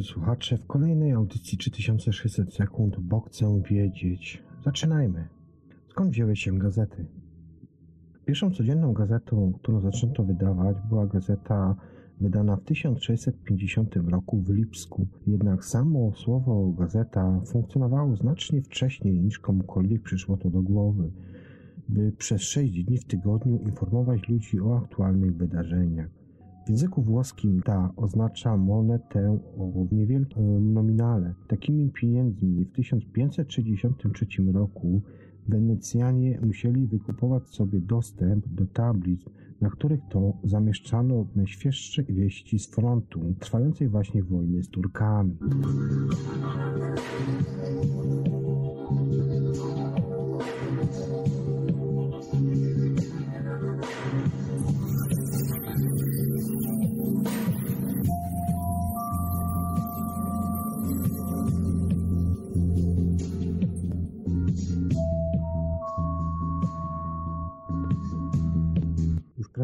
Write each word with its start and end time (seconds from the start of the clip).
Drodzy 0.00 0.12
słuchacze 0.12 0.58
w 0.58 0.66
kolejnej 0.66 1.12
audycji 1.12 1.58
3600 1.58 2.54
sekund, 2.54 3.00
bo 3.00 3.20
chcę 3.20 3.62
wiedzieć. 3.70 4.42
Zaczynajmy. 4.64 5.28
Skąd 5.88 6.10
wzięły 6.10 6.36
się 6.36 6.58
gazety? 6.58 7.06
Pierwszą 8.26 8.50
codzienną 8.50 8.92
gazetą, 8.92 9.52
którą 9.52 9.80
zaczęto 9.80 10.24
wydawać, 10.24 10.76
była 10.88 11.06
gazeta 11.06 11.76
wydana 12.20 12.56
w 12.56 12.64
1650 12.64 13.96
roku 13.96 14.42
w 14.42 14.50
Lipsku. 14.50 15.06
Jednak 15.26 15.64
samo 15.64 16.12
słowo 16.14 16.72
gazeta 16.78 17.40
funkcjonowało 17.46 18.16
znacznie 18.16 18.62
wcześniej 18.62 19.20
niż 19.20 19.38
komukolwiek 19.38 20.02
przyszło 20.02 20.36
to 20.36 20.50
do 20.50 20.62
głowy, 20.62 21.10
by 21.88 22.12
przez 22.12 22.42
6 22.42 22.84
dni 22.84 22.98
w 22.98 23.04
tygodniu 23.04 23.58
informować 23.58 24.28
ludzi 24.28 24.60
o 24.60 24.76
aktualnych 24.76 25.36
wydarzeniach. 25.36 26.19
Języku 26.70 27.02
włoskim 27.02 27.62
ta 27.62 27.92
oznacza 27.96 28.56
monetę 28.56 29.38
o 29.58 29.86
niewielkim 29.92 30.72
nominale. 30.72 31.34
Takimi 31.48 31.90
pieniędzmi 31.90 32.64
w 32.64 32.72
1563 32.72 34.26
roku 34.52 35.02
Wenecjanie 35.48 36.40
musieli 36.42 36.86
wykupować 36.86 37.48
sobie 37.48 37.80
dostęp 37.80 38.48
do 38.48 38.66
tablic, 38.66 39.20
na 39.60 39.70
których 39.70 40.00
to 40.10 40.32
zamieszczano 40.44 41.26
najświeższe 41.36 42.02
wieści 42.02 42.58
z 42.58 42.70
frontu 42.70 43.34
trwającej 43.38 43.88
właśnie 43.88 44.22
wojny 44.22 44.62
z 44.62 44.68
Turkami. 44.68 45.36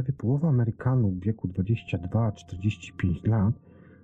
Prawie 0.06 0.19
połowa 0.19 0.49
Amerykanów 0.49 1.15
w 1.15 1.21
wieku 1.21 1.49
22-45 1.49 3.28
lat 3.28 3.55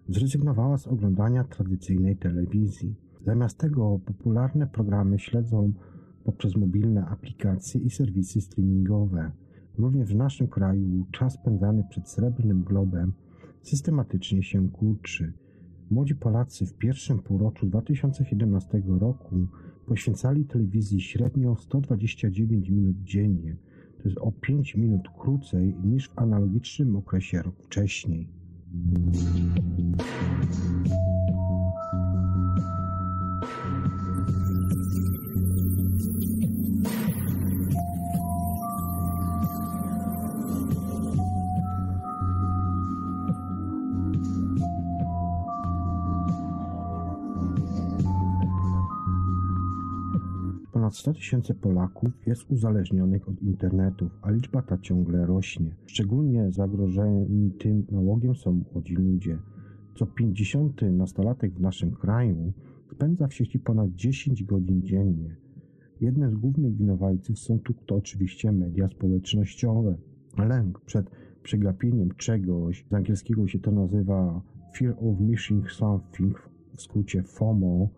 zrezygnowała 0.09 0.79
z 0.79 0.87
oglądania 0.87 1.45
tradycyjnej 1.45 2.17
telewizji. 2.17 2.95
Zamiast 3.27 3.59
tego 3.59 4.01
popularne 4.07 4.67
programy 4.67 5.19
śledzą 5.19 5.73
poprzez 6.25 6.57
mobilne 6.57 7.07
aplikacje 7.07 7.81
i 7.81 7.91
serwisy 7.91 8.41
streamingowe. 8.41 9.31
Również 9.79 10.09
w 10.09 10.17
naszym 10.17 10.49
kraju 10.49 11.07
czas 11.13 11.35
spędzany 11.35 11.85
przed 11.91 12.09
srebrnym 12.09 12.63
globem 12.63 13.13
systematycznie 13.63 14.43
się 14.43 14.69
kurczy. 14.69 15.33
Młodzi 15.91 16.15
Polacy 16.15 16.67
w 16.67 16.75
pierwszym 16.75 17.19
półroczu 17.19 17.67
2017 17.67 18.83
roku 19.01 19.47
poświęcali 19.87 20.45
telewizji 20.45 21.01
średnio 21.01 21.57
129 21.57 22.71
minut 22.71 22.97
dziennie– 23.03 23.57
o 24.21 24.33
5 24.33 24.75
minut 24.75 25.09
krócej 25.19 25.75
niż 25.85 26.09
w 26.09 26.19
analogicznym 26.19 26.97
okresie 26.97 27.43
rok 27.43 27.55
wcześniej. 27.63 28.29
Ponad 50.93 51.01
100 51.01 51.13
tysięcy 51.13 51.55
Polaków 51.55 52.11
jest 52.27 52.51
uzależnionych 52.51 53.29
od 53.29 53.43
internetu, 53.43 54.11
a 54.23 54.31
liczba 54.31 54.63
ta 54.63 54.79
ciągle 54.79 55.27
rośnie. 55.27 55.77
Szczególnie 55.87 56.51
zagrożeni 56.51 57.51
tym 57.51 57.87
nałogiem 57.91 58.35
są 58.35 58.63
młodzi 58.73 58.95
ludzie. 58.95 59.39
Co 59.95 60.07
50 60.07 60.83
nastolatek 60.83 61.55
w 61.55 61.61
naszym 61.61 61.91
kraju 61.91 62.53
spędza 62.93 63.29
w 63.29 63.35
sieci 63.35 63.59
ponad 63.59 63.91
10 63.95 64.45
godzin 64.45 64.83
dziennie. 64.83 65.37
Jednym 66.01 66.31
z 66.31 66.35
głównych 66.35 66.77
winowajców 66.77 67.39
są 67.39 67.59
tu 67.59 67.75
to 67.87 67.95
oczywiście 67.95 68.53
media 68.53 68.89
społecznościowe. 68.89 69.97
Lęk 70.39 70.81
przed 70.81 71.11
przegapieniem 71.43 72.09
czegoś, 72.17 72.85
z 72.91 72.95
angielskiego 72.95 73.47
się 73.47 73.59
to 73.59 73.71
nazywa 73.71 74.43
Fear 74.77 74.95
of 75.01 75.21
Missing 75.21 75.71
Something, 75.71 76.51
w 76.77 76.83
skrócie 76.83 77.23
FOMO, 77.23 77.89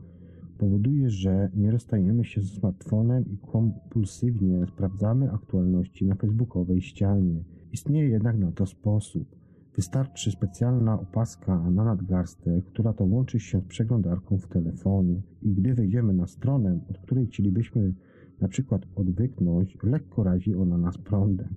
powoduje, 0.64 1.10
że 1.10 1.50
nie 1.54 1.70
rozstajemy 1.70 2.24
się 2.24 2.42
ze 2.42 2.48
smartfonem 2.48 3.24
i 3.32 3.38
kompulsywnie 3.38 4.66
sprawdzamy 4.66 5.32
aktualności 5.32 6.04
na 6.04 6.14
facebookowej 6.14 6.80
ścianie. 6.80 7.44
Istnieje 7.72 8.08
jednak 8.08 8.38
na 8.38 8.52
to 8.52 8.66
sposób. 8.66 9.36
Wystarczy 9.76 10.30
specjalna 10.30 11.00
opaska 11.00 11.70
na 11.70 11.84
nadgarstek, 11.84 12.64
która 12.64 12.92
to 12.92 13.04
łączy 13.04 13.40
się 13.40 13.60
z 13.60 13.64
przeglądarką 13.64 14.38
w 14.38 14.48
telefonie 14.48 15.22
i 15.42 15.52
gdy 15.52 15.74
wejdziemy 15.74 16.14
na 16.14 16.26
stronę, 16.26 16.80
od 16.90 16.98
której 16.98 17.26
chcielibyśmy 17.26 17.94
na 18.40 18.48
przykład 18.48 18.82
odwyknąć, 18.96 19.78
lekko 19.82 20.22
razi 20.22 20.54
ona 20.54 20.78
nas 20.78 20.98
prądem. 20.98 21.54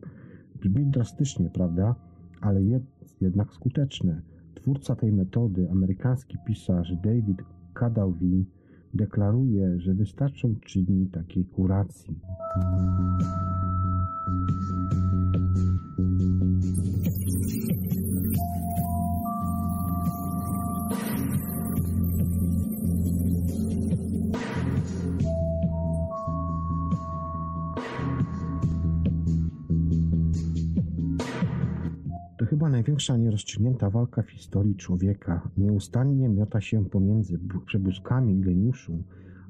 Brzmi 0.62 0.86
drastycznie, 0.86 1.50
prawda? 1.50 1.96
Ale 2.42 2.64
jest 2.64 2.86
jednak 3.22 3.54
skuteczne. 3.54 4.22
Twórca 4.56 4.96
tej 4.96 5.12
metody, 5.12 5.72
amerykański 5.72 6.38
pisarz 6.48 6.96
David 7.04 7.38
Kadauvi, 7.74 8.46
deklaruje, 8.94 9.80
że 9.80 9.94
wystarczą 9.94 10.56
trzy 10.66 10.84
dni 10.84 11.08
takiej 11.08 11.46
kuracji. 11.46 12.20
Chyba 32.68 32.78
największa 32.78 33.18
nierozstrzygnięta 33.18 33.90
walka 33.90 34.22
w 34.22 34.30
historii 34.30 34.76
człowieka. 34.76 35.50
Nieustannie 35.58 36.30
miota 36.30 36.62
się 36.62 36.86
pomiędzy 36.86 37.40
przebłyskami 37.66 38.40
geniuszu 38.40 39.04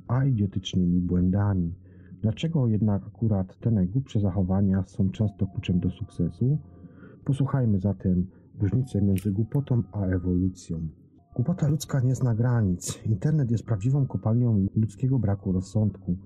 a 0.07 0.25
idiotycznymi 0.25 1.01
błędami. 1.01 1.73
Dlaczego 2.21 2.67
jednak 2.67 3.07
akurat 3.07 3.59
te 3.59 3.71
najgłupsze 3.71 4.19
zachowania 4.19 4.83
są 4.83 5.09
często 5.09 5.47
kluczem 5.47 5.79
do 5.79 5.89
sukcesu? 5.89 6.57
Posłuchajmy 7.25 7.79
zatem 7.79 8.27
różnicy 8.59 9.01
między 9.01 9.31
głupotą 9.31 9.83
a 9.91 10.05
ewolucją. 10.05 10.87
Głupota 11.35 11.67
ludzka 11.67 11.99
nie 11.99 12.15
zna 12.15 12.35
granic. 12.35 12.99
Internet 13.05 13.51
jest 13.51 13.65
prawdziwą 13.65 14.05
kopalnią 14.07 14.67
ludzkiego 14.75 15.19
braku 15.19 15.51
rozsądku. 15.51 16.17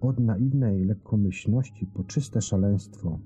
Od 0.00 0.18
naiwnej 0.18 0.84
lekkomyślności 0.84 1.86
po 1.86 2.04
czyste 2.04 2.40
szaleństwo. 2.40 3.18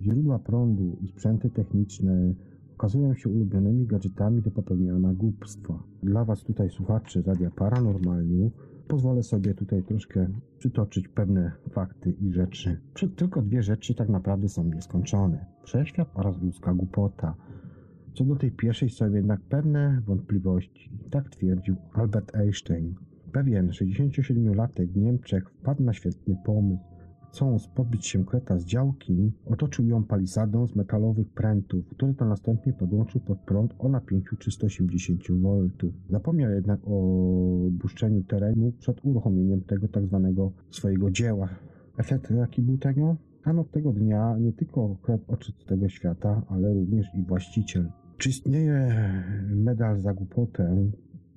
Źródła 0.00 0.38
prądu 0.38 0.98
i 1.00 1.08
sprzęty 1.08 1.50
techniczne 1.50 2.34
okazują 2.82 3.14
się 3.14 3.28
ulubionymi 3.28 3.86
gadżetami 3.86 4.42
do 4.42 4.50
popełniania 4.50 5.12
głupstwa. 5.14 5.82
Dla 6.02 6.24
Was 6.24 6.44
tutaj 6.44 6.70
słuchaczy 6.70 7.22
Radia 7.26 7.50
Paranormaliów 7.50 8.52
pozwolę 8.88 9.22
sobie 9.22 9.54
tutaj 9.54 9.82
troszkę 9.82 10.28
przytoczyć 10.58 11.08
pewne 11.08 11.52
fakty 11.70 12.10
i 12.10 12.32
rzeczy. 12.32 12.80
Tylko 13.16 13.42
dwie 13.42 13.62
rzeczy 13.62 13.94
tak 13.94 14.08
naprawdę 14.08 14.48
są 14.48 14.64
nieskończone. 14.64 15.46
Wszechświat 15.62 16.08
oraz 16.14 16.42
ludzka 16.42 16.74
głupota. 16.74 17.34
Co 18.14 18.24
do 18.24 18.36
tej 18.36 18.50
pierwszej 18.50 18.90
są 18.90 19.14
jednak 19.14 19.40
pewne 19.40 20.02
wątpliwości. 20.06 20.90
Tak 21.10 21.30
twierdził 21.30 21.76
Albert 21.92 22.36
Einstein. 22.36 22.94
Pewien 23.32 23.68
67-latek 23.68 24.86
w 24.86 24.96
Niemczech 24.96 25.50
wpadł 25.50 25.82
na 25.82 25.92
świetny 25.92 26.36
pomysł. 26.44 26.91
Chcąc 27.32 27.66
pozbyć 27.66 28.06
się 28.06 28.24
kreta 28.24 28.58
z 28.58 28.64
działki, 28.64 29.32
otoczył 29.46 29.86
ją 29.86 30.04
palisadą 30.04 30.66
z 30.66 30.76
metalowych 30.76 31.28
prętów, 31.28 31.88
które 31.88 32.14
to 32.14 32.24
następnie 32.24 32.72
podłączył 32.72 33.20
pod 33.20 33.38
prąd 33.38 33.74
o 33.78 33.88
napięciu 33.88 34.36
380 34.36 35.20
V. 35.30 35.68
Zapomniał 36.10 36.50
jednak 36.50 36.80
o 36.84 37.00
buszczeniu 37.70 38.22
terenu 38.22 38.72
przed 38.78 39.04
uruchomieniem 39.04 39.60
tego 39.60 39.88
tak 39.88 40.06
zwanego 40.06 40.52
swojego 40.70 41.10
dzieła. 41.10 41.48
Efekt 41.98 42.30
jaki 42.30 42.62
był 42.62 42.78
tego? 42.78 43.16
Ano 43.44 43.64
tego 43.64 43.92
dnia 43.92 44.36
nie 44.38 44.52
tylko 44.52 44.96
kret 45.02 45.22
z 45.62 45.64
tego 45.66 45.88
świata, 45.88 46.42
ale 46.48 46.74
również 46.74 47.06
i 47.14 47.22
właściciel. 47.22 47.92
Czy 48.18 48.28
istnieje 48.28 48.94
medal 49.48 50.00
za 50.00 50.14
głupotę? 50.14 50.90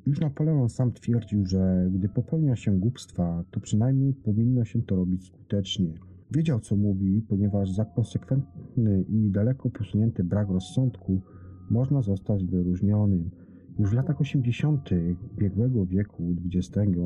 Już 0.06 0.20
Napoleon 0.20 0.70
sam 0.70 0.92
twierdził, 0.92 1.46
że 1.46 1.90
gdy 1.94 2.10
popełnia 2.10 2.56
się 2.56 2.80
głupstwa, 2.80 3.44
to 3.52 3.60
przynajmniej 3.60 4.14
powinno 4.14 4.66
się 4.66 4.82
to 4.82 4.96
robić 4.96 5.26
skutecznie. 5.26 5.94
Wiedział, 6.32 6.60
co 6.60 6.76
mówi, 6.76 7.22
ponieważ 7.30 7.72
za 7.72 7.86
konsekwentny 7.86 9.06
i 9.10 9.32
daleko 9.32 9.70
posunięty 9.70 10.24
brak 10.24 10.50
rozsądku 10.50 11.22
można 11.70 12.02
zostać 12.02 12.46
wyróżnionym. 12.46 13.30
Już 13.80 13.90
w 13.90 13.94
latach 13.94 14.22
80. 14.22 14.90
ubiegłego 15.34 15.86
wieku 15.86 16.36
XX 16.46 16.98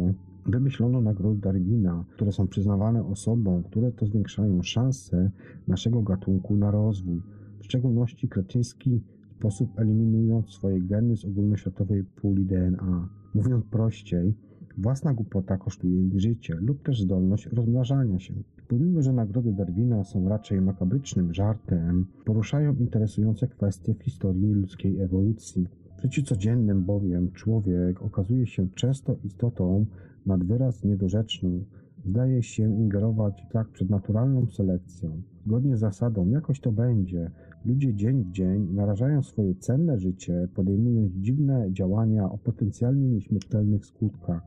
wymyślono 0.46 1.02
nagrody 1.02 1.42
Darwina, 1.42 2.06
które 2.10 2.32
są 2.32 2.48
przyznawane 2.48 3.06
osobom, 3.06 3.64
które 3.64 3.92
to 3.92 4.06
zwiększają 4.06 4.64
szanse 4.64 5.32
naszego 5.68 6.02
gatunku 6.02 6.56
na 6.56 6.72
rozwój. 6.72 7.22
W 7.60 7.66
szczególności 7.66 8.28
kretyński 8.28 9.02
sposób 9.40 9.80
eliminując 9.80 10.50
swoje 10.50 10.82
geny 10.82 11.18
z 11.18 11.26
ogólnoświatowej 11.26 12.04
puli 12.04 12.46
DNA. 12.46 13.10
Mówiąc 13.36 13.66
prościej, 13.66 14.34
własna 14.78 15.14
głupota 15.14 15.58
kosztuje 15.58 16.08
ich 16.08 16.20
życie 16.20 16.56
lub 16.56 16.84
też 16.84 17.02
zdolność 17.02 17.46
rozmnażania 17.46 18.20
się. 18.20 18.34
Pomimo, 18.68 19.02
że 19.02 19.14
nagrody 19.14 19.54
Darwina 19.54 20.04
są 20.04 20.30
raczej 20.30 20.62
makabrycznym 20.62 21.34
żartem, 21.34 22.06
poruszają 22.26 22.76
interesujące 22.76 23.48
kwestie 23.48 23.94
w 23.94 24.04
historii 24.04 24.54
ludzkiej 24.54 25.00
ewolucji. 25.00 25.68
W 25.98 26.02
życiu 26.02 26.24
codziennym 26.24 26.84
bowiem 26.86 27.32
człowiek 27.32 28.02
okazuje 28.02 28.48
się 28.48 28.68
często 28.76 29.16
istotą 29.24 29.86
nad 30.26 30.44
wyraz 30.44 30.84
niedorzeczną, 30.84 31.64
zdaje 32.06 32.44
się 32.44 32.64
ingerować 32.64 33.44
tak 33.52 33.68
przed 33.68 33.90
naturalną 33.90 34.48
selekcją. 34.48 35.22
Zgodnie 35.46 35.78
z 35.78 35.80
zasadą 35.80 36.30
jakoś 36.30 36.60
to 36.60 36.72
będzie, 36.72 37.32
ludzie 37.66 37.94
dzień 37.94 38.24
w 38.24 38.32
dzień 38.32 38.68
narażają 38.74 39.24
swoje 39.24 39.56
cenne 39.56 40.00
życie, 40.00 40.48
podejmując 40.56 41.14
dziwne 41.14 41.68
działania 41.72 42.32
o 42.32 42.38
potencjalnie 42.38 43.10
nieśmiertelnych 43.10 43.86
skutkach. 43.86 44.42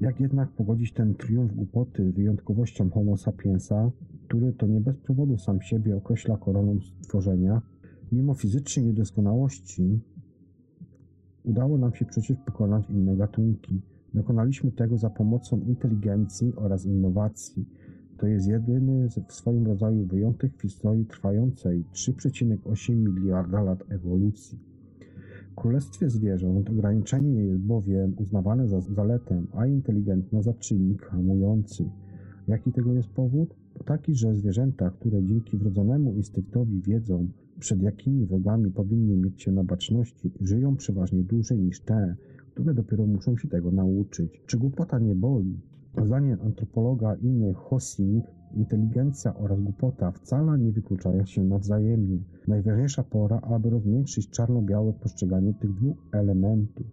Jak 0.00 0.20
jednak 0.20 0.50
pogodzić 0.50 0.92
ten 0.92 1.14
triumf 1.14 1.54
głupoty 1.54 2.10
z 2.10 2.14
wyjątkowością 2.14 2.90
homo 2.90 3.16
sapiensa, 3.16 3.90
który 4.28 4.52
to 4.52 4.66
nie 4.66 4.80
bez 4.80 4.96
powodu 4.96 5.38
sam 5.38 5.62
siebie 5.62 5.96
określa 5.96 6.36
koroną 6.36 6.80
stworzenia? 6.80 7.62
Mimo 8.12 8.34
fizycznej 8.34 8.86
niedoskonałości 8.86 10.00
udało 11.44 11.78
nam 11.78 11.94
się 11.94 12.04
przecież 12.04 12.36
pokonać 12.46 12.90
inne 12.90 13.16
gatunki. 13.16 13.82
Dokonaliśmy 14.14 14.72
tego 14.72 14.98
za 14.98 15.10
pomocą 15.10 15.60
inteligencji 15.60 16.52
oraz 16.56 16.86
innowacji. 16.86 17.66
To 18.22 18.26
jest 18.28 18.48
jedyny 18.48 19.08
w 19.28 19.32
swoim 19.32 19.66
rodzaju 19.66 20.06
wyjątek 20.06 20.52
w 20.56 20.62
historii 20.62 21.06
trwającej 21.06 21.84
3,8 21.92 22.94
miliarda 22.96 23.62
lat 23.62 23.84
ewolucji. 23.88 24.58
W 25.52 25.54
królestwie 25.54 26.10
zwierząt 26.10 26.70
ograniczenie 26.70 27.44
jest 27.44 27.60
bowiem 27.60 28.14
uznawane 28.18 28.68
za 28.68 28.80
zaletę, 28.80 29.42
a 29.52 29.66
inteligentna 29.66 30.42
za 30.42 30.54
czynnik 30.54 31.02
hamujący. 31.02 31.84
Jaki 32.48 32.72
tego 32.72 32.92
jest 32.92 33.08
powód? 33.08 33.54
Taki, 33.84 34.14
że 34.14 34.34
zwierzęta, 34.34 34.90
które 34.90 35.22
dzięki 35.24 35.56
wrodzonemu 35.56 36.14
instynktowi 36.14 36.80
wiedzą, 36.80 37.28
przed 37.58 37.82
jakimi 37.82 38.26
wrogami 38.26 38.70
powinny 38.70 39.16
mieć 39.16 39.42
się 39.42 39.52
na 39.52 39.64
baczności, 39.64 40.30
żyją 40.40 40.76
przeważnie 40.76 41.22
dłużej 41.22 41.58
niż 41.58 41.80
te, 41.80 42.16
które 42.52 42.74
dopiero 42.74 43.06
muszą 43.06 43.36
się 43.36 43.48
tego 43.48 43.70
nauczyć. 43.70 44.42
Czy 44.46 44.58
głupota 44.58 44.98
nie 44.98 45.14
boli? 45.14 45.56
Zdaniem 45.98 46.38
antropologa 46.40 47.14
innych 47.14 47.56
Hossing, 47.56 48.24
inteligencja 48.54 49.34
oraz 49.34 49.60
głupota 49.60 50.12
wcale 50.12 50.58
nie 50.58 50.72
wykluczają 50.72 51.26
się 51.26 51.44
nawzajemnie. 51.44 52.18
Najważniejsza 52.48 53.02
pora, 53.02 53.40
aby 53.40 53.70
rozmiększyć 53.70 54.30
czarno-białe 54.30 54.92
postrzeganie 54.92 55.54
tych 55.54 55.74
dwóch 55.74 55.96
elementów. 56.12 56.86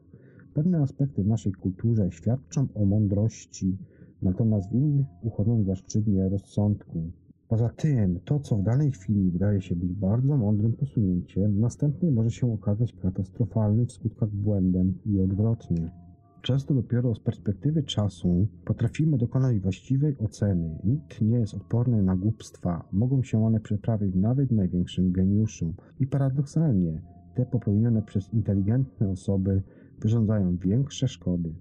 Pewne 0.53 0.81
aspekty 0.81 1.23
w 1.23 1.27
naszej 1.27 1.51
kulturze 1.51 2.11
świadczą 2.11 2.67
o 2.75 2.85
mądrości, 2.85 3.77
natomiast 4.21 4.69
w 4.69 4.73
innych 4.73 5.05
uchodzą 5.21 5.63
zaszczytnie 5.63 6.29
rozsądku. 6.29 7.11
Poza 7.47 7.69
tym, 7.69 8.19
to 8.25 8.39
co 8.39 8.57
w 8.57 8.63
danej 8.63 8.91
chwili 8.91 9.31
wydaje 9.31 9.61
się 9.61 9.75
być 9.75 9.93
bardzo 9.93 10.37
mądrym 10.37 10.73
posunięciem, 10.73 11.59
następnie 11.59 12.11
może 12.11 12.31
się 12.31 12.53
okazać 12.53 12.93
katastrofalnym 12.93 13.85
w 13.85 13.91
skutkach 13.91 14.29
błędem 14.29 14.93
i 15.05 15.19
odwrotnie. 15.19 15.91
Często 16.41 16.73
dopiero 16.73 17.15
z 17.15 17.19
perspektywy 17.19 17.83
czasu 17.83 18.47
potrafimy 18.65 19.17
dokonać 19.17 19.59
właściwej 19.59 20.17
oceny. 20.17 20.79
Nikt 20.83 21.21
nie 21.21 21.39
jest 21.39 21.53
odporny 21.53 22.03
na 22.03 22.15
głupstwa, 22.15 22.85
mogą 22.91 23.23
się 23.23 23.45
one 23.45 23.59
przeprawić 23.59 24.15
nawet 24.15 24.51
największym 24.51 25.11
geniuszom. 25.11 25.73
I 25.99 26.07
paradoksalnie, 26.07 27.01
te 27.35 27.45
popełnione 27.45 28.01
przez 28.01 28.33
inteligentne 28.33 29.09
osoby 29.09 29.63
wyrządzają 29.99 30.57
większe 30.57 31.07
szkody. 31.07 31.53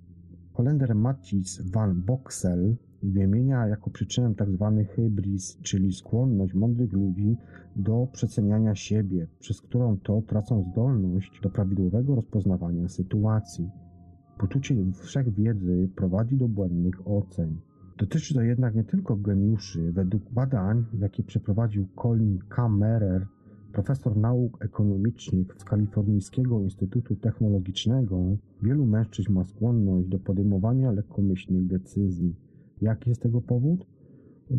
Holender 0.52 0.94
Matthijs 0.94 1.70
van 1.70 2.02
Boxel 2.02 2.76
wymienia 3.02 3.66
jako 3.66 3.90
przyczynę 3.90 4.35
tzw. 4.35 4.75
Tak 4.78 4.97
hybris, 4.97 5.58
czyli 5.62 5.92
skłonność 5.92 6.54
mądrych 6.54 6.92
ludzi 6.92 7.37
do 7.76 8.08
przeceniania 8.12 8.75
siebie, 8.75 9.26
przez 9.38 9.61
którą 9.61 9.99
to 9.99 10.23
tracą 10.23 10.62
zdolność 10.62 11.40
do 11.42 11.50
prawidłowego 11.50 12.14
rozpoznawania 12.14 12.88
sytuacji. 12.88 13.70
Poczucie 14.38 14.75
wszechwiedzy 14.92 15.88
prowadzi 15.97 16.37
do 16.37 16.49
błędnych 16.49 17.09
ocen. 17.09 17.57
Dotyczy 17.99 18.35
to 18.35 18.42
jednak 18.42 18.75
nie 18.75 18.85
tylko 18.85 19.16
geniuszy. 19.16 19.92
Według 19.92 20.23
badań, 20.33 20.85
jakie 21.00 21.23
przeprowadził 21.23 21.87
Colin 22.02 22.38
Kammerer, 22.49 23.26
profesor 23.73 24.16
nauk 24.16 24.64
ekonomicznych 24.64 25.54
z 25.59 25.64
Kalifornijskiego 25.64 26.61
Instytutu 26.61 27.16
Technologicznego, 27.16 28.37
wielu 28.62 28.87
mężczyzn 28.87 29.33
ma 29.33 29.45
skłonność 29.45 30.09
do 30.09 30.18
podejmowania 30.18 30.90
lekkomyślnych 30.90 31.66
decyzji. 31.66 32.35
Jaki 32.83 33.09
jest 33.09 33.23
tego 33.23 33.40
powód? 33.40 33.87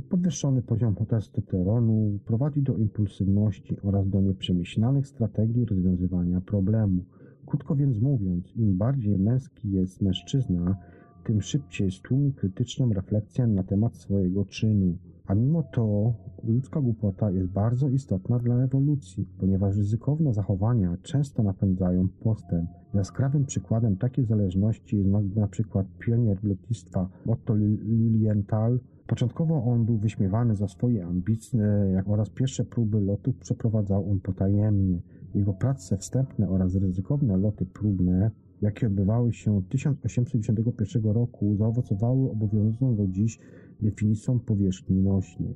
Podwyższony 0.10 0.62
poziom 0.62 0.96
testosteronu 0.96 2.20
prowadzi 2.26 2.62
do 2.62 2.78
impulsywności 2.78 3.78
oraz 3.84 4.10
do 4.10 4.22
nieprzemyślanych 4.22 5.08
strategii 5.08 5.66
rozwiązywania 5.66 6.42
problemu. 6.42 7.04
Krótko 7.50 7.76
więc 7.76 8.02
mówiąc, 8.02 8.56
im 8.56 8.78
bardziej 8.78 9.20
męski 9.20 9.72
jest 9.72 10.02
mężczyzna, 10.02 10.78
tym 11.24 11.42
szybciej 11.42 11.92
stłumi 11.92 12.34
krytyczną 12.34 12.94
refleksję 12.94 13.48
na 13.48 13.64
temat 13.64 13.96
swojego 13.96 14.46
czynu. 14.46 14.98
A 15.28 15.36
mimo 15.36 15.64
to 15.64 16.14
ludzka 16.44 16.82
głupota 16.82 17.32
jest 17.32 17.48
bardzo 17.48 17.90
istotna 17.90 18.40
dla 18.40 18.56
ewolucji, 18.56 19.28
ponieważ 19.40 19.78
ryzykowne 19.78 20.34
zachowania 20.34 20.98
często 21.02 21.44
napędzają 21.44 22.08
postęp. 22.24 22.70
Jaskrawym 22.94 23.46
przykładem 23.46 23.98
takiej 23.98 24.26
zależności 24.26 24.98
jest 24.98 25.36
na 25.36 25.48
przykład 25.48 25.88
pionier 26.00 26.44
lotnictwa 26.44 27.10
Otto 27.28 27.56
Lilienthal. 27.56 28.80
Początkowo 29.08 29.64
on 29.64 29.86
był 29.86 29.98
wyśmiewany 29.98 30.56
za 30.56 30.68
swoje 30.68 31.06
ambicje 31.06 32.04
oraz 32.06 32.30
pierwsze 32.30 32.66
próby 32.66 33.02
lotów 33.02 33.36
przeprowadzał 33.36 34.12
on 34.12 34.20
potajemnie. 34.20 35.02
Jego 35.36 35.54
prace 35.54 35.98
wstępne 35.98 36.50
oraz 36.50 36.76
ryzykowne 36.76 37.38
loty 37.38 37.66
próbne, 37.66 38.32
jakie 38.62 38.88
odbywały 38.88 39.34
się 39.34 39.62
1891 39.70 41.04
roku, 41.04 41.56
zaowocowały 41.56 42.32
obowiązującą 42.32 42.96
do 42.96 43.08
dziś 43.08 43.40
definicją 43.82 44.40
powierzchni 44.40 45.02
nośnej. 45.02 45.56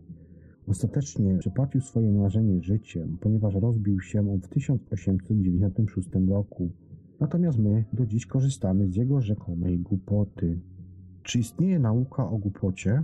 Ostatecznie 0.67 1.37
przepłacił 1.37 1.81
swoje 1.81 2.11
marzenie 2.11 2.61
życiem, 2.61 3.17
ponieważ 3.21 3.55
rozbił 3.55 4.01
się 4.01 4.31
on 4.31 4.41
w 4.41 4.47
1896 4.47 6.09
roku. 6.29 6.69
Natomiast 7.19 7.59
my 7.59 7.85
do 7.93 8.05
dziś 8.05 8.25
korzystamy 8.25 8.87
z 8.87 8.95
jego 8.95 9.21
rzekomej 9.21 9.79
głupoty. 9.79 10.59
Czy 11.23 11.39
istnieje 11.39 11.79
nauka 11.79 12.29
o 12.29 12.37
głupocie? 12.37 13.03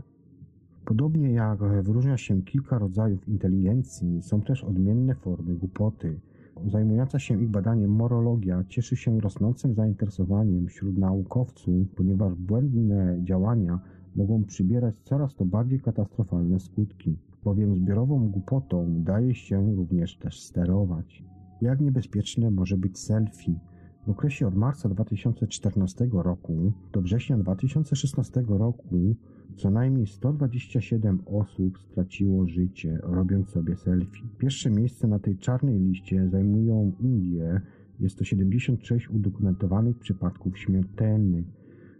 Podobnie 0.86 1.32
jak 1.32 1.60
wyróżnia 1.84 2.18
się 2.18 2.42
kilka 2.42 2.80
rodzajów 2.80 3.28
inteligencji, 3.28 4.22
są 4.22 4.42
też 4.42 4.64
odmienne 4.64 5.16
formy 5.16 5.56
głupoty. 5.56 6.20
Zajmująca 6.68 7.20
się 7.20 7.42
ich 7.42 7.50
badaniem 7.50 7.92
morologia 7.92 8.64
cieszy 8.68 8.96
się 8.96 9.22
rosnącym 9.22 9.74
zainteresowaniem 9.74 10.68
wśród 10.68 10.98
naukowców, 10.98 11.90
ponieważ 11.96 12.36
błędne 12.36 13.20
działania 13.24 13.80
mogą 14.16 14.44
przybierać 14.44 14.96
coraz 15.04 15.36
to 15.36 15.46
bardziej 15.46 15.80
katastrofalne 15.80 16.60
skutki, 16.60 17.18
bowiem 17.44 17.76
zbiorową 17.76 18.30
głupotą 18.30 19.04
daje 19.04 19.36
się 19.36 19.76
również 19.76 20.18
też 20.18 20.42
sterować. 20.42 21.24
Jak 21.62 21.82
niebezpieczne 21.82 22.52
może 22.52 22.78
być 22.78 23.00
selfie? 23.00 23.60
W 24.08 24.10
okresie 24.10 24.48
od 24.48 24.56
marca 24.56 24.90
2014 24.90 26.10
roku 26.14 26.74
do 26.92 27.02
września 27.02 27.38
2016 27.38 28.44
roku 28.48 29.16
co 29.56 29.72
najmniej 29.72 30.08
127 30.08 31.20
osób 31.26 31.80
straciło 31.80 32.48
życie, 32.48 33.00
robiąc 33.04 33.50
sobie 33.50 33.76
selfie. 33.76 34.22
Pierwsze 34.38 34.70
miejsce 34.70 35.08
na 35.08 35.20
tej 35.20 35.38
czarnej 35.38 35.80
liście 35.80 36.30
zajmują 36.30 36.92
Indie. 37.00 37.62
Jest 38.00 38.18
to 38.18 38.24
76 38.24 39.10
udokumentowanych 39.10 40.00
przypadków 40.00 40.60
śmiertelnych 40.60 41.59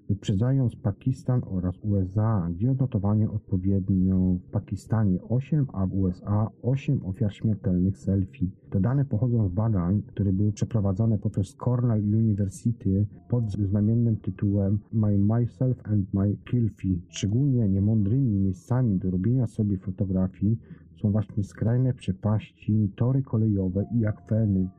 wyprzedzając 0.10 0.76
Pakistan 0.76 1.42
oraz 1.46 1.78
USA, 1.82 2.50
gdzie 2.52 2.72
odnotowano 2.72 3.34
odpowiednio 3.34 4.18
w 4.18 4.52
Pakistanie 4.52 5.22
8, 5.22 5.66
a 5.74 5.88
w 5.88 5.94
USA 5.94 6.50
8 6.62 7.06
ofiar 7.06 7.34
śmiertelnych 7.34 7.98
selfie. 7.98 8.48
Te 8.70 8.80
dane 8.80 9.06
pochodzą 9.06 9.48
z 9.48 9.52
badań, 9.52 10.02
które 10.08 10.34
były 10.34 10.52
przeprowadzone 10.52 11.18
poprzez 11.18 11.56
Cornell 11.56 12.16
University 12.16 13.06
pod 13.30 13.52
znamiennym 13.52 14.18
tytułem 14.18 14.80
My 14.94 15.18
Myself 15.18 15.78
and 15.84 16.14
My 16.14 16.38
Kilfie. 16.46 17.00
Szczególnie 17.10 17.70
niemądrymi 17.70 18.32
miejscami 18.32 19.00
do 19.00 19.12
robienia 19.12 19.48
sobie 19.48 19.78
fotografii 19.78 20.60
są 21.02 21.12
właśnie 21.12 21.44
skrajne 21.44 21.94
przepaści, 21.94 22.92
tory 22.96 23.24
kolejowe 23.24 23.86
i 23.96 24.06
akweny. 24.06 24.70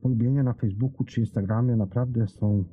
Polubienia 0.00 0.42
na 0.42 0.52
Facebooku 0.52 1.04
czy 1.04 1.20
Instagramie 1.20 1.76
naprawdę 1.76 2.26
są 2.26 2.64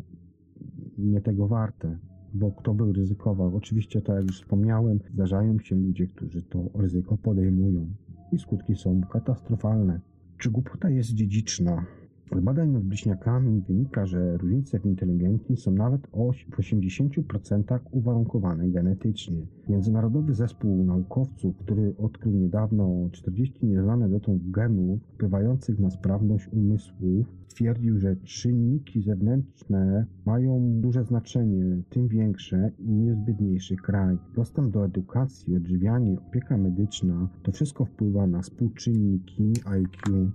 nie 0.98 1.22
tego 1.22 1.48
warte, 1.48 1.98
bo 2.34 2.52
kto 2.52 2.74
by 2.74 2.94
ryzykował? 2.94 3.56
Oczywiście, 3.56 4.02
tak 4.02 4.16
jak 4.16 4.26
już 4.26 4.42
wspomniałem, 4.42 5.00
zdarzają 5.14 5.60
się 5.60 5.76
ludzie, 5.76 6.08
którzy 6.08 6.42
to 6.42 6.60
ryzyko 6.76 7.18
podejmują 7.18 7.88
i 8.32 8.40
skutki 8.40 8.76
są 8.76 9.02
katastrofalne. 9.02 10.00
Czy 10.38 10.52
głupota 10.52 10.90
jest 10.90 11.10
dziedziczna? 11.10 11.86
Z 12.32 12.40
badań 12.40 12.70
nad 12.70 12.84
bliźniakami 12.84 13.62
wynika, 13.62 14.06
że 14.06 14.38
różnice 14.38 14.80
w 14.80 14.86
inteligencji 14.86 15.58
są 15.58 15.72
nawet 15.72 16.08
o 16.12 16.32
80% 16.58 17.80
uwarunkowane 17.92 18.70
genetycznie. 18.70 19.46
Międzynarodowy 19.70 20.34
zespół 20.34 20.84
naukowców, 20.84 21.58
który 21.58 21.94
odkrył 21.98 22.34
niedawno 22.34 23.10
40 23.12 23.66
nieznane 23.66 24.10
dotąd 24.10 24.52
genów 24.52 25.00
wpływających 25.04 25.80
na 25.80 25.90
sprawność 25.90 26.48
umysłów, 26.54 27.28
stwierdził, 27.48 28.00
że 28.00 28.16
czynniki 28.16 29.02
zewnętrzne 29.02 30.06
mają 30.26 30.82
duże 30.82 31.04
znaczenie, 31.04 31.82
tym 31.90 32.08
większe 32.08 32.72
im 32.80 33.06
jest 33.06 33.20
biedniejszy 33.20 33.76
kraj. 33.76 34.18
Dostęp 34.36 34.74
do 34.74 34.86
edukacji, 34.86 35.56
odżywianie, 35.56 36.18
opieka 36.20 36.58
medyczna 36.58 37.30
to 37.44 37.52
wszystko 37.52 37.86
wpływa 37.86 38.28
na 38.28 38.42
współczynniki 38.42 39.54
IQ. 39.66 40.32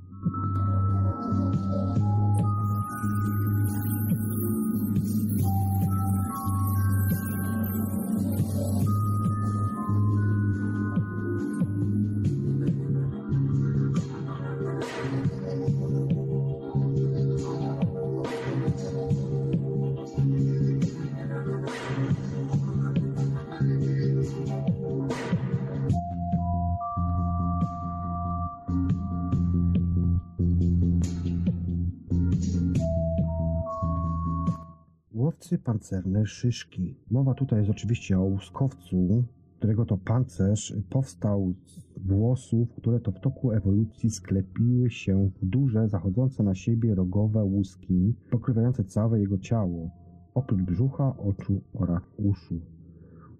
Pancerne 35.64 36.26
szyszki. 36.26 36.95
Mowa 37.11 37.35
tutaj 37.35 37.59
jest 37.59 37.71
oczywiście 37.71 38.19
o 38.19 38.23
łuskowcu, 38.23 39.25
którego 39.59 39.85
to 39.85 39.97
pancerz 39.97 40.75
powstał 40.90 41.55
z 41.67 42.07
włosów, 42.07 42.75
które 42.75 43.00
to 43.00 43.12
w 43.12 43.21
toku 43.21 43.52
ewolucji 43.52 44.11
sklepiły 44.11 44.90
się 44.90 45.31
w 45.43 45.47
duże, 45.47 45.88
zachodzące 45.88 46.43
na 46.43 46.55
siebie 46.55 46.95
rogowe 46.95 47.45
łuski, 47.45 48.14
pokrywające 48.31 48.85
całe 48.85 49.21
jego 49.21 49.38
ciało, 49.38 49.90
oprócz 50.35 50.61
brzucha, 50.61 51.17
oczu 51.17 51.61
oraz 51.75 52.02
uszu. 52.17 52.61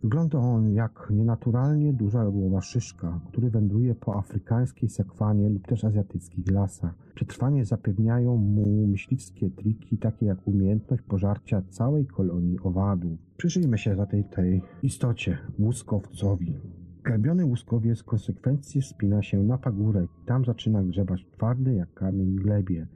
Wygląda 0.03 0.39
on 0.39 0.73
jak 0.73 1.09
nienaturalnie 1.11 1.93
duża 1.93 2.23
jodłowa 2.23 2.61
szyszka, 2.61 3.21
który 3.29 3.51
wędruje 3.51 3.95
po 3.95 4.17
afrykańskiej 4.17 4.89
sekwanie 4.89 5.51
lub 5.51 5.67
też 5.67 5.85
azjatyckich 5.85 6.51
lasach. 6.51 6.95
Przetrwanie 7.15 7.65
zapewniają 7.65 8.37
mu 8.37 8.87
myśliwskie 8.87 9.51
triki, 9.51 9.99
takie 9.99 10.27
jak 10.27 10.39
umiejętność 10.49 11.03
pożarcia 11.03 11.63
całej 11.71 12.07
kolonii 12.07 12.59
owadów. 12.63 13.19
Przyjrzyjmy 13.37 13.79
się 13.79 13.97
za 13.97 14.07
tej, 14.07 14.25
tej 14.25 14.63
istocie, 14.83 15.39
łuskowcowi. 15.59 16.55
Garbiony 17.05 17.45
łuskowiec 17.45 18.01
w 18.01 18.05
konsekwencji 18.05 18.81
wspina 18.81 19.23
się 19.23 19.43
na 19.43 19.59
pagórek 19.59 20.11
tam 20.27 20.45
zaczyna 20.45 20.83
grzebać 20.83 21.27
twardy 21.33 21.75
jak 21.75 21.95
kamień 21.95 22.37
glebie. 22.37 22.87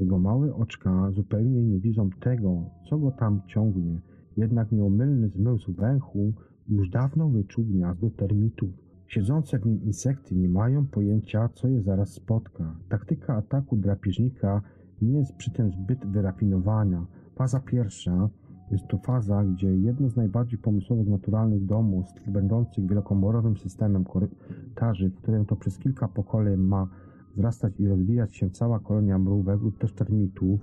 Jego 0.00 0.18
małe 0.18 0.54
oczka 0.54 1.10
zupełnie 1.10 1.62
nie 1.62 1.80
widzą 1.80 2.10
tego, 2.20 2.70
co 2.90 2.98
go 2.98 3.10
tam 3.10 3.40
ciągnie, 3.46 4.00
jednak 4.36 4.72
nieomylny 4.72 5.28
zmysł 5.28 5.72
węchu 5.72 6.32
już 6.72 6.88
dawno 6.88 7.28
wyczuł 7.28 7.64
gniazdo 7.64 8.10
termitów. 8.10 8.70
Siedzące 9.06 9.58
w 9.58 9.66
nim 9.66 9.82
insekty 9.82 10.34
nie 10.34 10.48
mają 10.48 10.86
pojęcia, 10.86 11.48
co 11.48 11.68
je 11.68 11.82
zaraz 11.82 12.12
spotka. 12.12 12.76
Taktyka 12.88 13.36
ataku 13.36 13.76
drapieżnika 13.76 14.62
nie 15.02 15.18
jest 15.18 15.32
przy 15.36 15.50
tym 15.50 15.72
zbyt 15.72 16.06
wyrafinowana. 16.06 17.06
Faza 17.34 17.60
pierwsza 17.60 18.28
jest 18.70 18.88
to 18.88 18.98
faza, 18.98 19.44
gdzie 19.44 19.76
jedno 19.76 20.08
z 20.08 20.16
najbardziej 20.16 20.58
pomysłowych 20.58 21.08
naturalnych 21.08 21.66
domostw, 21.66 22.30
będących 22.30 22.88
wielokomorowym 22.88 23.56
systemem 23.56 24.04
korytarzy, 24.04 25.10
w 25.10 25.16
którym 25.16 25.46
to 25.46 25.56
przez 25.56 25.78
kilka 25.78 26.08
pokoleń 26.08 26.60
ma 26.60 26.88
wzrastać 27.34 27.80
i 27.80 27.88
rozwijać 27.88 28.36
się 28.36 28.50
cała 28.50 28.80
kolonia 28.80 29.18
mrówek 29.18 29.60
lub 29.60 29.78
też 29.78 29.92
termitów, 29.92 30.60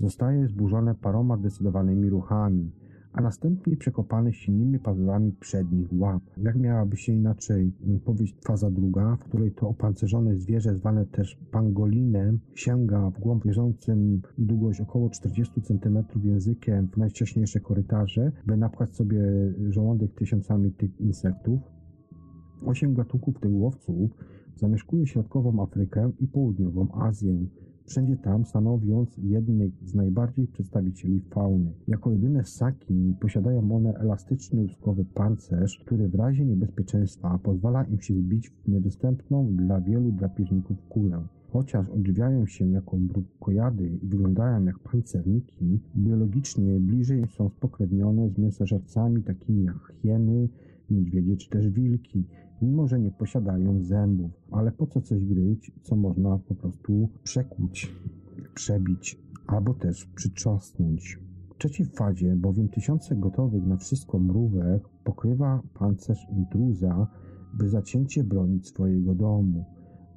zostaje 0.00 0.48
zburzone 0.48 0.94
paroma 0.94 1.36
zdecydowanymi 1.36 2.10
ruchami 2.10 2.70
a 3.12 3.20
następnie 3.20 3.76
przekopany 3.76 4.32
silnymi 4.32 4.78
pazurami 4.78 5.32
przednich 5.32 5.88
łap. 5.92 6.22
Jak 6.36 6.56
miałaby 6.56 6.96
się 6.96 7.12
inaczej 7.12 7.72
powiedzieć 8.04 8.36
faza 8.46 8.70
druga, 8.70 9.16
w 9.16 9.24
której 9.24 9.52
to 9.52 9.68
opancerzone 9.68 10.36
zwierzę, 10.36 10.76
zwane 10.76 11.06
też 11.06 11.38
pangolinem, 11.50 12.38
sięga 12.54 13.10
w 13.10 13.20
głąb 13.20 13.44
wierzącym 13.44 14.22
długość 14.38 14.80
około 14.80 15.10
40 15.10 15.62
cm 15.62 15.98
językiem 16.24 16.88
w 16.88 16.96
najwcześniejsze 16.96 17.60
korytarze, 17.60 18.32
by 18.46 18.56
napchać 18.56 18.94
sobie 18.94 19.22
żołądek 19.68 20.14
tysiącami 20.14 20.72
tych 20.72 21.00
insektów. 21.00 21.60
Osiem 22.66 22.94
gatunków 22.94 23.40
tych 23.40 23.52
łowców 23.52 24.10
zamieszkuje 24.56 25.06
środkową 25.06 25.62
Afrykę 25.62 26.10
i 26.20 26.28
południową 26.28 26.88
Azję 26.94 27.46
wszędzie 27.84 28.16
tam 28.16 28.44
stanowiąc 28.44 29.16
jednych 29.22 29.72
z 29.84 29.94
najbardziej 29.94 30.46
przedstawicieli 30.46 31.20
fauny. 31.20 31.72
Jako 31.88 32.12
jedyne 32.12 32.44
ssaki 32.44 33.14
posiadają 33.20 33.72
one 33.72 33.94
elastyczny 33.94 34.62
łuskowy 34.62 35.04
pancerz, 35.04 35.78
który 35.78 36.08
w 36.08 36.14
razie 36.14 36.44
niebezpieczeństwa 36.44 37.38
pozwala 37.42 37.84
im 37.84 38.00
się 38.00 38.14
zbić 38.14 38.50
w 38.50 38.68
niedostępną 38.68 39.56
dla 39.56 39.80
wielu 39.80 40.12
drapieżników 40.12 40.76
kulę. 40.88 41.22
Chociaż 41.52 41.88
odżywiają 41.88 42.46
się 42.46 42.70
jako 42.70 42.96
brukojady 42.96 43.98
i 44.02 44.06
wyglądają 44.06 44.64
jak 44.64 44.78
pancerniki, 44.78 45.80
biologicznie 45.96 46.80
bliżej 46.80 47.26
są 47.28 47.48
spokrewnione 47.48 48.28
z 48.28 48.38
mięsożercami 48.38 49.22
takimi 49.22 49.64
jak 49.64 49.92
hieny, 50.02 50.48
niedźwiedzie 50.90 51.36
czy 51.36 51.50
też 51.50 51.68
wilki, 51.68 52.24
mimo 52.62 52.86
że 52.86 53.00
nie 53.00 53.10
posiadają 53.10 53.82
zębów. 53.82 54.30
Ale 54.50 54.72
po 54.72 54.86
co 54.86 55.00
coś 55.00 55.24
gryźć, 55.24 55.72
co 55.82 55.96
można 55.96 56.38
po 56.38 56.54
prostu 56.54 57.08
przekłuć, 57.22 57.94
przebić 58.54 59.18
albo 59.46 59.74
też 59.74 60.06
przytrzasnąć. 60.14 61.18
trzeciej 61.58 61.86
fazie 61.86 62.36
bowiem 62.36 62.68
tysiące 62.68 63.16
gotowych 63.16 63.66
na 63.66 63.76
wszystko 63.76 64.18
mrówek 64.18 64.82
pokrywa 65.04 65.62
pancerz 65.74 66.26
intruza, 66.36 67.06
by 67.54 67.68
zacięcie 67.68 68.24
bronić 68.24 68.68
swojego 68.68 69.14
domu. 69.14 69.64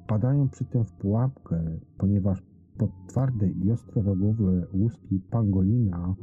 Padają 0.06 0.48
przy 0.48 0.64
tym 0.64 0.84
w 0.84 0.92
pułapkę, 0.92 1.78
ponieważ 1.98 2.42
pod 2.78 2.90
twarde 3.06 3.48
i 3.48 3.70
ostrorogowe 3.70 4.66
łuski 4.72 5.20
pangolina, 5.30 6.14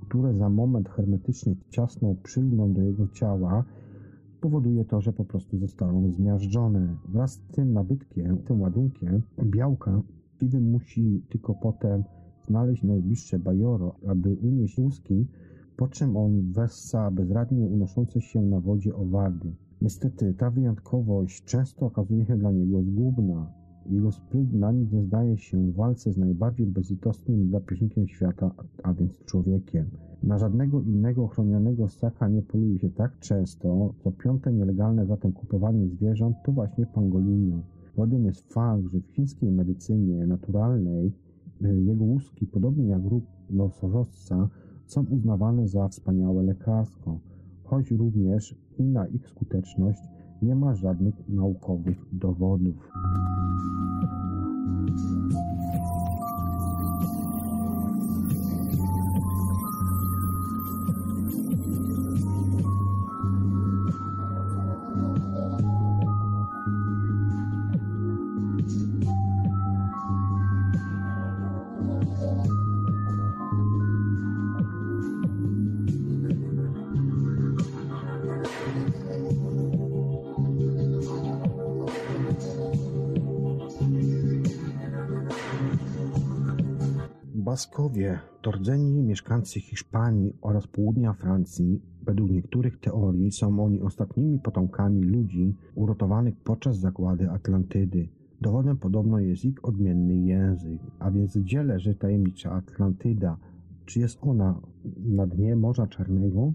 które 0.00 0.34
za 0.34 0.48
moment 0.48 0.88
hermetycznie 0.88 1.54
ciasno 1.70 2.14
przylgną 2.22 2.72
do 2.72 2.82
jego 2.82 3.08
ciała, 3.08 3.64
powoduje 4.40 4.84
to, 4.84 5.00
że 5.00 5.12
po 5.12 5.24
prostu 5.24 5.58
zostaną 5.58 6.12
zmiażdżone. 6.12 6.96
Wraz 7.08 7.32
z 7.32 7.40
tym 7.40 7.72
nabytkiem, 7.72 8.38
tym 8.38 8.60
ładunkiem 8.60 9.22
białka 9.44 10.02
piwy 10.38 10.60
musi 10.60 11.22
tylko 11.28 11.54
potem 11.54 12.04
znaleźć 12.46 12.82
najbliższe 12.82 13.38
bajoro, 13.38 13.94
aby 14.06 14.36
unieść 14.42 14.78
łuski, 14.78 15.26
po 15.76 15.88
czym 15.88 16.16
on 16.16 16.52
wessa 16.52 17.10
bezradnie 17.10 17.66
unoszące 17.66 18.20
się 18.20 18.42
na 18.42 18.60
wodzie 18.60 18.96
owady. 18.96 19.52
Niestety 19.82 20.34
ta 20.34 20.50
wyjątkowość 20.50 21.44
często 21.44 21.86
okazuje 21.86 22.26
się 22.26 22.36
dla 22.36 22.50
niego 22.50 22.82
zgubna. 22.82 23.52
Jego 23.86 24.12
spryt 24.12 24.52
na 24.52 24.72
nic 24.72 24.92
nie 24.92 25.02
zdaje 25.02 25.38
się 25.38 25.58
w 25.58 25.74
walce 25.74 26.12
z 26.12 26.18
najbardziej 26.18 26.66
bezlitosnym 26.66 27.50
drapieżnikiem 27.50 28.08
świata, 28.08 28.50
a 28.82 28.94
więc 28.94 29.24
człowiekiem. 29.24 29.90
Na 30.22 30.38
żadnego 30.38 30.80
innego 30.80 31.26
chronionego 31.26 31.88
ssaka 31.88 32.28
nie 32.28 32.42
poluje 32.42 32.78
się 32.78 32.90
tak 32.90 33.18
często, 33.18 33.94
co 33.98 34.12
piąte 34.12 34.52
nielegalne 34.52 35.06
zatem 35.06 35.32
kupowanie 35.32 35.88
zwierząt 35.88 36.36
to 36.44 36.52
właśnie 36.52 36.86
pangolinio. 36.86 37.58
Ładem 37.96 38.24
jest 38.24 38.52
fakt, 38.52 38.86
że 38.86 39.00
w 39.00 39.06
chińskiej 39.06 39.50
medycynie 39.50 40.26
naturalnej 40.26 41.12
y, 41.62 41.82
jego 41.82 42.04
łuski, 42.04 42.46
podobnie 42.46 42.86
jak 42.86 43.04
róg 43.04 43.24
nosorożca, 43.50 44.48
są 44.86 45.04
uznawane 45.10 45.68
za 45.68 45.88
wspaniałe 45.88 46.42
lekarstwo, 46.42 47.18
choć 47.64 47.90
również 47.90 48.54
i 48.78 48.82
na 48.82 49.06
ich 49.06 49.28
skuteczność 49.28 50.02
nie 50.42 50.54
ma 50.54 50.74
żadnych 50.74 51.28
naukowych 51.28 52.06
dowodów. 52.12 52.90
Baskowie, 87.50 88.18
to 88.42 88.50
rdzeni 88.50 89.02
mieszkańcy 89.02 89.60
Hiszpanii 89.60 90.36
oraz 90.42 90.66
południa 90.66 91.12
Francji, 91.12 91.82
według 92.02 92.30
niektórych 92.30 92.80
teorii 92.80 93.32
są 93.32 93.64
oni 93.64 93.80
ostatnimi 93.80 94.38
potomkami 94.38 95.02
ludzi 95.02 95.56
uratowanych 95.74 96.34
podczas 96.44 96.78
zagłady 96.78 97.30
Atlantydy. 97.30 98.08
Dowodem 98.40 98.76
podobno 98.76 99.18
jest 99.18 99.44
ich 99.44 99.64
odmienny 99.64 100.16
język, 100.16 100.80
a 100.98 101.10
więc 101.10 101.38
gdzie 101.38 101.62
leży 101.62 101.94
tajemnicza 101.94 102.52
Atlantyda? 102.52 103.36
Czy 103.84 104.00
jest 104.00 104.18
ona 104.20 104.60
na 105.04 105.26
dnie 105.26 105.56
Morza 105.56 105.86
Czarnego? 105.86 106.52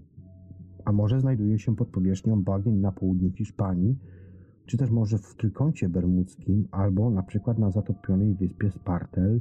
A 0.84 0.92
może 0.92 1.20
znajduje 1.20 1.58
się 1.58 1.76
pod 1.76 1.88
powierzchnią 1.88 2.42
bagien 2.42 2.80
na 2.80 2.92
południu 2.92 3.32
Hiszpanii, 3.32 3.98
czy 4.66 4.76
też 4.76 4.90
może 4.90 5.18
w 5.18 5.34
Trójkącie 5.34 5.88
Bermudzkim, 5.88 6.68
albo 6.70 7.10
na 7.10 7.22
przykład 7.22 7.58
na 7.58 7.70
zatopionej 7.70 8.34
wyspie 8.34 8.70
Spartel, 8.70 9.40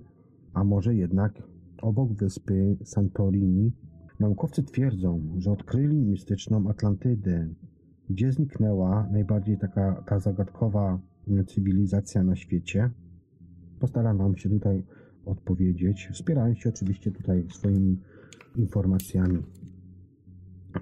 a 0.56 0.64
może 0.64 0.96
jednak 0.96 1.44
obok 1.82 2.14
wyspy 2.14 2.78
Santorini. 2.84 3.72
Naukowcy 4.20 4.64
twierdzą, 4.64 5.22
że 5.38 5.52
odkryli 5.52 6.06
mistyczną 6.06 6.70
Atlantydę, 6.70 7.48
gdzie 8.10 8.32
zniknęła 8.32 9.08
najbardziej 9.12 9.58
taka 9.58 10.04
ta 10.08 10.20
zagadkowa 10.20 11.00
cywilizacja 11.48 12.24
na 12.24 12.36
świecie. 12.36 12.90
Postaram 13.80 14.18
Wam 14.18 14.38
się 14.38 14.50
tutaj 14.50 14.84
odpowiedzieć, 15.26 16.10
wspierając 16.14 16.58
się 16.60 16.70
oczywiście 16.70 17.12
tutaj 17.12 17.48
swoimi 17.50 18.00
informacjami. 18.56 19.44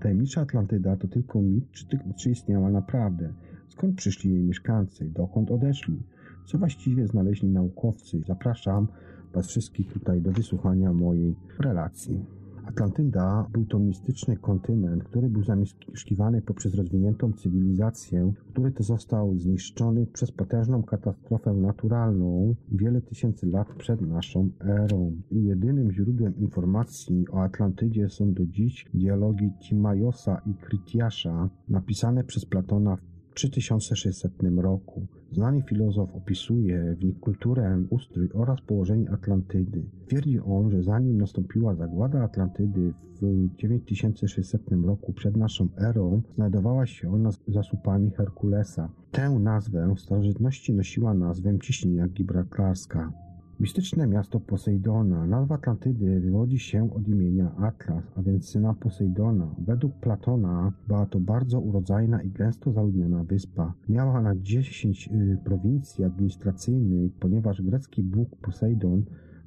Tajemnicza 0.01 0.41
Atlantyda 0.41 0.95
to 0.95 1.07
tylko 1.07 1.41
mit, 1.41 1.71
czy, 1.71 1.85
czy 2.17 2.31
istniała 2.31 2.71
naprawdę? 2.71 3.33
Skąd 3.69 3.95
przyszli 3.95 4.33
jej 4.33 4.43
mieszkańcy? 4.43 5.09
Dokąd 5.09 5.51
odeszli? 5.51 6.03
Co 6.45 6.57
właściwie 6.57 7.07
znaleźli 7.07 7.49
naukowcy? 7.49 8.21
Zapraszam 8.27 8.87
Was 9.33 9.47
wszystkich 9.47 9.93
tutaj 9.93 10.21
do 10.21 10.31
wysłuchania 10.31 10.93
mojej 10.93 11.35
relacji. 11.59 12.25
Atlantyda 12.65 13.47
był 13.51 13.65
to 13.65 13.79
mistyczny 13.79 14.37
kontynent, 14.37 15.03
który 15.03 15.29
był 15.29 15.43
zamieszkiwany 15.43 16.41
poprzez 16.41 16.75
rozwiniętą 16.75 17.33
cywilizację, 17.33 18.33
który 18.49 18.71
to 18.71 18.83
został 18.83 19.37
zniszczony 19.37 20.05
przez 20.05 20.31
potężną 20.31 20.83
katastrofę 20.83 21.53
naturalną 21.53 22.55
wiele 22.71 23.01
tysięcy 23.01 23.47
lat 23.47 23.67
przed 23.77 24.01
naszą 24.01 24.49
erą. 24.59 25.11
Jedynym 25.31 25.91
źródłem 25.91 26.35
informacji 26.37 27.25
o 27.31 27.43
Atlantydzie 27.43 28.09
są 28.09 28.33
do 28.33 28.45
dziś 28.45 28.85
dialogi 28.93 29.51
Timajosa 29.61 30.41
i 30.45 30.53
Krytiasza, 30.53 31.49
napisane 31.69 32.23
przez 32.23 32.45
Platona 32.45 32.95
w 32.95 33.12
3600 33.33 34.31
roku. 34.57 35.07
Znany 35.31 35.61
filozof 35.61 36.15
opisuje 36.15 36.95
w 36.95 37.03
nich 37.03 37.19
kulturę, 37.19 37.83
ustrój 37.89 38.29
oraz 38.33 38.61
położenie 38.61 39.11
Atlantydy. 39.11 39.83
Twierdzi 40.07 40.39
on, 40.39 40.71
że 40.71 40.83
zanim 40.83 41.17
nastąpiła 41.17 41.75
zagłada 41.75 42.23
Atlantydy 42.23 42.93
w 43.21 43.55
9600 43.57 44.61
roku 44.85 45.13
przed 45.13 45.37
naszą 45.37 45.67
erą, 45.77 46.21
znajdowała 46.35 46.85
się 46.85 47.13
ona 47.13 47.29
za 47.47 47.63
słupami 47.63 48.11
Herkulesa. 48.11 48.89
Tę 49.11 49.29
nazwę 49.29 49.93
w 49.95 49.99
starożytności 49.99 50.73
nosiła 50.73 51.13
nazwę 51.13 51.59
ciśnienia 51.59 52.07
gibraltarska. 52.07 53.11
Mistyczne 53.59 54.07
miasto 54.07 54.39
Posejdona. 54.39 55.27
Nazwa 55.27 55.55
Atlantydy 55.55 56.19
wywodzi 56.19 56.59
się 56.59 56.93
od 56.93 57.07
imienia 57.07 57.55
Atlas, 57.55 58.03
a 58.15 58.21
więc 58.21 58.49
syna 58.49 58.73
Posejdona. 58.73 59.55
Według 59.59 59.93
Platona 59.93 60.73
była 60.87 61.05
to 61.05 61.19
bardzo 61.19 61.59
urodzajna 61.59 62.21
i 62.21 62.29
gęsto 62.29 62.71
zaludniona 62.71 63.23
wyspa. 63.23 63.73
Miała 63.89 64.19
ona 64.19 64.35
10 64.35 65.09
y, 65.11 65.37
prowincji 65.43 66.03
administracyjnych, 66.03 67.11
ponieważ 67.19 67.61
grecki 67.61 68.03
bóg 68.03 68.35
Posejdon 68.41 69.03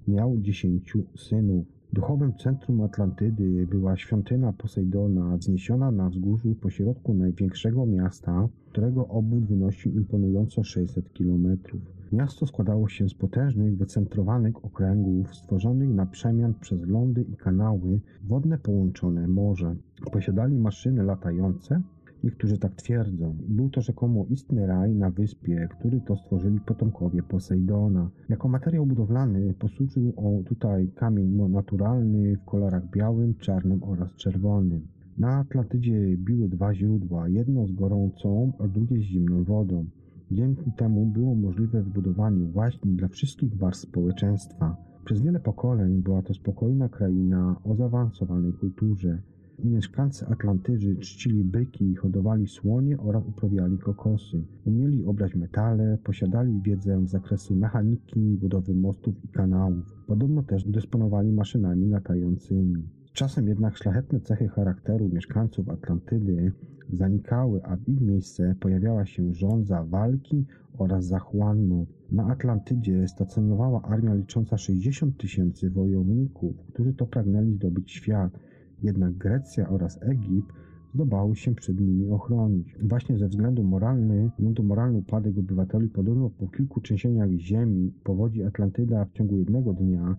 miał 0.09 0.39
10 0.39 0.95
synów. 1.17 1.67
Duchowym 1.93 2.33
centrum 2.35 2.81
Atlantydy 2.81 3.67
była 3.71 3.97
świątynia 3.97 4.53
Posejdona, 4.53 5.37
wzniesiona 5.37 5.91
na 5.91 6.11
wzgórzu 6.11 6.55
pośrodku 6.55 7.15
największego 7.15 7.87
miasta, 7.87 8.49
którego 8.71 9.09
obwód 9.09 9.45
wynosił 9.45 9.93
imponująco 9.93 10.65
600 10.65 11.13
kilometrów. 11.13 11.96
Miasto 12.13 12.47
składało 12.47 12.89
się 12.89 13.09
z 13.09 13.15
potężnych, 13.15 13.77
wycentrowanych 13.77 14.65
okręgów 14.65 15.35
stworzonych 15.35 15.89
na 15.89 16.07
przemian 16.07 16.55
przez 16.55 16.87
lądy 16.87 17.23
i 17.23 17.37
kanały 17.37 18.01
wodne 18.25 18.59
połączone 18.59 19.29
morze. 19.29 19.77
Posiadali 20.13 20.59
maszyny 20.59 21.03
latające, 21.03 21.83
niektórzy 22.25 22.59
tak 22.59 22.75
twierdzą. 22.75 23.37
Był 23.49 23.71
to 23.71 23.81
rzekomo 23.81 24.27
istny 24.31 24.67
raj 24.67 24.95
na 24.95 25.11
wyspie, 25.11 25.69
który 25.71 26.01
to 26.01 26.17
stworzyli 26.17 26.61
potomkowie 26.61 27.23
Posejdona. 27.23 28.11
Jako 28.29 28.49
materiał 28.49 28.87
budowlany 28.87 29.55
posłużył 29.55 30.13
on 30.17 30.45
tutaj 30.45 30.89
kamień 30.95 31.49
naturalny 31.49 32.37
w 32.37 32.45
kolorach 32.45 32.91
białym, 32.91 33.35
czarnym 33.35 33.83
oraz 33.83 34.15
czerwonym. 34.15 34.87
Na 35.19 35.39
Atlantydzie 35.39 36.17
biły 36.17 36.49
dwa 36.49 36.75
źródła, 36.75 37.29
jedno 37.29 37.67
z 37.67 37.73
gorącą, 37.73 38.53
a 38.59 38.69
drugie 38.69 38.99
z 38.99 39.03
zimną 39.03 39.45
wodą. 39.45 39.85
Dzięki 40.31 40.73
temu 40.73 41.07
było 41.07 41.35
możliwe 41.35 41.83
wybudowanie 41.83 42.45
właśnie 42.45 42.93
dla 42.93 43.09
wszystkich 43.09 43.57
warstw 43.57 43.89
społeczeństwa. 43.89 44.77
Przez 45.05 45.21
wiele 45.21 45.41
pokoleń 45.41 46.03
była 46.03 46.23
to 46.23 46.35
spokojna 46.35 46.89
kraina 46.89 47.57
o 47.65 47.75
zaawansowanej 47.75 48.53
kulturze. 48.53 49.19
Mieszkańcy 49.65 50.27
Atlantyży 50.27 50.97
czcili 50.97 51.45
byki, 51.45 51.95
hodowali 51.95 52.47
słonie 52.47 52.99
oraz 52.99 53.25
uprawiali 53.25 53.79
kokosy. 53.79 54.43
Umieli 54.65 55.05
obrać 55.05 55.35
metale, 55.35 55.99
posiadali 56.05 56.61
wiedzę 56.63 57.07
z 57.07 57.11
zakresu 57.11 57.57
mechaniki, 57.57 58.39
budowy 58.41 58.75
mostów 58.75 59.25
i 59.25 59.29
kanałów. 59.29 59.97
Podobno 60.07 60.43
też 60.43 60.65
dysponowali 60.65 61.33
maszynami 61.33 61.89
latającymi. 61.89 62.83
Czasem 63.17 63.49
jednak 63.49 63.77
szlachetne 63.77 64.21
cechy 64.21 64.49
charakteru 64.49 65.09
mieszkańców 65.09 65.69
Atlantydy 65.69 66.53
zanikały, 66.93 67.63
a 67.65 67.77
w 67.77 67.89
ich 67.89 68.01
miejsce 68.01 68.55
pojawiała 68.61 69.07
się 69.07 69.35
żądza 69.35 69.85
walki 69.85 70.47
oraz 70.79 71.05
zachłannu. 71.05 71.87
Na 72.13 72.27
Atlantydzie 72.27 73.09
stacjonowała 73.09 73.83
armia 73.83 74.15
licząca 74.15 74.59
60 74.59 75.17
tysięcy 75.17 75.71
wojowników, 75.71 76.57
którzy 76.73 76.95
to 76.95 77.07
pragnęli 77.07 77.53
zdobyć 77.53 77.91
świat. 77.91 78.39
Jednak 78.83 79.13
Grecja 79.13 79.69
oraz 79.69 80.03
Egipt 80.03 80.53
zdobały 80.95 81.37
się 81.37 81.55
przed 81.55 81.81
nimi 81.81 82.11
ochronić. 82.11 82.77
Właśnie 82.83 83.19
ze 83.19 83.29
względu 83.29 83.65
moralny, 83.65 84.31
względu 84.35 84.63
moralny 84.63 84.99
upadek 84.99 85.39
obywateli 85.39 85.89
podobno 85.89 86.31
po 86.31 86.49
kilku 86.49 86.81
trzęsieniach 86.81 87.31
ziemi 87.31 87.93
powodzi 88.05 88.43
Atlantyda 88.43 89.05
w 89.05 89.13
ciągu 89.13 89.39
jednego 89.39 89.73
dnia 89.73 90.17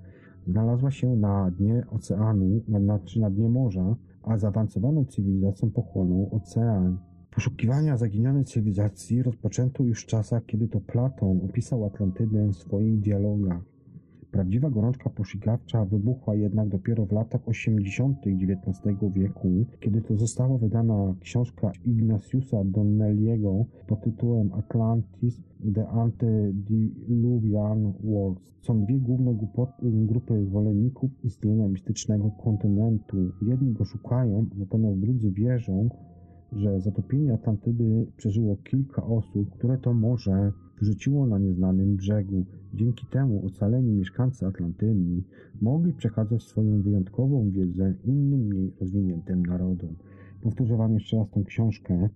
znalazła 0.47 0.91
się 0.91 1.15
na 1.15 1.51
dnie 1.51 1.85
oceanu, 1.89 2.61
na, 2.67 2.99
czy 2.99 3.19
na 3.19 3.29
dnie 3.29 3.49
morza, 3.49 3.95
a 4.23 4.37
zaawansowaną 4.37 5.05
cywilizacją 5.05 5.71
pochłonął 5.71 6.29
ocean. 6.31 6.97
Poszukiwania 7.31 7.97
zaginionej 7.97 8.45
cywilizacji 8.45 9.23
rozpoczęto 9.23 9.83
już 9.83 10.03
w 10.03 10.05
czasach, 10.05 10.45
kiedy 10.45 10.67
to 10.67 10.79
Platon 10.79 11.41
opisał 11.49 11.85
Atlantydę 11.85 12.47
w 12.47 12.55
swoich 12.55 12.99
dialogach. 12.99 13.76
Prawdziwa 14.31 14.69
gorączka 14.69 15.09
poszukiwawcza 15.09 15.85
wybuchła 15.85 16.35
jednak 16.35 16.69
dopiero 16.69 17.05
w 17.05 17.11
latach 17.11 17.47
80. 17.47 18.17
XIX 18.27 18.81
wieku, 19.13 19.65
kiedy 19.79 20.01
to 20.01 20.17
została 20.17 20.57
wydana 20.57 21.15
książka 21.19 21.71
Ignatiusa 21.85 22.57
Donnelly'ego 22.57 23.65
pod 23.87 24.01
tytułem 24.01 24.53
Atlantis 24.53 25.41
The 25.75 25.87
Antediluvian 25.87 27.93
Wars. 28.03 28.53
Są 28.61 28.85
dwie 28.85 28.99
główne 28.99 29.35
grupy 29.81 30.45
zwolenników 30.45 31.11
istnienia 31.23 31.67
mistycznego 31.67 32.31
kontynentu. 32.43 33.17
Jedni 33.41 33.73
go 33.73 33.85
szukają, 33.85 34.45
natomiast 34.57 34.99
drudzy 34.99 35.31
wierzą, 35.31 35.89
że 36.51 36.81
zatopienie 36.81 37.33
Atlantydy 37.33 38.07
przeżyło 38.17 38.57
kilka 38.57 39.05
osób, 39.05 39.51
które 39.51 39.77
to 39.77 39.93
może 39.93 40.51
wrzuciło 40.81 41.27
na 41.27 41.39
nieznanym 41.39 41.95
brzegu. 41.95 42.45
Dzięki 42.73 43.05
temu 43.05 43.45
ocaleni 43.45 43.93
mieszkańcy 43.93 44.45
Atlantydy 44.45 45.23
mogli 45.61 45.93
przekazać 45.93 46.43
swoją 46.43 46.81
wyjątkową 46.81 47.51
wiedzę 47.51 47.93
innym, 48.05 48.39
mniej 48.39 48.73
rozwiniętym 48.81 49.45
narodom. 49.45 49.95
Powtórzę 50.41 50.77
Wam 50.77 50.93
jeszcze 50.93 51.17
raz 51.17 51.29
tą 51.29 51.43
książkę, 51.43 52.09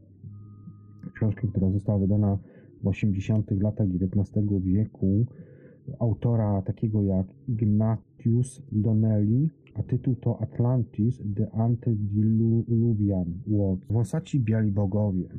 książkę, 1.14 1.48
która 1.48 1.72
została 1.72 2.00
wydana 2.00 2.38
w 2.84 2.88
80. 2.88 3.52
latach 3.52 3.88
XIX 3.88 4.48
wieku, 4.64 5.26
autora 6.00 6.62
takiego 6.62 7.04
jak 7.04 7.28
Ignatius 7.48 8.62
Donnelly, 8.72 9.50
a 9.76 9.84
tytuł 9.84 10.16
to 10.16 10.42
Atlantis 10.42 11.22
The 11.36 11.52
Antediluvian 11.52 13.26
World. 13.48 13.86
Wąsaci 13.90 14.40
biali 14.40 14.72
bogowie. 14.72 15.30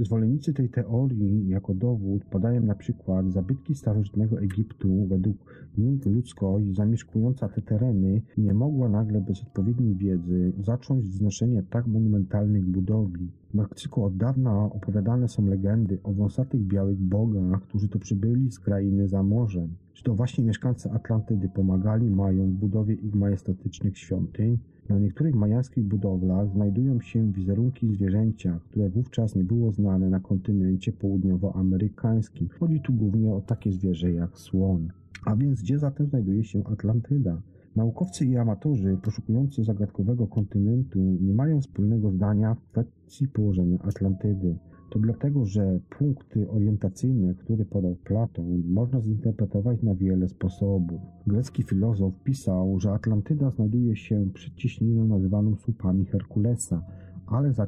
Zwolennicy 0.00 0.54
tej 0.54 0.68
teorii 0.68 1.48
jako 1.48 1.74
dowód 1.74 2.24
podają 2.24 2.62
na 2.62 2.74
przykład 2.74 3.32
zabytki 3.32 3.74
starożytnego 3.74 4.40
Egiptu, 4.40 5.06
według 5.06 5.36
nich 5.78 6.06
ludzkość 6.06 6.74
zamieszkująca 6.74 7.48
te 7.48 7.62
tereny 7.62 8.22
nie 8.38 8.54
mogła 8.54 8.88
nagle 8.88 9.20
bez 9.20 9.42
odpowiedniej 9.42 9.94
wiedzy 9.94 10.52
zacząć 10.64 11.04
wznoszenia 11.04 11.62
tak 11.70 11.86
monumentalnych 11.86 12.64
budowli. 12.64 13.28
W 13.50 13.54
Meksyku 13.54 14.04
od 14.04 14.16
dawna 14.16 14.64
opowiadane 14.64 15.28
są 15.28 15.46
legendy 15.46 15.98
o 16.02 16.12
wąsatych 16.12 16.60
białych 16.60 16.98
bogach, 16.98 17.62
którzy 17.62 17.88
to 17.88 17.98
przybyli 17.98 18.50
z 18.50 18.58
krainy 18.58 19.08
za 19.08 19.22
morzem. 19.22 19.68
Czy 19.92 20.02
to 20.02 20.14
właśnie 20.14 20.44
mieszkańcy 20.44 20.90
Atlantydy 20.90 21.48
pomagali 21.48 22.10
Majom 22.10 22.50
w 22.50 22.54
budowie 22.54 22.94
ich 22.94 23.14
majestatycznych 23.14 23.98
świątyń? 23.98 24.58
Na 24.88 24.98
niektórych 24.98 25.34
majańskich 25.34 25.84
budowlach 25.84 26.50
znajdują 26.50 27.00
się 27.00 27.32
wizerunki 27.32 27.88
zwierzęcia, 27.94 28.60
które 28.70 28.90
wówczas 28.90 29.34
nie 29.36 29.44
było 29.44 29.72
znane 29.72 30.10
na 30.10 30.20
kontynencie 30.20 30.92
południowoamerykańskim. 30.92 32.48
Chodzi 32.60 32.80
tu 32.80 32.92
głównie 32.92 33.34
o 33.34 33.40
takie 33.40 33.72
zwierzę 33.72 34.12
jak 34.12 34.38
słoń. 34.38 34.88
A 35.24 35.36
więc 35.36 35.62
gdzie 35.62 35.78
zatem 35.78 36.06
znajduje 36.06 36.44
się 36.44 36.64
Atlantyda? 36.64 37.42
Naukowcy 37.76 38.26
i 38.26 38.36
amatorzy 38.36 38.98
poszukujący 39.02 39.64
zagadkowego 39.64 40.26
kontynentu 40.26 40.98
nie 41.00 41.34
mają 41.34 41.60
wspólnego 41.60 42.10
zdania 42.10 42.54
w 42.54 42.70
kwestii 42.70 43.28
położenia 43.28 43.78
Atlantydy. 43.82 44.56
To 44.90 44.98
dlatego, 44.98 45.44
że 45.44 45.80
punkty 45.98 46.50
orientacyjne, 46.50 47.34
które 47.34 47.64
podał 47.64 47.96
Platon, 47.96 48.62
można 48.68 49.00
zinterpretować 49.00 49.82
na 49.82 49.94
wiele 49.94 50.28
sposobów. 50.28 51.00
Grecki 51.26 51.62
filozof 51.62 52.14
pisał, 52.24 52.80
że 52.80 52.92
Atlantyda 52.92 53.50
znajduje 53.50 53.96
się 53.96 54.28
przed 54.34 54.54
ciśniną 54.54 55.04
nazywaną 55.04 55.56
słupami 55.56 56.04
Herkulesa, 56.04 56.82
ale 57.26 57.52
za 57.52 57.66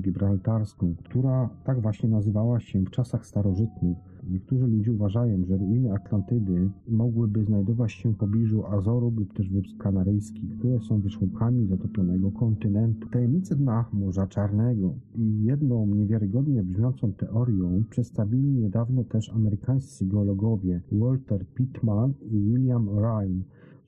gibraltarską, 0.00 0.94
która 1.04 1.48
tak 1.64 1.80
właśnie 1.80 2.08
nazywała 2.08 2.60
się 2.60 2.80
w 2.80 2.90
czasach 2.90 3.26
starożytnych. 3.26 3.96
Niektórzy 4.30 4.66
ludzie 4.66 4.92
uważają, 4.92 5.44
że 5.44 5.56
ruiny 5.56 5.92
Atlantydy 5.94 6.70
mogłyby 6.88 7.44
znajdować 7.44 7.92
się 7.92 8.10
w 8.10 8.16
pobliżu 8.16 8.66
Azorów 8.66 9.16
lub 9.16 9.34
też 9.34 9.50
Wysp 9.50 9.78
Kanaryjskich, 9.78 10.58
które 10.58 10.80
są 10.80 11.00
wierzchołkami 11.00 11.66
zatopionego 11.66 12.30
kontynentu. 12.30 13.08
Tajemnice 13.08 13.56
dna 13.56 13.84
Morza 13.92 14.26
Czarnego 14.26 14.94
i 15.16 15.44
jedną 15.44 15.86
niewiarygodnie 15.86 16.62
brzmiącą 16.62 17.12
teorią 17.12 17.84
przedstawili 17.90 18.52
niedawno 18.52 19.04
też 19.04 19.30
amerykańscy 19.30 20.06
geologowie 20.06 20.80
Walter 20.92 21.46
Pittman 21.54 22.12
i 22.30 22.40
William 22.40 22.88
Ryan. 22.88 23.42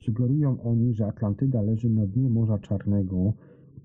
Sugerują 0.05 0.63
oni, 0.63 0.93
że 0.93 1.07
Atlantyda 1.07 1.61
leży 1.61 1.89
na 1.89 2.07
dnie 2.07 2.29
Morza 2.29 2.59
Czarnego, 2.59 3.33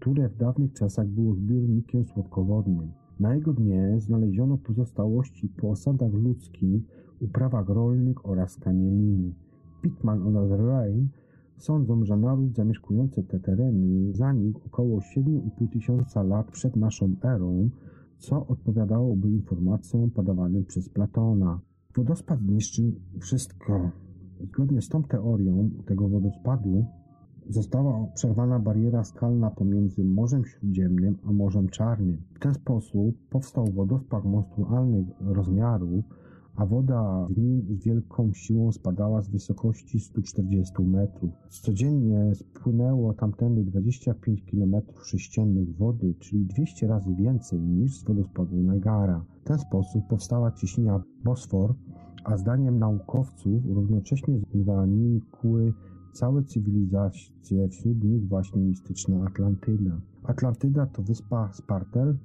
które 0.01 0.29
w 0.29 0.37
dawnych 0.37 0.73
czasach 0.73 1.07
było 1.07 1.35
zbiornikiem 1.35 2.05
słodkowodnym. 2.05 2.93
Na 3.21 3.35
jego 3.35 3.53
dnie 3.53 3.95
znaleziono 3.99 4.59
pozostałości 4.59 5.49
po 5.49 5.71
osadach 5.71 6.13
ludzkich, 6.13 6.83
uprawach 7.21 7.69
rolnych 7.69 8.27
oraz 8.27 8.57
kamieniny. 8.57 9.35
Pittman 9.83 10.37
oraz 10.37 10.61
Rain 10.61 11.09
sądzą, 11.57 12.05
że 12.05 12.17
naród 12.17 12.55
zamieszkujący 12.55 13.23
te 13.23 13.41
tereny 13.41 14.13
zanikł 14.13 14.61
około 14.67 14.99
7,5 14.99 15.69
tysiąca 15.73 16.23
lat 16.23 16.51
przed 16.51 16.77
naszą 16.77 17.15
erą, 17.23 17.71
co 18.19 18.47
odpowiadałoby 18.47 19.31
informacjom 19.31 20.11
podawanym 20.11 20.65
przez 20.65 20.89
Platona. 20.89 21.61
Wodospad 21.97 22.41
zniszczył 22.41 22.93
wszystko. 23.21 23.91
Zgodnie 24.41 24.83
z 24.83 24.89
tą 24.89 25.03
teorią 25.03 25.71
tego 25.87 26.09
wodospadu 26.09 26.85
Została 27.49 28.07
przerwana 28.15 28.59
bariera 28.59 29.05
skalna 29.05 29.51
pomiędzy 29.51 30.05
Morzem 30.05 30.45
Śródziemnym 30.45 31.17
a 31.27 31.33
Morzem 31.33 31.69
Czarnym. 31.69 32.17
W 32.35 32.39
ten 32.39 32.55
sposób 32.55 33.17
powstał 33.31 33.67
wodospad 33.67 34.25
monstrualnych 34.25 35.07
rozmiarów, 35.21 36.05
a 36.57 36.67
woda 36.67 37.27
w 37.31 37.39
nim 37.39 37.63
z 37.71 37.85
wielką 37.85 38.33
siłą 38.33 38.73
spadała 38.73 39.23
z 39.23 39.29
wysokości 39.29 40.01
140 40.01 40.83
metrów. 40.83 41.31
Codziennie 41.49 42.35
spłynęło 42.35 43.15
tamtędy 43.15 43.65
25 43.65 44.43
km 44.51 44.77
sześciennych 45.05 45.77
wody, 45.77 46.15
czyli 46.19 46.47
200 46.47 46.87
razy 46.87 47.15
więcej 47.15 47.61
niż 47.61 47.99
z 47.99 48.05
wodospadu 48.05 48.57
Niagara. 48.57 49.25
W 49.41 49.45
ten 49.45 49.59
sposób 49.59 50.07
powstała 50.09 50.53
ciśnienia 50.53 51.03
Bosfor, 51.25 51.75
a 52.25 52.37
zdaniem 52.37 52.79
naukowców 52.79 53.67
równocześnie 53.67 54.39
zanikły 54.55 55.73
całe 56.17 56.43
cywilizacje, 56.43 57.69
wśród 57.69 58.05
nich 58.05 58.29
właśnie 58.29 58.63
mistyczna 58.63 59.27
Atlantyda. 59.27 60.01
Atlantyda 60.25 60.87
to 60.87 61.03
wyspa 61.03 61.53
Spartel, 61.53 62.17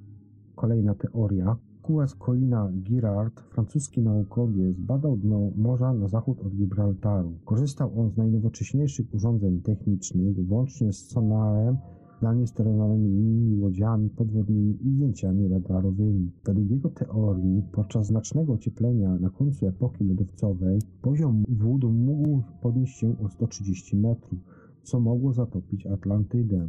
kolejna 0.56 0.94
teoria. 0.94 1.56
Kues 1.82 2.16
Colina 2.16 2.70
Girard, 2.72 3.40
francuski 3.40 4.00
naukowiec, 4.00 4.76
badał 4.78 5.16
dno 5.16 5.50
morza 5.56 5.92
na 5.92 6.08
zachód 6.08 6.40
od 6.40 6.54
Gibraltaru. 6.54 7.32
Korzystał 7.44 8.00
on 8.00 8.10
z 8.10 8.16
najnowocześniejszych 8.16 9.14
urządzeń 9.14 9.60
technicznych, 9.60 10.46
włącznie 10.46 10.92
z 10.92 11.08
sonarem 11.08 11.76
zdalnie 12.22 12.46
sterowanymi 12.46 13.60
łodziami 13.60 14.10
podwodnymi 14.10 14.78
i 14.86 14.90
zdjęciami 14.90 15.48
radarowymi. 15.48 16.30
Według 16.44 16.70
jego 16.70 16.88
teorii, 16.88 17.62
podczas 17.72 18.06
znacznego 18.06 18.52
ocieplenia 18.52 19.14
na 19.14 19.30
końcu 19.30 19.66
epoki 19.66 20.04
lodowcowej, 20.04 20.78
poziom 21.02 21.44
wód 21.48 21.84
mógł 21.84 22.42
podnieść 22.60 22.98
się 22.98 23.14
o 23.24 23.28
130 23.28 23.96
metrów, 23.96 24.38
co 24.82 25.00
mogło 25.00 25.32
zatopić 25.32 25.86
Atlantydę. 25.86 26.68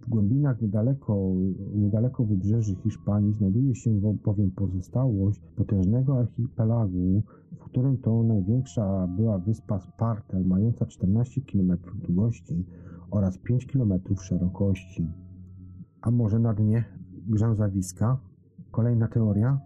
W 0.00 0.08
głębinach 0.08 0.62
niedaleko, 0.62 1.32
niedaleko 1.74 2.24
wybrzeży 2.24 2.74
Hiszpanii 2.74 3.34
znajduje 3.34 3.74
się 3.74 4.00
bowiem 4.24 4.50
pozostałość 4.50 5.40
potężnego 5.56 6.18
archipelagu, 6.18 7.22
w 7.58 7.64
którym 7.64 7.98
to 7.98 8.22
największa 8.22 9.06
była 9.16 9.38
wyspa 9.38 9.80
Spartel, 9.80 10.44
mająca 10.44 10.86
14 10.86 11.40
km 11.40 11.78
długości 12.06 12.64
oraz 13.10 13.38
5 13.38 13.66
km 13.66 13.92
szerokości. 14.22 15.12
A 16.02 16.10
może 16.10 16.38
na 16.38 16.54
dnie 16.54 16.84
grzęzawiska? 17.28 18.18
Kolejna 18.70 19.08
teoria. 19.08 19.60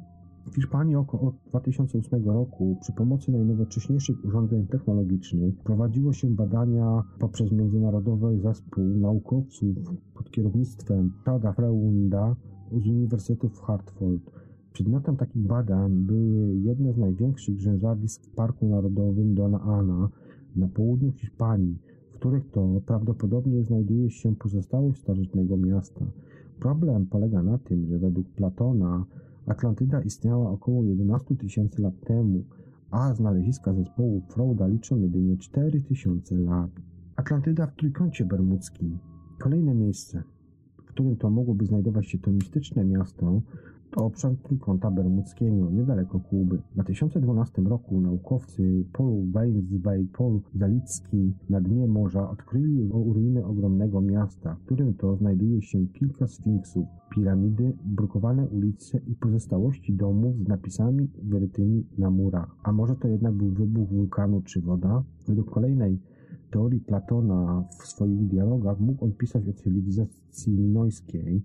W 0.46 0.55
Hiszpanii 0.55 0.96
około 0.96 1.33
2008 1.48 2.24
roku 2.24 2.76
przy 2.81 2.92
pomocy 2.92 3.33
najnowocześniejszych 3.33 4.24
urządzeń 4.24 4.66
technologicznych 4.66 5.55
prowadziło 5.64 6.12
się 6.12 6.31
badania 6.31 7.02
poprzez 7.18 7.52
międzynarodowy 7.52 8.38
zespół 8.38 8.85
naukowców 8.85 9.76
pod 10.14 10.31
kierownictwem 10.31 11.12
Chada 11.24 11.52
Freunda 11.52 12.37
z 12.72 12.87
Uniwersytetu 12.87 13.48
w 13.48 13.61
Hartford. 13.61 14.31
Przedmiotem 14.72 15.16
takich 15.16 15.46
badań 15.46 15.92
były 15.92 16.59
jedne 16.59 16.92
z 16.92 16.98
największych 16.98 17.61
rzężarnisk 17.61 18.26
w 18.26 18.35
Parku 18.35 18.68
Narodowym 18.68 19.35
Dona 19.35 19.61
Ana 19.61 20.09
na 20.57 20.68
południu 20.68 21.12
Hiszpanii, 21.12 21.78
których 22.23 22.51
to 22.51 22.81
prawdopodobnie 22.87 23.65
znajduje 23.65 24.11
się 24.11 24.37
pozostałość 24.37 25.01
starożytnego 25.01 25.57
miasta. 25.57 26.05
Problem 26.61 27.07
polega 27.07 27.43
na 27.43 27.59
tym, 27.59 27.87
że 27.87 27.99
według 27.99 28.29
Platona 28.29 29.05
Atlantyda 29.47 30.01
istniała 30.03 30.51
około 30.51 30.85
11 30.85 31.37
tysięcy 31.37 31.83
lat 31.83 31.95
temu, 32.07 32.45
a 32.91 33.15
znaleziska 33.15 33.73
zespołu 33.75 34.23
Frauda 34.29 34.67
liczą 34.67 34.97
jedynie 34.97 35.37
4 35.37 35.81
tysiące 35.81 36.35
lat. 36.35 36.71
Atlantyda 37.17 37.67
w 37.67 37.77
Trójkącie 37.77 38.25
Bermudzkim. 38.25 38.99
Kolejne 39.39 39.75
miejsce, 39.75 40.23
w 40.79 40.85
którym 40.85 41.17
to 41.17 41.31
mogłoby 41.31 41.67
znajdować 41.67 42.09
się 42.09 42.19
to 42.19 42.31
mistyczne 42.31 42.85
miasto, 42.85 43.41
to 43.92 44.05
obszar 44.05 44.37
Trójkąta 44.42 44.90
Bermudzkiego, 44.90 45.70
niedaleko 45.70 46.20
Kuby. 46.20 46.59
W 46.59 46.74
2012 46.74 47.62
roku 47.62 48.00
naukowcy 48.00 48.85
Paul 48.92 49.31
Weinswey, 49.33 50.09
Paul 50.18 50.40
Zalicki 50.55 51.33
na 51.50 51.61
dnie 51.61 51.87
morza 51.87 52.31
odkryli 52.31 52.88
ruiny 52.88 53.44
ogromnego 53.44 54.00
miasta, 54.00 54.55
w 54.55 54.64
którym 54.64 54.94
to 54.94 55.16
znajduje 55.16 55.62
się 55.62 55.87
kilka 55.87 56.26
sfinksów, 56.26 56.87
piramidy, 57.11 57.76
brukowane 57.85 58.48
ulice 58.48 58.98
i 58.98 59.14
pozostałości 59.14 59.92
domów 59.92 60.37
z 60.38 60.48
napisami 60.48 61.11
wyrytymi 61.22 61.87
na 61.98 62.11
murach. 62.11 62.57
A 62.62 62.72
może 62.72 62.96
to 62.96 63.09
jednak 63.09 63.33
był 63.33 63.48
wybuch 63.48 63.88
wulkanu 63.88 64.42
czy 64.42 64.61
woda? 64.61 65.02
Według 65.28 65.50
kolejnej 65.50 65.98
teorii 66.50 66.81
Platona 66.81 67.64
w 67.81 67.87
swoich 67.87 68.26
dialogach 68.26 68.81
mógł 68.81 69.05
on 69.05 69.12
pisać 69.12 69.48
o 69.48 69.52
cywilizacji 69.52 70.52
minojskiej, 70.52 71.42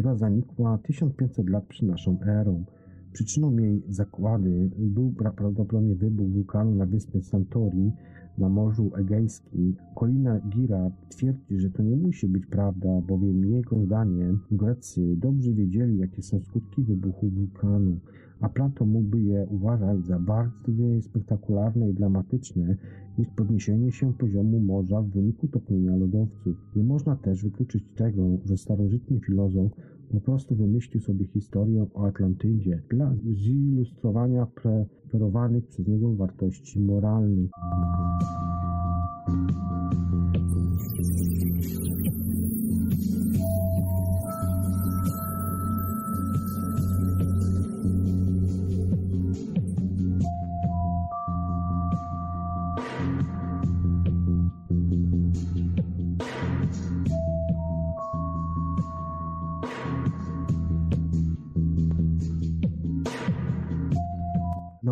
która 0.00 0.14
zanikła 0.14 0.78
1500 0.78 1.50
lat 1.50 1.64
przed 1.66 1.88
naszą 1.88 2.20
erą. 2.20 2.64
Przyczyną 3.12 3.56
jej 3.56 3.82
zakłady 3.88 4.70
był 4.78 5.12
prawdopodobnie 5.12 5.94
wybuch 5.94 6.28
wulkanu 6.28 6.74
na 6.74 6.86
wyspie 6.86 7.22
Santori 7.22 7.92
na 8.38 8.48
Morzu 8.48 8.90
Egejskim. 8.96 9.76
Kolina 9.94 10.40
Gira 10.40 10.90
twierdzi, 11.08 11.58
że 11.58 11.70
to 11.70 11.82
nie 11.82 11.96
musi 11.96 12.28
być 12.28 12.46
prawda, 12.46 12.88
bowiem 13.08 13.44
jego 13.44 13.80
zdaniem 13.84 14.40
Grecy 14.50 15.16
dobrze 15.16 15.52
wiedzieli, 15.52 15.98
jakie 15.98 16.22
są 16.22 16.40
skutki 16.40 16.82
wybuchu 16.82 17.28
wulkanu, 17.28 17.96
a 18.40 18.48
Plato 18.48 18.86
mógłby 18.86 19.20
je 19.20 19.46
uważać 19.50 20.06
za 20.06 20.18
bardziej 20.18 21.02
spektakularne 21.02 21.90
i 21.90 21.94
dramatyczne 21.94 22.76
niż 23.18 23.28
podniesienie 23.28 23.92
się 23.92 24.14
poziomu 24.14 24.60
morza 24.60 25.02
w 25.02 25.10
wyniku 25.10 25.48
topnienia 25.48 25.96
lodowców. 25.96 26.56
Nie 26.76 26.84
można 26.84 27.16
też 27.16 27.42
wykluczyć 27.42 27.84
tego, 27.96 28.22
że 28.44 28.56
starożytny 28.56 29.20
filozof 29.20 29.72
po 30.12 30.20
prostu 30.20 30.54
wymyślił 30.54 31.02
sobie 31.02 31.26
historię 31.26 31.86
o 31.94 32.06
Atlantydzie 32.06 32.82
dla 32.90 33.14
zilustrowania 33.32 34.46
preferowanych 34.46 35.66
przez 35.66 35.88
niego 35.88 36.14
wartości 36.14 36.80
moralnych. 36.80 37.50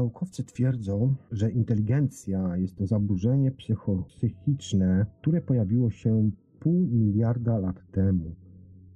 Naukowcy 0.09 0.45
twierdzą, 0.45 1.15
że 1.33 1.51
inteligencja 1.51 2.57
jest 2.57 2.77
to 2.77 2.87
zaburzenie 2.87 3.53
psychiczne, 4.09 5.07
które 5.21 5.41
pojawiło 5.41 5.91
się 5.91 6.31
pół 6.61 6.87
miliarda 6.87 7.59
lat 7.59 7.91
temu, 7.93 8.35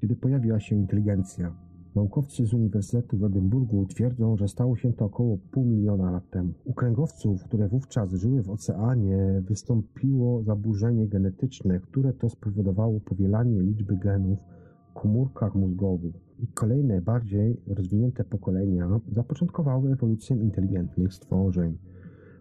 kiedy 0.01 0.17
pojawiła 0.17 0.61
się 0.61 0.77
inteligencja. 0.77 1.57
Naukowcy 1.95 2.47
z 2.47 2.55
Uniwersytetu 2.55 3.19
w 3.19 3.25
Edynburgu 3.25 3.87
twierdzą, 3.87 4.37
że 4.37 4.49
stało 4.49 4.77
się 4.77 4.93
to 4.93 5.05
około 5.05 5.39
pół 5.39 5.65
miliona 5.65 6.11
lat 6.11 6.31
temu. 6.31 6.53
U 6.65 6.73
kręgowców, 6.75 7.45
które 7.45 7.69
wówczas 7.69 8.13
żyły 8.13 8.43
w 8.43 8.51
oceanie, 8.51 9.43
wystąpiło 9.49 10.43
zaburzenie 10.43 11.09
genetyczne, 11.09 11.81
które 11.81 12.13
to 12.13 12.29
spowodowało 12.29 13.01
powielanie 13.01 13.63
liczby 13.63 13.97
genów 13.97 14.39
komórkach 14.95 15.55
mózgowych 15.55 16.15
i 16.39 16.47
kolejne, 16.47 17.01
bardziej 17.01 17.61
rozwinięte 17.67 18.25
pokolenia 18.25 19.01
zapoczątkowały 19.13 19.93
ewolucję 19.93 20.37
inteligentnych 20.37 21.15
stworzeń. 21.15 21.79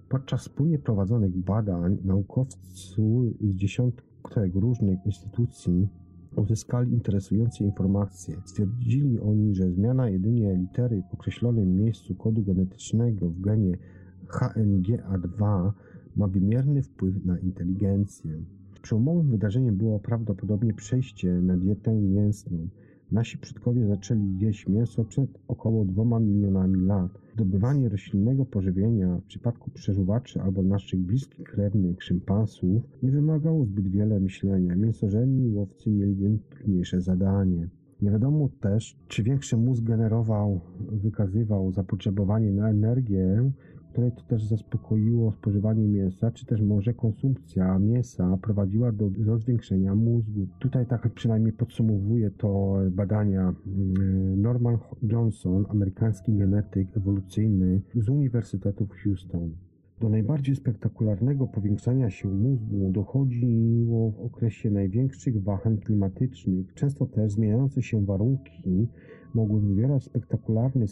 Podczas 0.10 0.42
wspólnie 0.42 0.80
prowadzonych 0.80 1.38
badań 1.38 1.98
naukowcy 2.04 2.58
z 3.42 3.56
dziesiątek 3.56 4.06
różnych 4.56 5.06
instytucji 5.06 5.88
uzyskali 6.36 6.94
interesujące 6.94 7.64
informacje. 7.64 8.36
Stwierdzili 8.46 9.20
oni, 9.20 9.56
że 9.56 9.72
zmiana 9.72 10.10
jedynie 10.10 10.56
litery 10.56 11.04
w 11.12 11.14
określonym 11.14 11.76
miejscu 11.76 12.16
kodu 12.16 12.42
genetycznego 12.42 13.30
w 13.30 13.42
genie 13.42 13.78
HMGA2 14.28 15.72
ma 16.16 16.28
wymierny 16.28 16.84
wpływ 16.84 17.26
na 17.26 17.40
inteligencję. 17.40 18.32
Przełomowym 18.82 19.28
wydarzeniem 19.28 19.76
było 19.76 20.00
prawdopodobnie 20.00 20.74
przejście 20.74 21.34
na 21.34 21.58
dietę 21.58 21.94
mięsną. 21.94 22.68
Nasi 23.12 23.38
przodkowie 23.38 23.88
zaczęli 23.88 24.40
jeść 24.40 24.68
mięso 24.68 25.04
przed 25.06 25.30
około 25.48 25.86
dwoma 25.86 26.20
milionami 26.20 26.86
lat. 26.86 27.12
Zdobywanie 27.34 27.90
roślinnego 27.90 28.46
pożywienia 28.46 29.18
w 29.18 29.24
przypadku 29.24 29.72
przeżuwaczy 29.72 30.42
albo 30.42 30.62
naszych 30.62 31.00
bliskich 31.00 31.46
krewnych 31.48 32.04
szympansów 32.04 32.84
nie 33.04 33.12
wymagało 33.12 33.66
zbyt 33.66 33.88
wiele 33.88 34.20
myślenia. 34.20 34.76
Mięsożerni 34.76 35.50
łowcy 35.50 35.90
mieli 35.90 36.16
więc 36.16 36.42
trudniejsze 36.44 37.02
zadanie. 37.02 37.70
Nie 38.02 38.12
wiadomo 38.12 38.50
też, 38.62 38.98
czy 39.08 39.24
większy 39.24 39.58
mózg 39.58 39.84
generował, 39.84 40.62
wykazywał 40.92 41.72
zapotrzebowanie 41.72 42.52
na 42.52 42.70
energię 42.70 43.52
które 43.92 44.12
to 44.12 44.22
też 44.22 44.44
zaspokoiło 44.44 45.32
spożywanie 45.32 45.88
mięsa, 45.88 46.32
czy 46.32 46.46
też 46.46 46.62
może 46.62 46.94
konsumpcja 46.94 47.80
mięsa 47.80 48.38
prowadziła 48.42 48.92
do, 48.92 49.10
zwiększenia 49.38 49.96
mózgu. 49.96 50.48
Tutaj 50.60 50.86
tak 50.86 51.10
przynajmniej 51.14 51.54
podsumowuje 51.54 52.32
to 52.32 52.78
badania 52.92 53.42
mm, 53.68 54.42
Norman 54.42 54.78
Johnson, 55.04 55.66
amerykański 55.70 56.34
genetyk 56.34 56.98
ewolucyjny 56.98 57.82
z 57.96 58.10
Uniwersytetu 58.10 58.86
w 58.86 58.94
Houston. 59.04 59.52
Do 60.02 60.10
najbardziej 60.10 60.56
spektakularnego 60.56 61.48
powiększania 61.48 62.10
się 62.10 62.28
mózgu 62.28 62.92
dochodziło 62.92 64.12
w 64.12 64.20
okresie 64.20 64.72
największych 64.72 65.44
wahań 65.44 65.78
klimatycznych. 65.78 66.74
Często 66.74 67.06
też 67.06 67.32
zmieniające 67.32 67.82
się 67.82 68.06
warunki 68.06 68.88
mogły 69.36 69.62
wywierać 69.62 70.04
spektakularny 70.04 70.86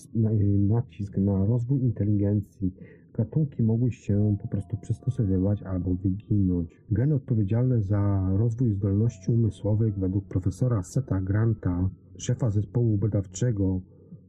nacisk 0.68 1.18
na 1.18 1.46
rozwój 1.46 1.82
inteligencji. 1.82 2.74
Gatunki 3.14 3.64
mogły 3.64 3.92
się 3.92 4.38
po 4.42 4.48
prostu 4.48 4.78
przystosowywać 4.78 5.64
albo 5.64 5.96
wyginąć. 5.96 6.82
Geny 6.92 7.16
odpowiedzialne 7.16 7.82
za 7.82 8.30
rozwój 8.38 8.74
zdolności 8.74 9.32
umysłowych 9.32 10.00
według 10.00 10.26
profesora 10.26 10.84
Seta 10.84 11.22
Granta, 11.22 11.90
szefa 12.18 12.50
zespołu 12.50 12.98
badawczego, 12.98 13.82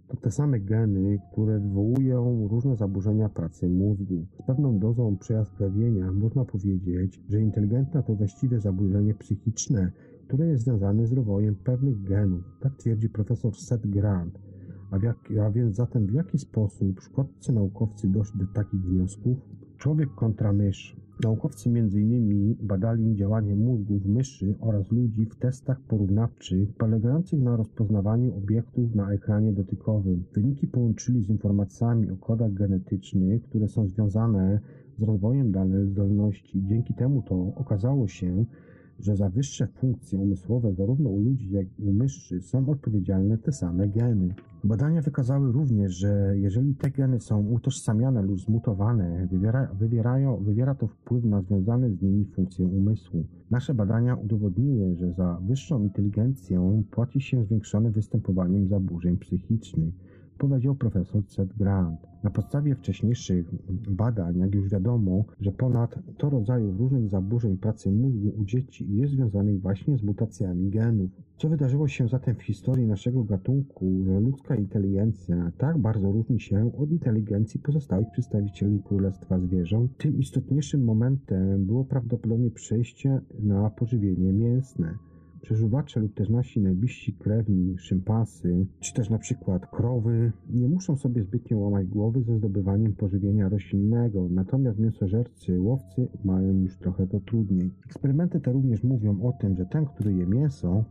to 0.09 0.17
te 0.17 0.31
same 0.31 0.61
geny, 0.61 1.19
które 1.33 1.61
wywołują 1.61 2.49
różne 2.49 2.77
zaburzenia 2.77 3.29
pracy 3.29 3.69
mózgu. 3.69 4.27
Z 4.39 4.43
pewną 4.47 4.79
dozą 4.79 5.17
przejaskrawienia 5.17 6.13
można 6.13 6.45
powiedzieć, 6.45 7.21
że 7.29 7.41
inteligentna 7.41 8.03
to 8.03 8.15
właściwie 8.15 8.61
zaburzenie 8.61 9.15
psychiczne, 9.15 9.93
które 10.31 10.47
jest 10.47 10.65
związane 10.65 11.07
z 11.07 11.13
rozwojem 11.13 11.55
pewnych 11.55 12.03
genów. 12.03 12.45
Tak 12.61 12.77
twierdzi 12.77 13.09
profesor 13.09 13.57
Seth 13.57 13.87
Grant. 13.87 14.39
A, 14.91 14.99
jak, 14.99 15.17
a 15.47 15.51
więc 15.51 15.77
zatem 15.77 16.07
w 16.07 16.13
jaki 16.13 16.39
sposób 16.39 17.01
szkoccy 17.01 17.53
naukowcy 17.53 18.09
doszli 18.09 18.41
do 18.41 18.47
takich 18.47 18.81
wniosków? 18.81 19.39
Człowiek 19.79 20.15
kontra 20.15 20.53
mysz. 20.53 20.97
Naukowcy 21.25 21.71
m.in. 21.71 22.57
badali 22.63 23.15
działanie 23.15 23.57
mózgów 23.57 24.07
myszy 24.07 24.55
oraz 24.61 24.93
ludzi 24.93 25.27
w 25.27 25.37
testach 25.37 25.81
porównawczych 25.81 26.73
polegających 26.73 27.41
na 27.41 27.57
rozpoznawaniu 27.57 28.37
obiektów 28.37 28.95
na 28.95 29.13
ekranie 29.13 29.53
dotykowym. 29.53 30.25
Wyniki 30.35 30.67
połączyli 30.67 31.23
z 31.23 31.29
informacjami 31.29 32.11
o 32.11 32.17
kodach 32.17 32.53
genetycznych, 32.53 33.43
które 33.43 33.69
są 33.69 33.89
związane 33.89 34.61
z 34.99 35.03
rozwojem 35.03 35.53
danej 35.53 35.87
zdolności. 35.87 36.63
Dzięki 36.67 36.95
temu 36.95 37.23
to 37.23 37.53
okazało 37.55 38.09
się, 38.09 38.45
że 39.01 39.17
za 39.17 39.29
wyższe 39.29 39.67
funkcje 39.67 40.19
umysłowe 40.19 40.75
zarówno 40.75 41.11
u 41.11 41.21
ludzi, 41.21 41.51
jak 41.51 41.67
i 41.79 41.83
u 41.83 41.93
myszy 41.93 42.41
są 42.41 42.69
odpowiedzialne 42.69 43.39
te 43.39 43.53
same 43.53 43.89
geny. 43.89 44.35
Badania 44.65 45.03
wykazały 45.03 45.53
również, 45.53 45.93
że 45.93 46.33
jeżeli 46.39 46.75
te 46.75 46.91
geny 46.91 47.21
są 47.21 47.47
utożsamiane 47.47 48.23
lub 48.23 48.41
zmutowane, 48.41 49.27
wywiera, 49.27 49.75
wywierają, 49.79 50.37
wywiera 50.37 50.75
to 50.75 50.87
wpływ 50.87 51.25
na 51.25 51.43
związane 51.43 51.91
z 51.91 52.03
nimi 52.03 52.25
funkcje 52.25 52.67
umysłu. 52.67 53.25
Nasze 53.51 53.75
badania 53.75 54.15
udowodniły, 54.15 54.97
że 54.97 55.13
za 55.13 55.41
wyższą 55.47 55.83
inteligencję 55.83 56.83
płaci 56.91 57.21
się 57.21 57.45
zwiększonym 57.45 57.93
występowaniem 57.93 58.69
zaburzeń 58.69 59.17
psychicznych 59.17 59.95
powiedział 60.41 60.75
profesor 60.75 61.23
Seth 61.27 61.57
Grant. 61.57 62.01
Na 62.25 62.31
podstawie 62.31 62.75
wcześniejszych 62.75 63.47
badań, 63.89 64.39
jak 64.39 64.55
już 64.55 64.69
wiadomo, 64.69 65.25
że 65.41 65.53
ponad 65.53 65.99
100 66.15 66.31
rodzajów 66.31 66.81
różnych 66.81 67.09
zaburzeń 67.09 67.57
pracy 67.57 67.93
mózgu 67.93 68.29
u 68.39 68.45
dzieci 68.45 68.97
jest 68.97 69.13
związanych 69.13 69.61
właśnie 69.61 69.99
z 69.99 70.03
mutacjami 70.03 70.71
genów. 70.71 71.11
Co 71.37 71.49
wydarzyło 71.49 71.89
się 71.89 72.09
zatem 72.09 72.35
w 72.35 72.43
historii 72.43 72.87
naszego 72.87 73.25
gatunku, 73.25 74.05
że 74.05 74.21
ludzka 74.21 74.55
inteligencja 74.55 75.53
tak 75.59 75.79
bardzo 75.79 76.13
różni 76.13 76.41
się 76.41 76.73
od 76.79 76.91
inteligencji 76.91 77.61
pozostałych 77.61 78.11
przedstawicieli 78.13 78.83
Królestwa 78.83 79.39
Zwierząt? 79.39 79.97
Tym 79.97 80.19
istotniejszym 80.19 80.85
momentem 80.85 81.67
było 81.67 81.85
prawdopodobnie 81.85 82.51
przejście 82.51 83.21
na 83.39 83.71
pożywienie 83.71 84.33
mięsne 84.33 84.95
przeżuwacze 85.43 86.01
lub 86.01 86.15
też 86.15 86.29
nasi 86.29 86.61
najbliżsi 86.61 87.13
krewni, 87.13 87.79
szympasy, 87.79 88.67
czy 88.81 88.95
też 88.95 89.11
na 89.11 89.19
przykład 89.19 89.67
krowy, 89.67 90.33
nie 90.51 90.69
muszą 90.69 90.97
sobie 90.97 91.23
zbytnio 91.23 91.59
łamać 91.59 91.87
głowy 91.87 92.23
ze 92.23 92.39
zdobywaniem 92.39 92.93
pożywienia 92.93 93.49
roślinnego, 93.49 94.29
natomiast 94.31 94.79
mięsożercy, 94.79 95.61
łowcy 95.61 96.09
mają 96.25 96.53
już 96.53 96.79
trochę 96.79 97.07
to 97.07 97.21
trudniej. 97.21 97.71
Eksperymenty 97.87 98.41
te 98.41 98.53
również 98.53 98.85
mówią 98.85 99.23
o 99.23 99.33
tym, 99.33 99.57
że 99.57 99.67
ten, 99.67 99.87
który 99.87 100.15
je 100.15 100.27
mięso, 100.27 100.85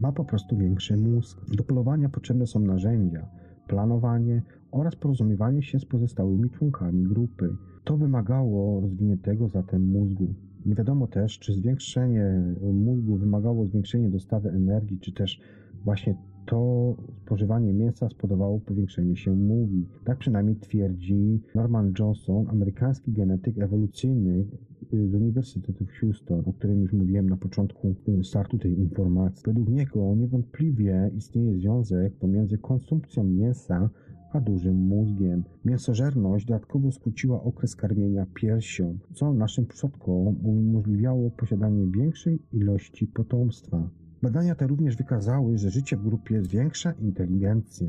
ma 0.00 0.12
po 0.12 0.24
prostu 0.24 0.56
większy 0.56 0.96
mózg. 0.96 1.56
Do 1.56 1.64
polowania 1.64 2.08
potrzebne 2.08 2.46
są 2.46 2.60
narzędzia, 2.60 3.26
planowanie 3.68 4.42
oraz 4.70 4.96
porozumiewanie 4.96 5.62
się 5.62 5.78
z 5.78 5.84
pozostałymi 5.84 6.50
członkami 6.50 7.02
grupy. 7.02 7.56
To 7.84 7.96
wymagało 7.96 8.80
rozwiniętego 8.80 9.48
zatem 9.48 9.82
mózgu. 9.82 10.34
Nie 10.66 10.74
wiadomo 10.74 11.06
też, 11.06 11.38
czy 11.38 11.54
zwiększenie 11.54 12.54
mózgu 12.72 13.16
wymagało 13.16 13.66
zwiększenia 13.66 14.08
dostawy 14.08 14.50
energii, 14.50 14.98
czy 15.00 15.12
też 15.12 15.40
właśnie 15.84 16.16
to 16.46 16.94
spożywanie 17.24 17.72
mięsa 17.72 18.08
spowodowało 18.08 18.60
powiększenie 18.60 19.16
się 19.16 19.34
mówi. 19.34 19.86
Tak 20.04 20.18
przynajmniej 20.18 20.56
twierdzi 20.56 21.40
Norman 21.54 21.92
Johnson, 21.98 22.46
amerykański 22.48 23.12
genetyk 23.12 23.58
ewolucyjny 23.58 24.44
z 24.92 25.14
Uniwersytetu 25.14 25.84
w 25.84 25.92
Houston, 25.92 26.42
o 26.46 26.52
którym 26.52 26.82
już 26.82 26.92
mówiłem 26.92 27.28
na 27.28 27.36
początku 27.36 27.94
startu 28.22 28.58
tej 28.58 28.78
informacji. 28.78 29.42
Według 29.46 29.68
niego 29.68 30.14
niewątpliwie 30.14 31.10
istnieje 31.16 31.54
związek 31.54 32.14
pomiędzy 32.14 32.58
konsumpcją 32.58 33.24
mięsa 33.24 33.90
a 34.34 34.40
dużym 34.40 34.76
mózgiem. 34.76 35.44
Mięsożerność 35.64 36.46
dodatkowo 36.46 36.92
skróciła 36.92 37.42
okres 37.42 37.76
karmienia 37.76 38.26
piersią, 38.34 38.98
co 39.14 39.32
naszym 39.32 39.66
przodkom 39.66 40.36
umożliwiało 40.46 41.30
posiadanie 41.30 41.86
większej 41.86 42.38
ilości 42.52 43.06
potomstwa. 43.06 43.90
Badania 44.22 44.54
te 44.54 44.66
również 44.66 44.96
wykazały, 44.96 45.58
że 45.58 45.70
życie 45.70 45.96
w 45.96 46.02
grupie 46.02 46.42
zwiększa 46.42 46.92
inteligencję. 46.92 47.88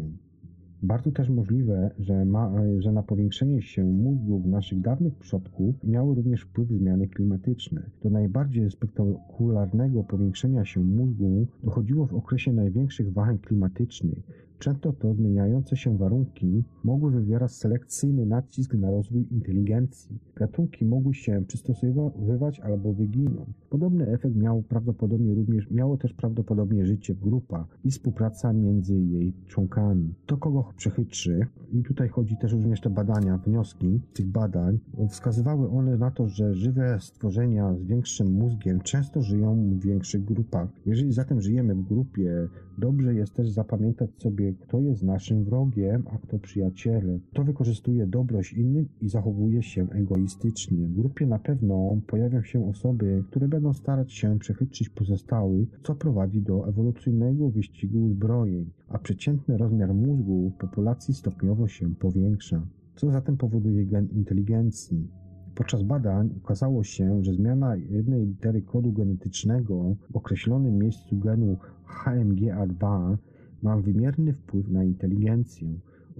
Bardzo 0.84 1.12
też 1.12 1.30
możliwe, 1.30 1.92
że, 2.00 2.26
ma, 2.26 2.52
że 2.80 2.92
na 2.92 3.04
powiększenie 3.04 3.62
się 3.62 3.84
mózgów 3.84 4.46
naszych 4.46 4.82
dawnych 4.82 5.16
przodków 5.16 5.84
miały 5.84 6.16
również 6.16 6.42
wpływ 6.42 6.70
zmiany 6.70 7.08
klimatyczne. 7.08 7.90
Do 8.04 8.10
najbardziej 8.10 8.72
spektakularnego 8.72 10.04
powiększenia 10.04 10.66
się 10.66 10.80
mózgu 10.80 11.48
dochodziło 11.64 12.08
w 12.08 12.14
okresie 12.14 12.54
największych 12.54 13.14
wahań 13.14 13.38
klimatycznych, 13.40 14.20
Często 14.60 14.94
to 14.94 15.14
zmieniające 15.14 15.78
się 15.78 15.98
warunki 15.98 16.64
mogły 16.84 17.12
wywierać 17.12 17.52
selekcyjny 17.52 18.26
nacisk 18.26 18.74
na 18.74 18.92
rozwój 18.92 19.28
inteligencji. 19.32 20.20
Gatunki 20.36 20.86
mogły 20.86 21.14
się 21.14 21.44
przystosowywać 21.48 22.60
albo 22.60 22.94
wyginąć. 22.94 23.50
Podobny 23.70 24.08
efekt 24.08 24.36
miał 24.36 24.62
prawdopodobnie 24.62 25.34
również, 25.34 25.72
miało 25.72 25.98
też 25.98 26.14
prawdopodobnie 26.14 26.86
życie 26.86 27.14
w 27.14 27.20
grupach 27.20 27.80
i 27.84 27.92
współpraca 27.92 28.54
między 28.54 28.96
jej 29.02 29.34
członkami. 29.48 30.14
To 30.26 30.38
kogo 30.38 30.70
przechytrzy, 30.78 31.48
i 31.72 31.84
tutaj 31.84 32.10
chodzi 32.10 32.38
też 32.38 32.52
również 32.52 32.82
te 32.82 32.90
badania, 32.90 33.38
wnioski 33.38 34.02
tych 34.14 34.28
badań, 34.28 34.80
wskazywały 35.10 35.70
one 35.70 35.98
na 35.98 36.12
to, 36.12 36.28
że 36.28 36.54
żywe 36.54 36.98
stworzenia 37.00 37.76
z 37.76 37.84
większym 37.84 38.32
mózgiem 38.32 38.80
często 38.80 39.22
żyją 39.22 39.70
w 39.70 39.84
większych 39.84 40.26
grupach. 40.26 40.70
Jeżeli 40.86 41.14
zatem 41.14 41.42
żyjemy 41.42 41.76
w 41.76 41.84
grupie, 41.84 42.48
dobrze 42.78 43.14
jest 43.14 43.34
też 43.34 43.50
zapamiętać 43.50 44.10
sobie 44.18 44.45
kto 44.54 44.80
jest 44.80 45.04
naszym 45.04 45.44
wrogiem, 45.44 46.04
a 46.14 46.18
kto 46.18 46.40
przyjacielem. 46.40 47.20
Kto 47.32 47.44
wykorzystuje 47.44 48.08
dobroć 48.08 48.54
innych 48.54 48.88
i 49.02 49.10
zachowuje 49.10 49.64
się 49.64 49.88
egoistycznie. 49.92 50.88
W 50.88 50.94
grupie 50.94 51.26
na 51.26 51.40
pewno 51.40 51.98
pojawią 52.08 52.42
się 52.44 52.70
osoby, 52.70 53.24
które 53.30 53.48
będą 53.48 53.74
starać 53.74 54.14
się 54.14 54.40
przechytrzyć 54.40 54.90
pozostałych, 54.90 55.80
co 55.84 55.96
prowadzi 55.96 56.42
do 56.42 56.68
ewolucyjnego 56.68 57.50
wyścigu 57.50 58.06
uzbrojeń, 58.06 58.72
a 58.88 59.00
przeciętny 59.00 59.58
rozmiar 59.58 59.94
mózgu 59.94 60.50
w 60.50 60.58
populacji 60.58 61.14
stopniowo 61.14 61.68
się 61.68 61.96
powiększa. 61.96 62.68
Co 62.96 63.12
zatem 63.12 63.38
powoduje 63.38 63.86
gen 63.86 64.08
inteligencji? 64.10 65.08
Podczas 65.56 65.84
badań 65.84 66.30
okazało 66.44 66.84
się, 66.84 67.24
że 67.24 67.34
zmiana 67.34 67.76
jednej 67.76 68.26
litery 68.26 68.62
kodu 68.62 68.92
genetycznego 68.92 69.96
w 70.12 70.16
określonym 70.16 70.78
miejscu 70.78 71.18
genu 71.18 71.58
HMGA2 72.06 73.16
ma 73.66 73.78
wymierny 73.78 74.34
wpływ 74.34 74.70
na 74.70 74.84
inteligencję. 74.84 75.68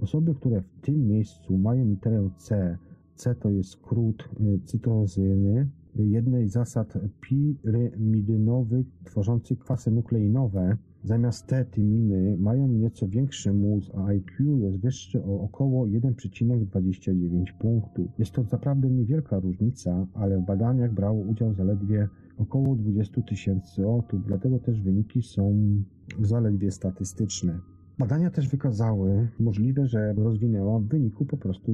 Osoby, 0.02 0.34
które 0.34 0.60
w 0.60 0.80
tym 0.80 1.06
miejscu 1.06 1.58
mają 1.58 1.86
literę 1.86 2.30
C, 2.36 2.78
C 3.14 3.34
to 3.34 3.50
jest 3.50 3.70
skrót 3.70 4.28
y, 4.40 4.60
cytozyny, 4.64 5.68
jednej 5.96 6.48
z 6.48 6.52
zasad 6.52 6.98
pirimidynowych 7.20 8.86
tworzących 9.04 9.58
kwasy 9.58 9.90
nukleinowe, 9.90 10.76
zamiast 11.04 11.46
T 11.46 11.64
tyminy 11.64 12.36
mają 12.36 12.68
nieco 12.68 13.08
większy 13.08 13.52
mózg, 13.52 13.92
a 13.94 14.06
IQ 14.06 14.58
jest 14.58 14.78
wyższy 14.78 15.24
o 15.24 15.40
około 15.40 15.86
1,29 15.86 17.52
punktu. 17.58 18.08
Jest 18.18 18.32
to 18.32 18.44
zaprawdę 18.44 18.90
niewielka 18.90 19.38
różnica, 19.38 20.06
ale 20.14 20.38
w 20.38 20.46
badaniach 20.46 20.92
brało 20.92 21.20
udział 21.20 21.54
zaledwie 21.54 22.08
około 22.38 22.76
20 22.76 23.22
tysięcy 23.22 23.88
osób, 23.88 24.26
dlatego 24.26 24.58
też 24.58 24.82
wyniki 24.82 25.22
są 25.22 25.56
zaledwie 26.20 26.70
statystyczne. 26.70 27.58
Badania 27.98 28.30
też 28.30 28.48
wykazały 28.48 29.28
możliwe, 29.40 29.86
że 29.86 30.12
rozwinęła 30.12 30.78
w 30.78 30.84
wyniku 30.84 31.24
po 31.24 31.36
prostu 31.36 31.72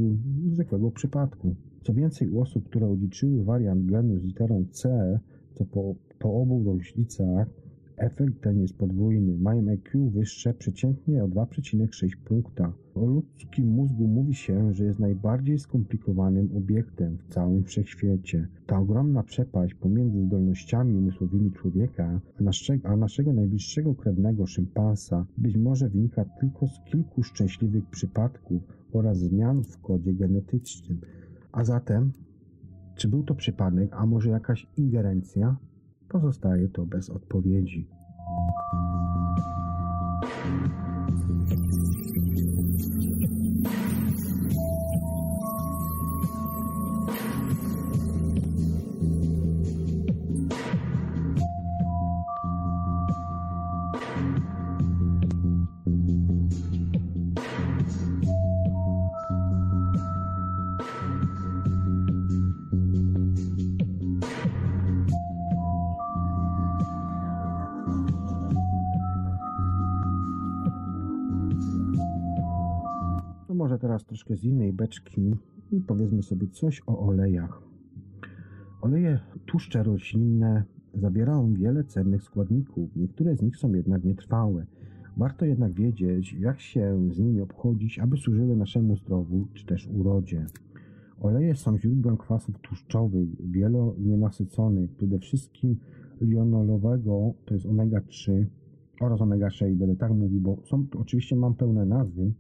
zwykłego 0.52 0.90
przypadku. 0.90 1.54
Co 1.82 1.94
więcej, 1.94 2.28
u 2.30 2.40
osób, 2.40 2.68
które 2.68 2.88
odziedziczyły 2.88 3.44
wariant 3.44 3.86
genu 3.86 4.18
z 4.18 4.24
literą 4.24 4.64
C, 4.70 5.20
co 5.54 5.64
po, 5.64 5.94
po 6.18 6.34
obu 6.34 6.64
roślicach 6.64 7.48
Efekt 7.96 8.40
ten 8.40 8.60
jest 8.60 8.74
podwójny. 8.74 9.38
Mają 9.38 9.68
IQ 9.68 10.10
wyższe 10.10 10.54
przeciętnie 10.54 11.24
o 11.24 11.28
2,6 11.28 12.16
punkta. 12.24 12.72
O 12.94 13.06
ludzkim 13.06 13.66
mózgu 13.66 14.06
mówi 14.06 14.34
się, 14.34 14.72
że 14.72 14.84
jest 14.84 14.98
najbardziej 14.98 15.58
skomplikowanym 15.58 16.56
obiektem 16.56 17.18
w 17.18 17.34
całym 17.34 17.64
wszechświecie. 17.64 18.48
Ta 18.66 18.78
ogromna 18.78 19.22
przepaść 19.22 19.74
pomiędzy 19.74 20.22
zdolnościami 20.22 20.96
umysłowymi 20.96 21.52
człowieka 21.52 22.20
a, 22.40 22.42
naszego, 22.42 22.88
a 22.88 22.96
naszego 22.96 23.32
najbliższego 23.32 23.94
krewnego 23.94 24.46
szympansa 24.46 25.26
być 25.38 25.56
może 25.56 25.88
wynika 25.88 26.24
tylko 26.24 26.66
z 26.66 26.80
kilku 26.84 27.22
szczęśliwych 27.22 27.86
przypadków 27.86 28.62
oraz 28.92 29.18
zmian 29.18 29.64
w 29.64 29.78
kodzie 29.80 30.14
genetycznym. 30.14 31.00
A 31.52 31.64
zatem, 31.64 32.12
czy 32.96 33.08
był 33.08 33.22
to 33.22 33.34
przypadek, 33.34 33.90
a 33.92 34.06
może 34.06 34.30
jakaś 34.30 34.66
ingerencja? 34.76 35.56
Pozostaje 36.12 36.68
to 36.68 36.86
bez 36.86 37.10
odpowiedzi. 37.10 37.88
Troszkę 74.12 74.36
z 74.36 74.44
innej 74.44 74.72
beczki 74.72 75.34
i 75.70 75.80
powiedzmy 75.80 76.22
sobie 76.22 76.48
coś 76.48 76.82
o 76.86 76.98
olejach. 76.98 77.62
Oleje 78.80 79.20
tłuszcze 79.46 79.82
roślinne 79.82 80.64
zawierają 80.94 81.54
wiele 81.54 81.84
cennych 81.84 82.22
składników, 82.22 82.96
niektóre 82.96 83.36
z 83.36 83.42
nich 83.42 83.56
są 83.56 83.72
jednak 83.72 84.04
nietrwałe. 84.04 84.66
Warto 85.16 85.44
jednak 85.44 85.72
wiedzieć, 85.72 86.32
jak 86.32 86.60
się 86.60 87.08
z 87.10 87.18
nimi 87.18 87.40
obchodzić, 87.40 87.98
aby 87.98 88.16
służyły 88.16 88.56
naszemu 88.56 88.96
zdrowiu 88.96 89.48
czy 89.54 89.66
też 89.66 89.88
urodzie. 89.88 90.46
Oleje 91.20 91.54
są 91.54 91.78
źródłem 91.78 92.16
kwasów 92.16 92.58
tłuszczowych, 92.58 93.50
wielonienasyconych, 93.50 94.92
przede 94.92 95.18
wszystkim 95.18 95.76
linolovego, 96.20 97.34
to 97.44 97.54
jest 97.54 97.66
omega-3 97.66 98.44
oraz 99.00 99.20
omega-6, 99.20 99.74
będę 99.74 99.96
tak 99.96 100.12
mówił, 100.12 100.40
bo 100.40 100.56
są, 100.64 100.86
oczywiście 100.98 101.36
mam 101.36 101.54
pełne 101.54 101.86
nazwy, 101.86 102.32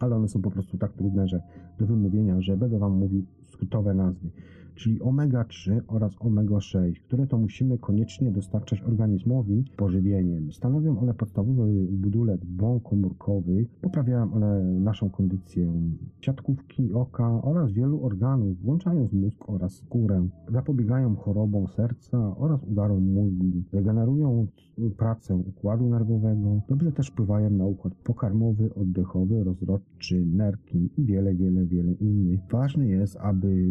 ale 0.00 0.16
one 0.16 0.28
są 0.28 0.42
po 0.42 0.50
prostu 0.50 0.78
tak 0.78 0.92
trudne, 0.92 1.28
że 1.28 1.42
do 1.78 1.86
wymówienia, 1.86 2.40
że 2.40 2.56
będę 2.56 2.78
Wam 2.78 2.92
mówił 2.92 3.24
skrótowe 3.48 3.94
nazwy 3.94 4.30
czyli 4.76 5.00
omega-3 5.00 5.80
oraz 5.86 6.16
omega-6, 6.16 6.92
które 6.92 7.26
to 7.26 7.38
musimy 7.38 7.78
koniecznie 7.78 8.30
dostarczać 8.30 8.82
organizmowi 8.82 9.64
pożywieniem. 9.76 10.52
Stanowią 10.52 10.98
one 10.98 11.14
podstawowy 11.14 11.86
budulec 11.90 12.44
błąd 12.44 12.82
komórkowych, 12.82 13.68
poprawiają 13.80 14.32
one 14.32 14.62
naszą 14.64 15.10
kondycję 15.10 15.72
siatkówki 16.20 16.92
oka 16.92 17.42
oraz 17.42 17.72
wielu 17.72 18.04
organów, 18.04 18.62
włączając 18.62 19.12
mózg 19.12 19.48
oraz 19.48 19.72
skórę. 19.72 20.28
Zapobiegają 20.48 21.16
chorobom 21.16 21.68
serca 21.68 22.36
oraz 22.36 22.64
udarom 22.64 23.12
mózgu, 23.12 23.44
regenerują 23.72 24.46
pracę 24.96 25.34
układu 25.36 25.88
nerwowego, 25.88 26.60
dobrze 26.68 26.92
też 26.92 27.08
wpływają 27.08 27.50
na 27.50 27.64
układ 27.64 27.94
pokarmowy, 27.94 28.74
oddechowy, 28.74 29.44
rozrodczy, 29.44 30.26
nerki 30.26 30.90
i 30.96 31.04
wiele, 31.04 31.34
wiele, 31.34 31.66
wiele 31.66 31.92
innych. 31.92 32.40
Ważne 32.50 32.88
jest, 32.88 33.16
aby 33.16 33.66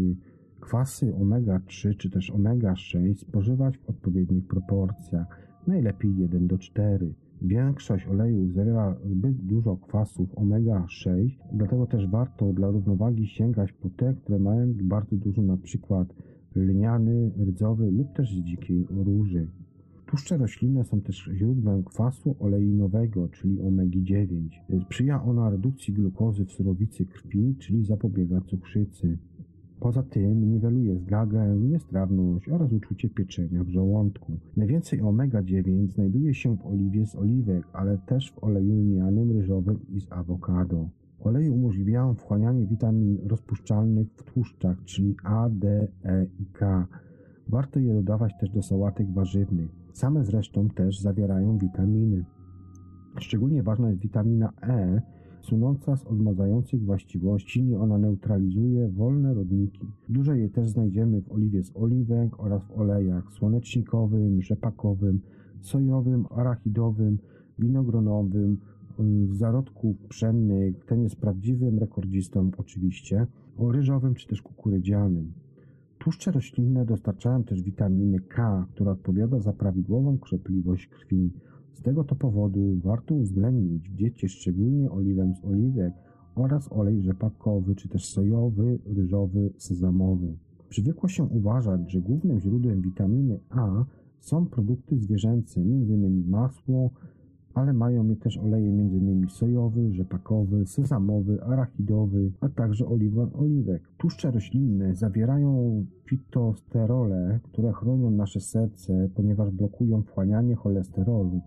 Kwasy 0.60 1.14
omega-3 1.14 1.98
czy 1.98 2.10
też 2.10 2.32
omega-6 2.32 3.16
spożywać 3.16 3.78
w 3.78 3.90
odpowiednich 3.90 4.48
proporcjach, 4.48 5.28
najlepiej 5.68 6.18
1 6.18 6.48
do 6.48 6.58
4. 6.58 7.14
Większość 7.42 8.08
olejów 8.08 8.54
zawiera 8.54 8.96
zbyt 9.06 9.38
dużo 9.38 9.78
kwasów 9.78 10.36
omega-6, 10.36 11.30
dlatego 11.54 11.86
też 11.86 12.08
warto 12.08 12.54
dla 12.54 12.68
równowagi 12.68 13.28
sięgać 13.28 13.74
po 13.74 13.90
te, 13.90 14.14
które 14.14 14.40
mają 14.40 14.74
bardzo 14.82 15.16
dużo 15.16 15.42
przykład 15.58 16.14
lniany, 16.56 17.32
rdzowy 17.46 17.92
lub 17.92 18.14
też 18.14 18.36
z 18.36 18.44
dzikiej 18.44 18.88
róży. 18.90 19.48
Tłuszcze 20.06 20.38
roślinne 20.38 20.84
są 20.84 21.02
też 21.02 21.30
źródłem 21.34 21.84
kwasu 21.84 22.36
oleinowego, 22.40 23.28
czyli 23.30 23.60
omegi-9. 23.60 24.50
Sprzyja 24.82 25.24
ona 25.24 25.50
redukcji 25.50 25.94
glukozy 25.94 26.46
w 26.46 26.52
surowicy 26.52 27.06
krwi, 27.06 27.56
czyli 27.60 27.86
zapobiega 27.86 28.42
cukrzycy. 28.42 29.18
Poza 29.80 30.04
tym 30.04 30.52
niweluje 30.52 30.98
zgagę, 30.98 31.56
niestrawność 31.60 32.50
oraz 32.50 32.74
uczucie 32.74 33.10
pieczenia 33.10 33.64
w 33.64 33.70
żołądku. 33.70 34.38
Najwięcej 34.58 35.02
omega-9 35.02 35.88
znajduje 35.92 36.34
się 36.34 36.58
w 36.58 36.66
oliwie 36.66 37.06
z 37.06 37.16
oliwek, 37.16 37.68
ale 37.74 37.98
też 37.98 38.32
w 38.32 38.44
oleju 38.44 38.76
lnianym, 38.76 39.32
ryżowym 39.32 39.80
i 39.90 40.02
z 40.02 40.12
awokado. 40.12 40.90
Oleje 41.20 41.52
umożliwiają 41.52 42.16
wchłanianie 42.16 42.68
witamin 42.68 43.18
rozpuszczalnych 43.28 44.08
w 44.16 44.24
tłuszczach, 44.24 44.84
czyli 44.84 45.16
A, 45.24 45.50
D, 45.50 45.88
E 46.04 46.26
i 46.40 46.46
K. 46.46 46.88
Warto 47.48 47.80
je 47.80 47.94
dodawać 47.94 48.34
też 48.40 48.50
do 48.50 48.62
sałatek 48.62 49.14
warzywnych. 49.14 49.70
Same 49.94 50.26
zresztą 50.26 50.70
też 50.70 51.00
zawierają 51.00 51.58
witaminy. 51.58 52.26
Szczególnie 53.20 53.64
ważna 53.64 53.90
jest 53.90 54.02
witamina 54.02 54.54
E, 54.64 55.02
sunąca 55.46 55.96
z 55.96 56.06
odmazających 56.06 56.82
właściwości, 56.86 57.64
nie 57.64 57.80
ona 57.80 57.98
neutralizuje 57.98 58.90
wolne 58.90 59.34
rodniki. 59.34 59.86
Dużo 60.10 60.34
jej 60.34 60.50
też 60.50 60.70
znajdziemy 60.70 61.22
w 61.22 61.32
oliwie 61.32 61.64
z 61.64 61.72
oliwek 61.76 62.40
oraz 62.40 62.64
w 62.64 62.72
olejach 62.72 63.32
słonecznikowym, 63.32 64.42
rzepakowym, 64.42 65.20
sojowym, 65.62 66.26
arachidowym, 66.30 67.18
winogronowym, 67.60 68.58
z 69.30 69.38
zarodków 69.38 69.98
pszennych, 70.10 70.86
ten 70.86 71.04
jest 71.04 71.16
prawdziwym 71.16 71.80
rekordzistą 71.80 72.52
oczywiście, 72.58 73.28
o 73.58 73.72
ryżowym 73.72 74.16
czy 74.16 74.28
też 74.28 74.42
kukurydzianym. 74.42 75.34
Tłuszcze 75.98 76.32
roślinne 76.32 76.86
dostarczają 76.86 77.44
też 77.44 77.62
witaminy 77.62 78.20
K, 78.20 78.68
która 78.72 78.92
odpowiada 78.92 79.40
za 79.40 79.54
prawidłową 79.54 80.18
krzepliwość 80.18 80.88
krwi. 80.88 81.32
Z 81.76 81.82
tego 81.82 82.04
to 82.04 82.16
powodu 82.16 82.80
warto 82.84 83.16
uwzględnić 83.16 83.90
w 83.90 83.96
diecie 83.96 84.30
szczególnie 84.30 84.92
oliwę 84.92 85.34
z 85.42 85.46
oliwek 85.46 85.94
oraz 86.36 86.72
olej 86.72 87.02
rzepakowy, 87.02 87.76
czy 87.76 87.90
też 87.90 88.06
sojowy, 88.10 88.80
ryżowy, 88.86 89.54
sezamowy. 89.58 90.38
Przywykło 90.70 91.10
się 91.10 91.24
uważać, 91.24 91.92
że 91.92 92.02
głównym 92.02 92.40
źródłem 92.40 92.82
witaminy 92.82 93.40
A 93.50 93.86
są 94.20 94.46
produkty 94.46 95.00
zwierzęce, 95.00 95.62
m.in. 95.62 96.30
masło, 96.30 96.92
ale 97.56 97.74
mają 97.74 98.08
je 98.08 98.16
też 98.16 98.38
oleje 98.38 98.70
m.in. 98.70 99.30
sojowy, 99.30 99.94
rzepakowy, 99.94 100.66
sezamowy, 100.66 101.44
arachidowy, 101.44 102.32
a 102.42 102.50
także 102.50 102.86
oliwa 102.86 103.28
oliwek. 103.34 103.84
Tłuszcze 103.98 104.32
roślinne 104.32 104.96
zawierają 104.96 105.86
fitosterole, 106.06 107.40
które 107.44 107.72
chronią 107.74 108.12
nasze 108.12 108.40
serce, 108.40 109.10
ponieważ 109.16 109.52
blokują 109.52 110.02
wchłanianie 110.02 110.56
cholesterolu. 110.56 111.42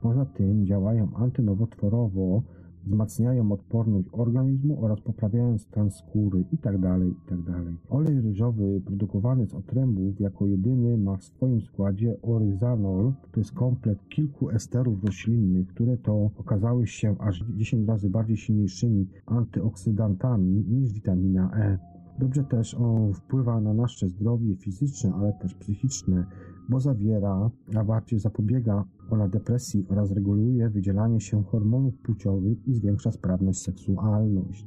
Poza 0.00 0.24
tym 0.24 0.66
działają 0.66 1.08
antynowotworowo, 1.14 2.42
wzmacniają 2.86 3.52
odporność 3.52 4.08
organizmu 4.12 4.84
oraz 4.84 5.00
poprawiają 5.00 5.58
stan 5.58 5.90
skóry 5.90 6.44
itd. 6.52 6.80
Tak 6.80 7.00
itd. 7.00 7.52
Tak 7.52 7.92
Olej 7.92 8.20
ryżowy 8.20 8.80
produkowany 8.80 9.46
z 9.46 9.54
otrębów 9.54 10.20
jako 10.20 10.46
jedyny 10.46 10.98
ma 10.98 11.16
w 11.16 11.24
swoim 11.24 11.60
składzie 11.60 12.16
oryzanol, 12.22 13.12
to 13.32 13.40
jest 13.40 13.52
komplet 13.52 14.08
kilku 14.08 14.50
esterów 14.50 15.04
roślinnych, 15.04 15.68
które 15.68 15.96
to 15.96 16.30
okazały 16.36 16.86
się 16.86 17.16
aż 17.18 17.44
10 17.56 17.88
razy 17.88 18.10
bardziej 18.10 18.36
silniejszymi 18.36 19.06
antyoksydantami 19.26 20.64
niż 20.68 20.92
witamina 20.92 21.50
E. 21.56 21.78
Dobrze 22.18 22.44
też 22.44 22.74
on 22.74 23.12
wpływa 23.12 23.60
na 23.60 23.74
nasze 23.74 24.08
zdrowie 24.08 24.56
fizyczne, 24.56 25.12
ale 25.14 25.32
też 25.32 25.54
psychiczne, 25.54 26.26
bo 26.68 26.80
zawiera, 26.80 27.50
a 27.76 27.84
bardziej 27.84 28.18
zapobiega 28.18 28.84
ona 29.10 29.28
depresji 29.28 29.86
oraz 29.88 30.10
reguluje 30.10 30.68
wydzielanie 30.68 31.20
się 31.20 31.42
hormonów 31.44 31.98
płciowych 31.98 32.68
i 32.68 32.74
zwiększa 32.74 33.12
sprawność 33.12 33.62
seksualność. 33.62 34.66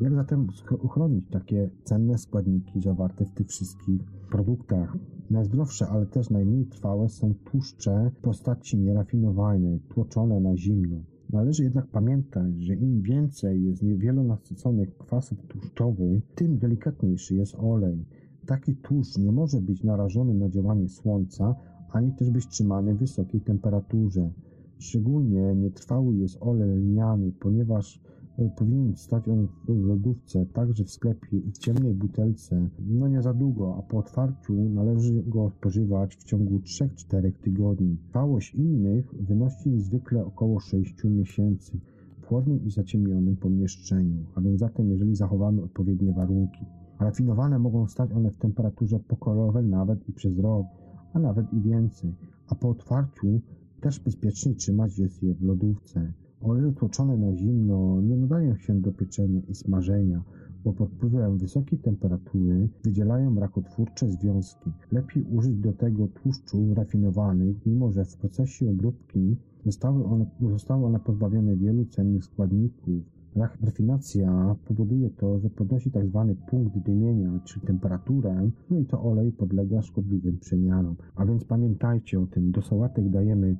Jak 0.00 0.14
zatem 0.14 0.46
uchronić 0.82 1.24
takie 1.30 1.70
cenne 1.84 2.18
składniki 2.18 2.80
zawarte 2.80 3.24
w 3.24 3.32
tych 3.32 3.48
wszystkich 3.48 4.00
produktach? 4.30 4.96
Najzdrowsze, 5.30 5.88
ale 5.88 6.06
też 6.06 6.30
najmniej 6.30 6.66
trwałe 6.66 7.08
są 7.08 7.34
tłuszcze 7.44 8.10
w 8.14 8.20
postaci 8.20 8.78
nierafinowanej, 8.78 9.80
tłoczone 9.88 10.40
na 10.40 10.56
zimno. 10.56 10.96
Należy 11.32 11.64
jednak 11.64 11.86
pamiętać, 11.86 12.60
że 12.60 12.74
im 12.74 13.02
więcej 13.02 13.64
jest 13.64 13.82
niewielonasyconych 13.82 14.96
kwasów 14.96 15.38
tłuszczowych, 15.48 16.22
tym 16.34 16.58
delikatniejszy 16.58 17.34
jest 17.34 17.54
olej. 17.58 18.04
Taki 18.46 18.76
tłuszcz 18.76 19.18
nie 19.18 19.32
może 19.32 19.60
być 19.60 19.84
narażony 19.84 20.34
na 20.34 20.48
działanie 20.48 20.88
słońca, 20.88 21.54
ani 21.92 22.12
też 22.12 22.30
być 22.30 22.46
trzymany 22.46 22.94
w 22.94 22.98
wysokiej 22.98 23.40
temperaturze. 23.40 24.30
Szczególnie 24.78 25.54
nietrwały 25.54 26.16
jest 26.16 26.36
olej 26.40 26.70
lniany, 26.70 27.32
ponieważ 27.40 28.00
e, 28.38 28.50
powinien 28.56 28.96
stać 28.96 29.28
on 29.28 29.48
w 29.68 29.84
lodówce, 29.84 30.46
także 30.46 30.84
w 30.84 30.90
sklepie 30.90 31.38
i 31.38 31.52
w 31.52 31.58
ciemnej 31.58 31.94
butelce, 31.94 32.68
no 32.88 33.08
nie 33.08 33.22
za 33.22 33.34
długo, 33.34 33.76
a 33.78 33.82
po 33.82 33.98
otwarciu 33.98 34.54
należy 34.54 35.22
go 35.22 35.50
spożywać 35.50 36.16
w 36.16 36.24
ciągu 36.24 36.58
3-4 36.58 37.32
tygodni. 37.32 37.96
Trwałość 37.96 38.54
innych 38.54 39.14
wynosi 39.20 39.80
zwykle 39.80 40.24
około 40.24 40.60
6 40.60 41.04
miesięcy 41.04 41.78
w 42.20 42.26
chłodnym 42.26 42.64
i 42.64 42.70
zaciemnionym 42.70 43.36
pomieszczeniu, 43.36 44.24
a 44.34 44.40
więc 44.40 44.60
zatem 44.60 44.90
jeżeli 44.90 45.16
zachowamy 45.16 45.62
odpowiednie 45.62 46.12
warunki. 46.12 46.79
Rafinowane 47.00 47.58
mogą 47.58 47.86
stać 47.86 48.12
one 48.12 48.30
w 48.30 48.36
temperaturze 48.36 48.98
pokojowej 48.98 49.66
nawet 49.66 50.08
i 50.08 50.12
przez 50.12 50.38
rok, 50.38 50.66
a 51.12 51.18
nawet 51.18 51.52
i 51.52 51.60
więcej, 51.60 52.14
a 52.48 52.54
po 52.54 52.68
otwarciu 52.68 53.40
też 53.80 54.00
bezpiecznie 54.00 54.54
trzymać 54.54 54.98
jest 54.98 55.22
je 55.22 55.34
w 55.34 55.42
lodówce. 55.42 56.12
Oleje 56.42 56.72
tłoczone 56.72 57.16
na 57.16 57.36
zimno 57.36 58.00
nie 58.00 58.16
nadają 58.16 58.56
się 58.56 58.80
do 58.80 58.92
pieczenia 58.92 59.40
i 59.48 59.54
smażenia, 59.54 60.22
bo 60.64 60.72
pod 60.72 60.90
wpływem 60.90 61.38
wysokiej 61.38 61.78
temperatury 61.78 62.68
wydzielają 62.84 63.34
rakotwórcze 63.34 64.08
związki. 64.08 64.70
Lepiej 64.92 65.24
użyć 65.24 65.56
do 65.56 65.72
tego 65.72 66.08
tłuszczu 66.08 66.74
rafinowanych, 66.74 67.66
mimo 67.66 67.90
że 67.90 68.04
w 68.04 68.16
procesie 68.16 68.70
obróbki 68.70 69.36
zostały 69.64 70.04
one, 70.04 70.26
zostały 70.50 70.86
one 70.86 71.00
pozbawione 71.00 71.56
wielu 71.56 71.84
cennych 71.84 72.24
składników, 72.24 73.19
Rafinacja 73.36 74.56
powoduje 74.64 75.10
to, 75.10 75.38
że 75.38 75.50
podnosi 75.50 75.90
tzw. 75.90 76.34
Tak 76.38 76.50
punkt 76.50 76.78
dymienia, 76.78 77.40
czyli 77.44 77.66
temperaturę, 77.66 78.50
no 78.70 78.78
i 78.78 78.84
to 78.84 79.02
olej 79.02 79.32
podlega 79.32 79.82
szkodliwym 79.82 80.38
przemianom. 80.38 80.96
A 81.16 81.26
więc 81.26 81.44
pamiętajcie 81.44 82.20
o 82.20 82.26
tym, 82.26 82.50
do 82.50 82.62
sałatek 82.62 83.08
dajemy 83.08 83.56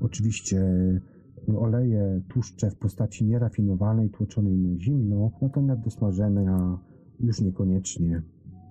oczywiście 0.00 0.60
oleje, 1.56 2.22
tłuszcze 2.28 2.70
w 2.70 2.76
postaci 2.76 3.24
nierafinowanej, 3.24 4.10
tłoczonej 4.10 4.58
na 4.58 4.78
zimno, 4.80 5.30
natomiast 5.42 5.80
do 5.80 5.90
smażenia 5.90 6.78
już 7.20 7.40
niekoniecznie. 7.40 8.22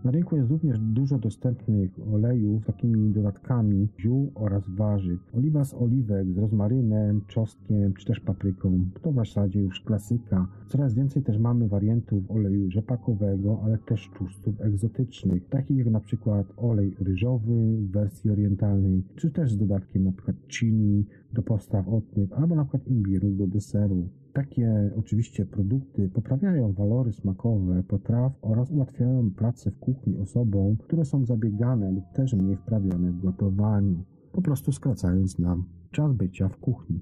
Na 0.06 0.12
rynku 0.12 0.36
jest 0.36 0.50
również 0.50 0.80
dużo 0.80 1.18
dostępnych 1.18 1.92
olejów 2.14 2.64
z 2.64 2.66
takimi 2.66 3.14
dodatkami 3.14 3.88
ziół 4.00 4.32
oraz 4.36 4.70
warzyw. 4.70 5.20
Oliwa 5.38 5.64
z 5.64 5.74
oliwek 5.74 6.34
z 6.34 6.38
rozmarynem, 6.38 7.22
czosnkiem 7.28 7.94
czy 7.94 8.06
też 8.06 8.20
papryką. 8.20 8.86
To 9.02 9.12
w 9.12 9.16
zasadzie 9.16 9.62
już 9.62 9.82
klasyka. 9.82 10.48
Coraz 10.68 10.94
więcej 10.94 11.24
też 11.24 11.38
mamy 11.38 11.68
wariantów 11.68 12.32
oleju 12.32 12.72
rzepakowego, 12.72 13.60
ale 13.64 13.78
też 13.78 14.10
tłustów 14.18 14.62
egzotycznych, 14.62 15.50
takich 15.50 15.78
jak 15.78 15.88
na 15.88 16.00
przykład 16.00 16.54
olej 16.58 16.96
ryżowy 17.00 17.78
w 17.78 17.92
wersji 17.92 18.32
orientalnej, 18.32 19.04
czy 19.16 19.32
też 19.32 19.52
z 19.52 19.58
dodatkiem 19.58 20.14
przykład 20.14 20.38
chili 20.48 21.06
do 21.36 21.42
postaw 21.42 21.88
otnych, 21.88 22.34
albo 22.34 22.56
na 22.56 22.64
przykład 22.66 22.88
imbiru 22.88 23.32
do 23.32 23.48
deseru. 23.48 24.10
Takie 24.34 24.92
oczywiście 24.98 25.46
produkty 25.46 26.10
poprawiają 26.10 26.74
walory 26.74 27.14
smakowe 27.14 27.84
potraw 27.84 28.32
oraz 28.42 28.72
ułatwiają 28.72 29.32
pracę 29.32 29.72
w 29.72 29.80
kuchni 29.80 30.18
osobom, 30.18 30.78
które 30.78 31.06
są 31.06 31.26
zabiegane 31.26 31.92
lub 31.92 32.04
też 32.14 32.34
mniej 32.34 32.58
wprawione 32.58 33.12
w 33.12 33.22
gotowaniu, 33.22 34.04
po 34.32 34.42
prostu 34.42 34.72
skracając 34.72 35.40
nam 35.40 35.64
czas 35.92 36.14
bycia 36.14 36.50
w 36.50 36.58
kuchni. 36.58 37.00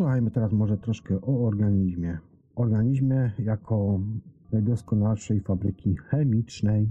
Słuchajmy 0.00 0.30
teraz 0.30 0.52
może 0.52 0.78
troszkę 0.78 1.20
o 1.20 1.46
organizmie. 1.46 2.18
Organizmie 2.56 3.32
jako 3.38 4.00
najdoskonalszej 4.52 5.40
fabryki 5.40 5.96
chemicznej. 5.96 6.88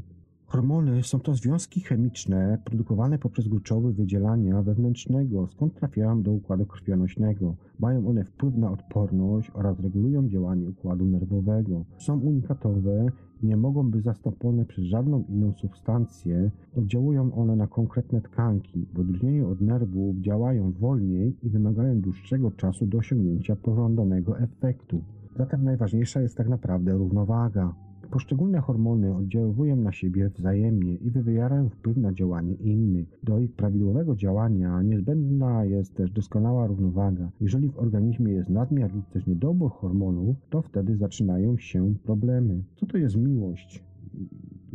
Hormony 0.49 1.03
są 1.03 1.19
to 1.19 1.33
związki 1.33 1.81
chemiczne 1.81 2.57
produkowane 2.65 3.17
poprzez 3.19 3.47
gruczoły 3.47 3.93
wydzielania 3.93 4.61
wewnętrznego, 4.61 5.47
skąd 5.47 5.75
trafiają 5.75 6.21
do 6.21 6.31
układu 6.31 6.65
krwionośnego. 6.65 7.55
Mają 7.79 8.07
one 8.07 8.23
wpływ 8.23 8.57
na 8.57 8.71
odporność 8.71 9.51
oraz 9.53 9.79
regulują 9.79 10.27
działanie 10.29 10.69
układu 10.69 11.05
nerwowego. 11.05 11.85
Są 11.97 12.19
unikatowe 12.19 13.05
nie 13.43 13.57
mogą 13.57 13.91
być 13.91 14.03
zastąpione 14.03 14.65
przez 14.65 14.85
żadną 14.85 15.23
inną 15.29 15.53
substancję, 15.53 16.51
oddziałują 16.77 17.33
one 17.33 17.55
na 17.55 17.67
konkretne 17.67 18.21
tkanki. 18.21 18.85
W 18.93 18.99
odróżnieniu 18.99 19.49
od 19.49 19.61
nerwów 19.61 20.17
działają 20.17 20.71
wolniej 20.71 21.35
i 21.43 21.49
wymagają 21.49 22.01
dłuższego 22.01 22.51
czasu 22.51 22.85
do 22.85 22.97
osiągnięcia 22.97 23.55
pożądanego 23.55 24.39
efektu. 24.39 25.01
Zatem 25.37 25.63
najważniejsza 25.63 26.21
jest 26.21 26.37
tak 26.37 26.49
naprawdę 26.49 26.91
równowaga. 26.91 27.88
Poszczególne 28.11 28.59
hormony 28.59 29.15
oddziałują 29.15 29.75
na 29.75 29.91
siebie 29.91 30.29
wzajemnie 30.29 30.95
i 30.95 31.11
wywierają 31.11 31.69
wpływ 31.69 31.97
na 31.97 32.13
działanie 32.13 32.53
innych. 32.53 33.19
Do 33.23 33.39
ich 33.39 33.51
prawidłowego 33.51 34.15
działania 34.15 34.81
niezbędna 34.81 35.65
jest 35.65 35.95
też 35.95 36.11
doskonała 36.11 36.67
równowaga. 36.67 37.31
Jeżeli 37.41 37.69
w 37.69 37.77
organizmie 37.77 38.33
jest 38.33 38.49
nadmiar 38.49 38.93
lub 38.93 39.09
też 39.09 39.27
niedobór 39.27 39.71
hormonów, 39.71 40.35
to 40.49 40.61
wtedy 40.61 40.97
zaczynają 40.97 41.57
się 41.57 41.93
problemy. 42.03 42.63
Co 42.75 42.85
to 42.85 42.97
jest 42.97 43.17
miłość? 43.17 43.83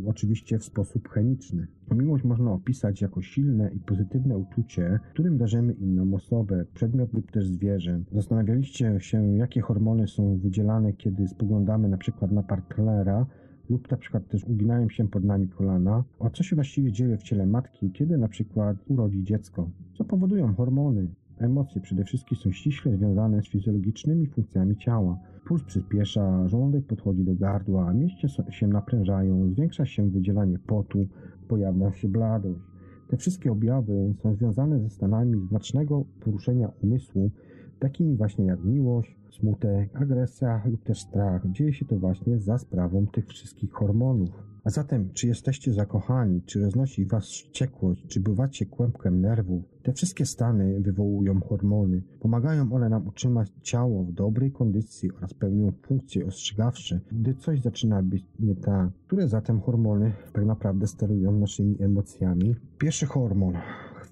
Oczywiście 0.06 0.58
w 0.58 0.64
sposób 0.64 1.08
chemiczny. 1.08 1.66
Miłość 1.94 2.24
można 2.24 2.52
opisać 2.52 3.00
jako 3.00 3.22
silne 3.22 3.70
i 3.72 3.80
pozytywne 3.80 4.38
uczucie, 4.38 5.00
którym 5.12 5.38
darzymy 5.38 5.72
inną 5.72 6.14
osobę, 6.14 6.64
przedmiot 6.74 7.12
lub 7.12 7.30
też 7.30 7.48
zwierzę. 7.48 8.00
Zastanawialiście 8.12 9.00
się, 9.00 9.36
jakie 9.36 9.60
hormony 9.60 10.08
są 10.08 10.38
wydzielane, 10.38 10.92
kiedy 10.92 11.28
spoglądamy 11.28 11.88
na 11.88 11.96
przykład 11.96 12.32
na 12.32 12.42
partnera, 12.42 13.26
lub 13.70 13.90
na 13.90 13.96
przykład 13.96 14.28
też 14.28 14.44
uginają 14.44 14.88
się 14.88 15.08
pod 15.08 15.24
nami 15.24 15.48
kolana. 15.48 16.04
O 16.18 16.30
co 16.30 16.42
się 16.42 16.56
właściwie 16.56 16.92
dzieje 16.92 17.16
w 17.16 17.22
ciele 17.22 17.46
matki, 17.46 17.90
kiedy 17.90 18.18
na 18.18 18.28
przykład 18.28 18.76
urodzi 18.88 19.22
dziecko? 19.22 19.70
Co 19.94 20.04
powodują 20.04 20.54
hormony? 20.54 21.08
Emocje 21.38 21.80
przede 21.80 22.04
wszystkim 22.04 22.38
są 22.38 22.52
ściśle 22.52 22.96
związane 22.96 23.42
z 23.42 23.48
fizjologicznymi 23.48 24.26
funkcjami 24.26 24.76
ciała. 24.76 25.18
Puls 25.44 25.62
przyspiesza, 25.62 26.48
żołądek 26.48 26.86
podchodzi 26.86 27.24
do 27.24 27.34
gardła, 27.34 27.94
mięśnie 27.94 28.28
się 28.50 28.66
naprężają, 28.66 29.50
zwiększa 29.52 29.86
się 29.86 30.10
wydzielanie 30.10 30.58
potu, 30.58 31.06
pojawia 31.48 31.92
się 31.92 32.08
bladość. 32.08 32.60
Te 33.08 33.16
wszystkie 33.16 33.52
objawy 33.52 34.14
są 34.22 34.34
związane 34.34 34.80
ze 34.80 34.90
stanami 34.90 35.46
znacznego 35.48 36.04
poruszenia 36.20 36.70
umysłu, 36.82 37.30
takimi 37.78 38.16
właśnie 38.16 38.44
jak 38.44 38.64
miłość, 38.64 39.16
smutek, 39.30 39.90
agresja 39.94 40.62
lub 40.66 40.84
też 40.84 41.00
strach. 41.00 41.50
Dzieje 41.50 41.72
się 41.72 41.84
to 41.84 41.98
właśnie 41.98 42.38
za 42.38 42.58
sprawą 42.58 43.06
tych 43.06 43.26
wszystkich 43.26 43.72
hormonów. 43.72 44.53
A 44.64 44.70
zatem, 44.70 45.10
czy 45.12 45.26
jesteście 45.26 45.72
zakochani, 45.72 46.42
czy 46.42 46.62
roznosi 46.62 47.06
was 47.06 47.24
wściekłość, 47.24 48.06
czy 48.06 48.20
bywacie 48.20 48.66
kłębkiem 48.66 49.20
nerwów, 49.20 49.64
te 49.82 49.92
wszystkie 49.92 50.26
stany 50.26 50.80
wywołują 50.80 51.40
hormony. 51.40 52.02
Pomagają 52.20 52.72
one 52.72 52.88
nam 52.88 53.08
utrzymać 53.08 53.52
ciało 53.62 54.04
w 54.04 54.12
dobrej 54.12 54.52
kondycji 54.52 55.12
oraz 55.12 55.34
pełnią 55.34 55.72
funkcje 55.82 56.26
ostrzegawcze, 56.26 57.00
gdy 57.12 57.34
coś 57.34 57.60
zaczyna 57.60 58.02
być 58.02 58.24
nie 58.40 58.54
tak. 58.54 58.90
Które 59.06 59.28
zatem 59.28 59.60
hormony 59.60 60.12
tak 60.32 60.44
naprawdę 60.44 60.86
sterują 60.86 61.32
naszymi 61.32 61.82
emocjami? 61.82 62.54
Pierwszy 62.78 63.06
hormon 63.06 63.54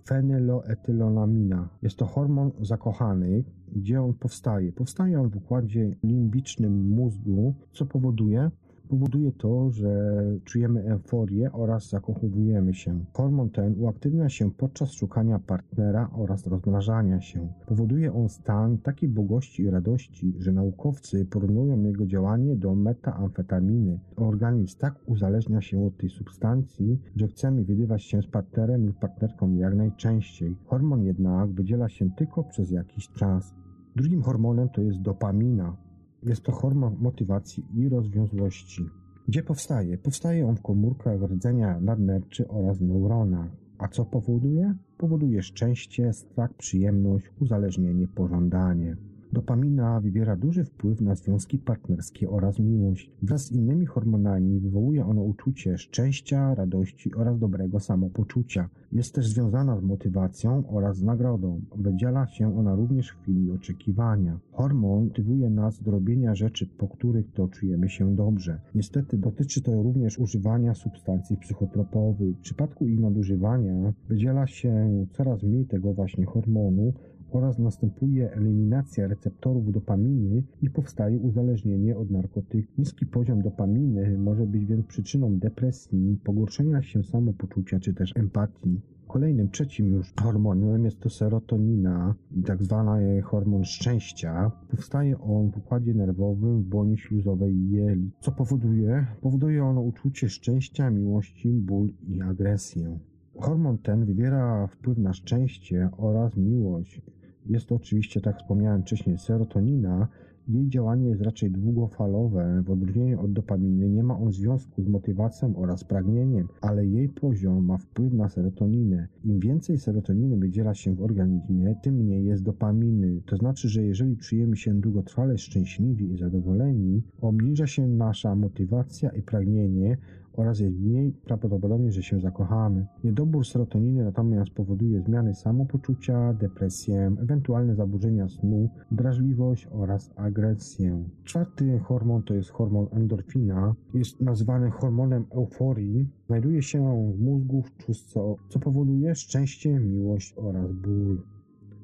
fenyloetylolamina. 0.05 1.69
Jest 1.83 1.97
to 1.97 2.07
hormon 2.07 2.51
zakochany, 2.61 3.45
gdzie 3.73 4.03
on 4.03 4.15
powstaje? 4.15 4.73
Powstaje 4.73 5.21
on 5.21 5.31
w 5.31 5.37
układzie 5.37 5.97
limbicznym 6.03 6.89
mózgu, 6.89 7.55
co 7.73 7.87
powoduje, 7.87 8.51
powoduje 8.93 9.33
to, 9.33 9.71
że 9.71 10.23
czujemy 10.45 10.85
euforię 10.85 11.53
oraz 11.53 11.89
zakochujemy 11.89 12.75
się. 12.75 13.05
Hormon 13.13 13.51
ten 13.51 13.75
uaktywnia 13.79 14.29
się 14.29 14.51
podczas 14.51 14.93
szukania 14.93 15.39
partnera 15.39 16.11
oraz 16.13 16.47
rozmnażania 16.47 17.21
się. 17.21 17.49
Powoduje 17.67 18.13
on 18.13 18.29
stan 18.29 18.79
takiej 18.79 19.09
bogości 19.09 19.63
i 19.63 19.71
radości, 19.71 20.35
że 20.39 20.53
naukowcy 20.53 21.25
porównują 21.25 21.83
jego 21.83 22.07
działanie 22.07 22.57
do 22.57 22.75
metaamfetaminy. 22.75 23.99
Organizm 24.17 24.79
tak 24.79 24.95
uzależnia 25.07 25.61
się 25.61 25.87
od 25.87 25.97
tej 25.97 26.11
substancji, 26.11 27.01
że 27.17 27.29
chcemy 27.29 27.65
widywać 27.65 28.03
się 28.03 28.23
z 28.23 28.27
partnerem 28.27 28.87
lub 28.87 28.99
partnerką 28.99 29.55
jak 29.55 29.75
najczęściej. 29.75 30.57
Hormon 30.65 31.03
jednak 31.03 31.51
wydziela 31.51 31.89
się 31.89 32.11
tylko 32.11 32.45
przez 32.45 32.71
jakiś 32.71 33.09
czas. 33.09 33.55
Drugim 33.97 34.23
hormonem 34.23 34.69
to 34.69 34.83
jest 34.83 35.01
dopamina. 35.01 35.77
Jest 36.23 36.43
to 36.43 36.53
hormon 36.53 36.97
motywacji 37.01 37.65
i 37.75 37.89
rozwiązłości. 37.89 38.87
Gdzie 39.29 39.43
powstaje? 39.43 39.99
Powstaje 39.99 40.47
on 40.47 40.57
w 40.57 40.63
komórkach 40.63 41.23
rdzenia 41.23 41.81
nadnerczy 41.81 42.49
oraz 42.49 42.81
neuronach. 42.81 43.51
A 43.79 43.89
co 43.89 44.05
powoduje? 44.05 44.75
Powoduje 44.99 45.43
szczęście, 45.43 46.13
strach, 46.13 46.55
przyjemność, 46.55 47.27
uzależnienie, 47.41 48.09
pożądanie. 48.09 48.97
Dopamina 49.33 50.01
wywiera 50.01 50.37
duży 50.37 50.65
wpływ 50.65 51.01
na 51.01 51.15
związki 51.15 51.59
partnerskie 51.59 52.31
oraz 52.31 52.59
miłość. 52.59 53.11
Wraz 53.23 53.47
z 53.47 53.53
innymi 53.53 53.87
hormonami 53.87 54.61
wywołuje 54.61 55.07
ono 55.07 55.23
uczucie 55.23 55.79
szczęścia, 55.79 56.55
radości 56.55 57.15
oraz 57.15 57.39
dobrego 57.39 57.81
samopoczucia. 57.81 58.69
Jest 58.93 59.15
też 59.15 59.29
związana 59.29 59.77
z 59.77 59.83
motywacją 59.83 60.63
oraz 60.69 61.03
nagrodą. 61.03 61.61
Wydziela 61.77 62.27
się 62.27 62.59
ona 62.59 62.75
również 62.75 63.09
w 63.09 63.23
chwili 63.23 63.51
oczekiwania. 63.51 64.39
Hormon 64.53 65.05
motywuje 65.05 65.51
nas 65.51 65.83
do 65.83 65.91
robienia 65.91 66.35
rzeczy, 66.35 66.67
po 66.67 66.89
których 66.89 67.33
to 67.33 67.49
czujemy 67.49 67.89
się 67.89 68.17
dobrze. 68.17 68.61
Niestety 68.75 69.19
dotyczy 69.19 69.63
to 69.63 69.83
również 69.83 70.19
używania 70.19 70.75
substancji 70.75 71.37
psychotropowych. 71.37 72.37
W 72.37 72.41
przypadku 72.41 72.87
ich 72.87 73.01
nadużywania 73.01 73.93
wydziela 74.09 74.47
się 74.47 75.07
coraz 75.13 75.43
mniej 75.43 75.67
tego 75.67 75.93
właśnie 75.93 76.25
hormonu, 76.25 76.93
oraz 77.33 77.59
następuje 77.59 78.33
eliminacja 78.33 79.07
receptorów 79.07 79.73
dopaminy 79.73 80.43
i 80.63 80.71
powstaje 80.71 81.19
uzależnienie 81.19 81.97
od 81.97 82.11
narkotyków. 82.11 82.79
Niski 82.79 83.07
poziom 83.07 83.43
dopaminy 83.43 84.19
może 84.19 84.47
być 84.47 84.67
więc 84.67 84.87
przyczyną 84.87 85.39
depresji, 85.39 86.19
pogorszenia 86.25 86.83
się 86.83 87.03
samopoczucia 87.03 87.81
czy 87.81 87.95
też 87.95 88.17
empatii. 88.17 88.81
Kolejnym, 89.07 89.51
trzecim 89.51 89.87
już 89.87 90.13
hormonem 90.21 90.85
jest 90.85 91.01
to 91.01 91.11
serotonina, 91.11 92.15
tak 92.47 92.63
zwany 92.63 93.23
hormon 93.23 93.65
szczęścia. 93.65 94.51
Powstaje 94.71 95.21
on 95.21 95.51
w 95.51 95.57
układzie 95.57 95.95
nerwowym 95.95 96.63
w 96.63 96.67
błonie 96.67 96.99
śluzowej 96.99 97.71
jeli. 97.71 98.11
Co 98.21 98.33
powoduje? 98.33 99.07
Powoduje 99.21 99.65
ono 99.65 99.81
uczucie 99.81 100.29
szczęścia, 100.29 100.91
miłości, 100.91 101.53
ból 101.53 101.93
i 102.09 102.23
agresję. 102.23 102.99
Hormon 103.41 103.79
ten 103.79 104.05
wywiera 104.05 104.67
wpływ 104.67 104.99
na 104.99 105.13
szczęście 105.13 105.91
oraz 105.97 106.37
miłość. 106.37 107.03
Jest 107.47 107.67
to 107.67 107.75
oczywiście, 107.75 108.21
tak 108.21 108.39
wspomniałem 108.39 108.83
wcześniej, 108.83 109.19
serotonina 109.19 110.09
Jej 110.49 110.69
działanie 110.69 111.09
jest 111.09 111.23
raczej 111.23 111.51
długofalowe. 111.51 112.63
W 112.67 112.71
odróżnieniu 112.71 113.21
od 113.21 113.33
dopaminy 113.33 113.89
nie 113.89 114.03
ma 114.03 114.19
on 114.19 114.33
związku 114.33 114.83
z 114.83 114.89
motywacją 114.89 115.57
oraz 115.57 115.85
pragnieniem, 115.85 116.49
ale 116.61 116.87
jej 116.87 117.09
poziom 117.09 117.65
ma 117.65 117.79
wpływ 117.79 118.13
na 118.13 118.29
serotoninę. 118.29 119.09
Im 119.25 119.41
więcej 119.41 119.79
serotoniny 119.79 120.37
wydziela 120.37 120.75
się 120.75 120.95
w 120.95 121.03
organizmie, 121.03 121.75
tym 121.83 121.95
mniej 121.95 122.25
jest 122.25 122.43
dopaminy. 122.43 123.23
To 123.27 123.37
znaczy, 123.37 123.69
że 123.69 123.83
jeżeli 123.83 124.17
czujemy 124.17 124.57
się 124.57 124.81
długotrwale 124.81 125.39
szczęśliwi 125.39 126.13
i 126.13 126.17
zadowoleni, 126.17 127.03
obniża 127.21 127.67
się 127.67 127.89
nasza 127.89 128.35
motywacja 128.35 129.11
i 129.11 129.23
pragnienie, 129.23 129.97
oraz 130.33 130.61
jest 130.61 130.77
mniej 130.77 131.13
prawdopodobnie, 131.13 131.93
że 131.93 132.03
się 132.03 132.21
zakochamy. 132.21 132.87
Niedobór 133.05 133.47
serotoniny 133.47 134.05
natomiast 134.05 134.51
powoduje 134.51 135.03
zmiany 135.03 135.35
samopoczucia, 135.35 136.35
depresję, 136.35 137.13
ewentualne 137.23 137.75
zaburzenia 137.75 138.29
snu, 138.29 138.69
drażliwość 138.91 139.69
oraz 139.71 140.13
agresję. 140.17 141.05
Czwarty 141.25 141.79
hormon 141.79 142.23
to 142.23 142.35
jest 142.35 142.51
hormon 142.51 142.87
endorfina. 142.91 143.75
Jest 143.95 144.21
nazywany 144.21 144.71
hormonem 144.71 145.25
euforii. 145.31 146.09
Znajduje 146.27 146.63
się 146.63 147.13
w 147.17 147.21
mózgu 147.21 147.63
w 147.63 147.77
czustce, 147.77 148.21
co 148.49 148.59
powoduje 148.59 149.15
szczęście, 149.15 149.81
miłość 149.81 150.35
oraz 150.37 150.73
ból. 150.73 151.23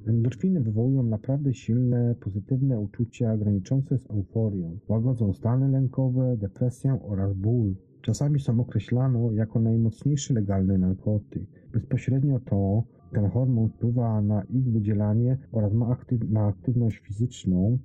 Endorfiny 0.06 0.60
wywołują 0.60 1.02
naprawdę 1.02 1.54
silne, 1.54 2.14
pozytywne 2.20 2.80
uczucia 2.80 3.36
graniczące 3.36 3.98
z 3.98 4.10
euforią. 4.10 4.78
Łagodzą 4.88 5.32
stany 5.32 5.68
lękowe, 5.68 6.36
depresję 6.36 6.98
oraz 7.02 7.34
ból. 7.34 7.74
Czasami 8.02 8.40
są 8.40 8.60
określane 8.60 9.34
jako 9.34 9.60
najmocniejszy 9.60 10.34
legalny 10.34 10.78
narkotyk. 10.78 11.42
Bezpośrednio 11.72 12.40
to 12.40 12.82
ten 13.12 13.30
hormon 13.30 13.68
wpływa 13.68 14.20
na 14.20 14.42
ich 14.42 14.64
wydzielanie 14.64 15.38
oraz 15.52 15.72
ma 15.72 15.86
aktyw 15.86 16.30
na 16.30 16.46
aktywność 16.46 16.98
fizyczną, 16.98 17.78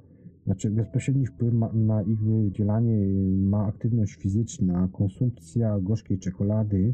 znaczy 0.46 0.70
bezpośredni 0.70 1.26
wpływ 1.26 1.54
na 1.74 2.02
ich 2.02 2.20
wydzielanie 2.20 3.08
ma 3.40 3.66
aktywność 3.66 4.16
fizyczna, 4.16 4.90
konsumpcja 4.94 5.80
gorzkiej 5.80 6.20
czekolady, 6.20 6.94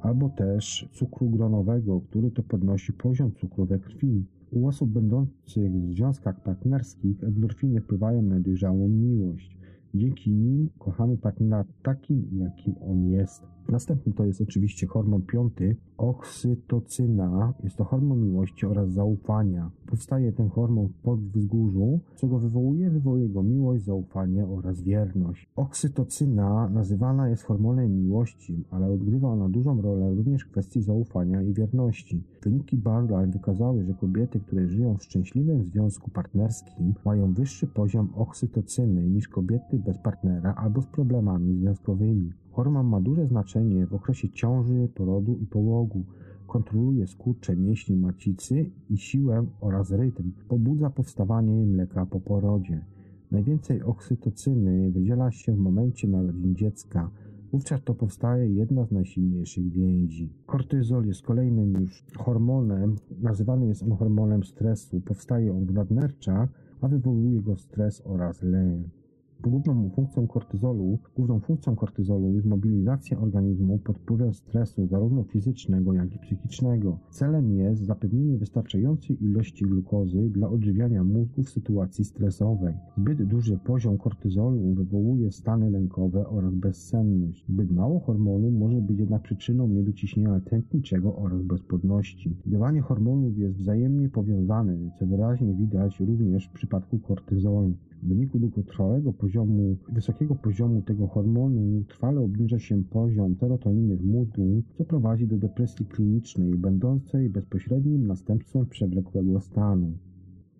albo 0.00 0.28
też 0.28 0.88
cukru 0.92 1.30
gronowego, 1.30 2.00
który 2.00 2.30
to 2.30 2.42
podnosi 2.42 2.92
poziom 2.92 3.32
cukru 3.32 3.66
we 3.66 3.78
krwi. 3.78 4.24
U 4.50 4.66
osób 4.66 4.90
będących 4.90 5.72
w 5.72 5.92
związkach 5.94 6.42
partnerskich 6.42 7.24
endorfiny 7.24 7.80
wpływają 7.80 8.22
na 8.22 8.40
dojrzałą 8.40 8.88
miłość. 8.88 9.59
Dzięki 9.94 10.30
nim 10.30 10.70
kochamy 10.78 11.16
partnera 11.18 11.64
takim, 11.82 12.28
jakim 12.32 12.74
on 12.90 13.10
jest. 13.10 13.46
Następny 13.70 14.12
to 14.12 14.24
jest 14.24 14.40
oczywiście 14.40 14.86
hormon 14.86 15.22
piąty, 15.22 15.76
oksytocyna. 15.96 17.54
Jest 17.64 17.76
to 17.76 17.84
hormon 17.84 18.20
miłości 18.22 18.66
oraz 18.66 18.90
zaufania. 18.90 19.70
Powstaje 19.86 20.32
ten 20.32 20.48
hormon 20.48 20.88
w 20.88 20.94
podwzgórzu. 20.94 22.00
Co 22.14 22.28
go 22.28 22.38
wywołuje? 22.38 22.90
Wywołuje 22.90 23.28
go 23.28 23.42
miłość, 23.42 23.84
zaufanie 23.84 24.46
oraz 24.46 24.82
wierność. 24.82 25.50
Oksytocyna 25.56 26.68
nazywana 26.68 27.28
jest 27.28 27.42
hormonem 27.42 27.96
miłości, 27.96 28.64
ale 28.70 28.86
odgrywa 28.86 29.28
ona 29.28 29.48
dużą 29.48 29.82
rolę 29.82 30.14
również 30.14 30.42
w 30.42 30.50
kwestii 30.50 30.82
zaufania 30.82 31.42
i 31.42 31.52
wierności. 31.52 32.22
Wyniki 32.42 32.76
badań 32.76 33.30
wykazały, 33.30 33.84
że 33.84 33.94
kobiety, 33.94 34.40
które 34.40 34.68
żyją 34.68 34.96
w 34.96 35.02
szczęśliwym 35.02 35.64
związku 35.64 36.10
partnerskim, 36.10 36.94
mają 37.04 37.32
wyższy 37.32 37.66
poziom 37.66 38.08
oksytocyny 38.14 39.08
niż 39.08 39.28
kobiety 39.28 39.78
bez 39.78 39.98
partnera 39.98 40.54
albo 40.54 40.82
z 40.82 40.86
problemami 40.86 41.54
związkowymi. 41.54 42.32
Hormon 42.50 42.86
ma 42.86 43.00
duże 43.00 43.26
znaczenie 43.26 43.86
w 43.86 43.94
okresie 43.94 44.28
ciąży, 44.28 44.88
porodu 44.94 45.36
i 45.36 45.46
połogu. 45.46 46.04
Kontroluje 46.46 47.06
skurcze 47.06 47.56
mięśni 47.56 47.96
macicy 47.96 48.70
i 48.90 48.98
siłę 48.98 49.46
oraz 49.60 49.90
rytm. 49.90 50.32
Pobudza 50.48 50.90
powstawanie 50.90 51.66
mleka 51.66 52.06
po 52.06 52.20
porodzie. 52.20 52.84
Najwięcej 53.30 53.82
oksytocyny 53.82 54.90
wydziela 54.90 55.30
się 55.30 55.52
w 55.52 55.58
momencie 55.58 56.08
narodzin 56.08 56.54
dziecka. 56.54 57.10
Wówczas 57.52 57.82
to 57.84 57.94
powstaje 57.94 58.54
jedna 58.54 58.84
z 58.84 58.92
najsilniejszych 58.92 59.72
więzi. 59.72 60.32
Kortyzol 60.46 61.06
jest 61.06 61.22
kolejnym 61.22 61.72
już 61.80 62.04
hormonem. 62.16 62.96
Nazywany 63.22 63.66
jest 63.66 63.82
on 63.82 63.92
hormonem 63.92 64.44
stresu. 64.44 65.00
Powstaje 65.00 65.52
on 65.52 65.66
w 65.66 65.72
nadnerczach, 65.72 66.48
a 66.80 66.88
wywołuje 66.88 67.40
go 67.40 67.56
stres 67.56 68.02
oraz 68.04 68.42
lęk. 68.42 68.99
Główną 69.42 69.90
funkcją 69.90 70.26
kortyzolu, 70.26 70.98
główną 71.16 71.40
funkcją 71.40 71.76
kortyzolu 71.76 72.32
jest 72.32 72.46
mobilizacja 72.46 73.18
organizmu 73.18 73.78
pod 73.78 73.98
wpływem 73.98 74.34
stresu 74.34 74.86
zarówno 74.86 75.24
fizycznego, 75.24 75.92
jak 75.92 76.14
i 76.14 76.18
psychicznego. 76.18 76.98
Celem 77.10 77.52
jest 77.52 77.82
zapewnienie 77.82 78.38
wystarczającej 78.38 79.24
ilości 79.24 79.64
glukozy 79.64 80.30
dla 80.30 80.48
odżywiania 80.48 81.04
mózgu 81.04 81.42
w 81.42 81.50
sytuacji 81.50 82.04
stresowej. 82.04 82.74
Zbyt 82.98 83.22
duży 83.22 83.58
poziom 83.58 83.98
kortyzolu 83.98 84.74
wywołuje 84.74 85.32
stany 85.32 85.70
lękowe 85.70 86.28
oraz 86.28 86.54
bezsenność. 86.54 87.44
Zbyt 87.48 87.70
mało 87.70 88.00
hormonu 88.00 88.50
może 88.50 88.80
być 88.80 88.98
jednak 88.98 89.22
przyczyną 89.22 89.68
niedociśnienia 89.68 90.40
tętniczego 90.40 91.16
oraz 91.16 91.42
bezpłodności. 91.42 92.36
Dawanie 92.46 92.80
hormonów 92.80 93.38
jest 93.38 93.56
wzajemnie 93.56 94.08
powiązane, 94.08 94.76
co 94.98 95.06
wyraźnie 95.06 95.54
widać 95.54 96.00
również 96.00 96.46
w 96.46 96.52
przypadku 96.52 96.98
kortyzolu. 96.98 97.72
W 98.02 98.08
wyniku 98.08 98.38
długotrwałego 98.38 99.12
poziomu, 99.12 99.76
wysokiego 99.92 100.34
poziomu 100.34 100.82
tego 100.82 101.06
hormonu 101.06 101.84
trwale 101.88 102.20
obniża 102.20 102.58
się 102.58 102.84
poziom 102.84 103.36
serotoniny 103.36 103.96
w 103.96 104.04
mózgu, 104.04 104.62
co 104.78 104.84
prowadzi 104.84 105.26
do 105.26 105.36
depresji 105.36 105.86
klinicznej, 105.86 106.54
będącej 106.54 107.30
bezpośrednim 107.30 108.06
następstwem 108.06 108.66
przewlekłego 108.66 109.40
stanu. 109.40 109.92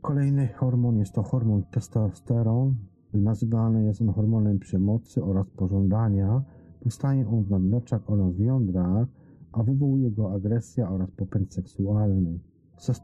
Kolejny 0.02 0.48
hormon 0.48 0.98
jest 0.98 1.14
to 1.14 1.22
hormon 1.22 1.62
testosteron. 1.70 2.74
Nazywany 3.14 3.84
jest 3.84 4.02
on 4.02 4.08
hormonem 4.08 4.58
przemocy 4.58 5.24
oraz 5.24 5.50
pożądania. 5.50 6.42
Powstaje 6.82 7.28
on 7.28 7.44
w 7.44 7.50
nadnerczach 7.50 8.10
oraz 8.10 8.34
w 8.34 8.40
jądrach, 8.40 9.08
a 9.52 9.62
wywołuje 9.62 10.10
go 10.10 10.32
agresja 10.32 10.90
oraz 10.90 11.10
popęd 11.10 11.54
seksualny. 11.54 12.38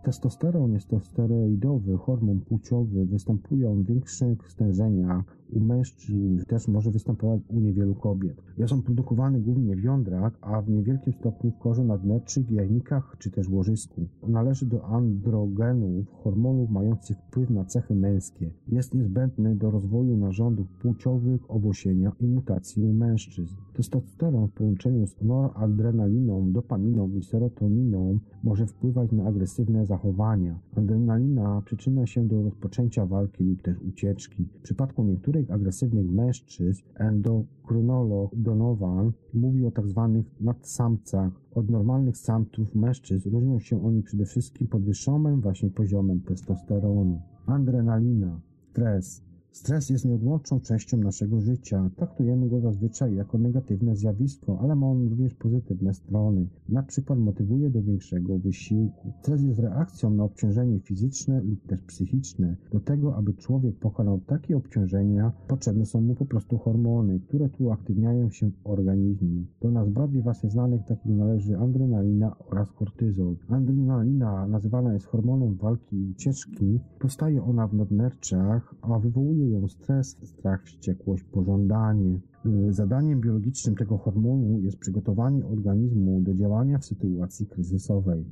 Testosteron 0.02 0.72
jest 0.72 0.88
to 0.88 1.00
steroidowy 1.00 1.96
hormon 1.96 2.40
płciowy, 2.40 3.06
występuje 3.06 3.70
on 3.70 3.82
w 3.82 3.86
większych 3.86 4.50
stężeniach 4.50 5.24
u 5.52 5.60
mężczyzn, 5.60 6.44
też 6.44 6.68
może 6.68 6.90
występować 6.90 7.40
u 7.48 7.60
niewielu 7.60 7.94
kobiet. 7.94 8.42
Jest 8.58 8.72
on 8.72 8.82
produkowany 8.82 9.40
głównie 9.40 9.76
w 9.76 9.84
jądrach, 9.84 10.38
a 10.40 10.62
w 10.62 10.70
niewielkim 10.70 11.12
stopniu 11.12 11.50
w 11.50 11.58
korze 11.58 11.84
nadnerczych, 11.84 12.50
jajnikach 12.50 13.16
czy 13.18 13.30
też 13.30 13.48
łożysku. 13.48 14.06
Należy 14.28 14.66
do 14.66 14.84
androgenów, 14.84 16.06
hormonów 16.10 16.70
mających 16.70 17.16
wpływ 17.18 17.50
na 17.50 17.64
cechy 17.64 17.94
męskie. 17.94 18.50
Jest 18.68 18.94
niezbędny 18.94 19.56
do 19.56 19.70
rozwoju 19.70 20.16
narządów 20.16 20.68
płciowych, 20.68 21.50
owłosienia 21.50 22.12
i 22.20 22.26
mutacji 22.26 22.84
u 22.84 22.92
mężczyzn. 22.92 23.54
Testosteron 23.72 24.48
w 24.48 24.52
połączeniu 24.52 25.06
z 25.06 25.22
noradrenaliną, 25.22 26.52
dopaminą 26.52 27.10
i 27.10 27.22
serotoniną 27.22 28.18
może 28.44 28.66
wpływać 28.66 29.12
na 29.12 29.24
agresywne 29.24 29.86
zachowania. 29.86 30.58
Adrenalina 30.76 31.62
przyczynia 31.64 32.06
się 32.06 32.28
do 32.28 32.42
rozpoczęcia 32.42 33.06
walki 33.06 33.44
lub 33.44 33.62
też 33.62 33.76
ucieczki. 33.88 34.44
W 34.58 34.62
przypadku 34.62 35.04
niektórych 35.04 35.35
agresywnych 35.50 36.10
mężczyzn 36.10 36.82
endokrynolog 36.94 38.30
Donovan 38.36 39.12
mówi 39.34 39.66
o 39.66 39.70
tzw. 39.70 40.22
Tak 40.24 40.40
nadsamcach. 40.40 41.32
Od 41.54 41.70
normalnych 41.70 42.16
samców 42.16 42.74
mężczyzn 42.74 43.30
różnią 43.30 43.58
się 43.58 43.84
oni 43.84 44.02
przede 44.02 44.24
wszystkim 44.24 44.66
podwyższonym 44.66 45.40
właśnie 45.40 45.70
poziomem 45.70 46.20
testosteronu. 46.20 47.20
Adrenalina, 47.46 48.40
stres, 48.70 49.22
Stres 49.56 49.90
jest 49.90 50.04
nieodłączną 50.04 50.60
częścią 50.60 50.96
naszego 50.96 51.40
życia. 51.40 51.90
Traktujemy 51.96 52.48
go 52.48 52.60
zazwyczaj 52.60 53.14
jako 53.14 53.38
negatywne 53.38 53.96
zjawisko, 53.96 54.58
ale 54.62 54.76
ma 54.76 54.86
on 54.86 55.08
również 55.08 55.34
pozytywne 55.34 55.94
strony. 55.94 56.46
Na 56.68 56.82
przykład 56.82 57.18
motywuje 57.18 57.70
do 57.70 57.82
większego 57.82 58.38
wysiłku. 58.38 59.12
Stres 59.22 59.42
jest 59.42 59.58
reakcją 59.58 60.10
na 60.10 60.24
obciążenie 60.24 60.80
fizyczne 60.80 61.40
lub 61.40 61.66
też 61.66 61.82
psychiczne. 61.82 62.56
Do 62.72 62.80
tego, 62.80 63.16
aby 63.16 63.34
człowiek 63.34 63.76
pokonał 63.76 64.20
takie 64.26 64.56
obciążenia, 64.56 65.32
potrzebne 65.48 65.86
są 65.86 66.00
mu 66.00 66.14
po 66.14 66.26
prostu 66.26 66.58
hormony, 66.58 67.20
które 67.20 67.48
tu 67.48 67.64
uaktywniają 67.64 68.30
się 68.30 68.50
w 68.50 68.66
organizmie. 68.66 69.44
Do 69.60 69.70
nas 69.70 69.88
bardziej 69.88 70.22
właśnie 70.22 70.50
znanych 70.50 70.84
takich 70.84 71.12
należy 71.12 71.58
adrenalina 71.58 72.36
oraz 72.38 72.72
kortyzol. 72.72 73.36
Adrenalina 73.48 74.46
nazywana 74.46 74.94
jest 74.94 75.06
hormonem 75.06 75.54
walki 75.54 75.96
i 75.96 76.10
ucieczki. 76.10 76.80
Powstaje 76.98 77.42
ona 77.42 77.66
w 77.66 77.74
nadnerczach, 77.74 78.74
a 78.82 78.98
wywołuje 78.98 79.45
ją 79.50 79.68
stres, 79.68 80.16
strach, 80.22 80.64
wściekłość, 80.64 81.24
pożądanie. 81.24 82.20
Y, 82.46 82.72
zadaniem 82.72 83.20
biologicznym 83.20 83.76
tego 83.76 83.98
hormonu 83.98 84.60
jest 84.60 84.78
przygotowanie 84.78 85.46
organizmu 85.46 86.20
do 86.20 86.34
działania 86.34 86.78
w 86.78 86.84
sytuacji 86.84 87.46
kryzysowej 87.46 88.24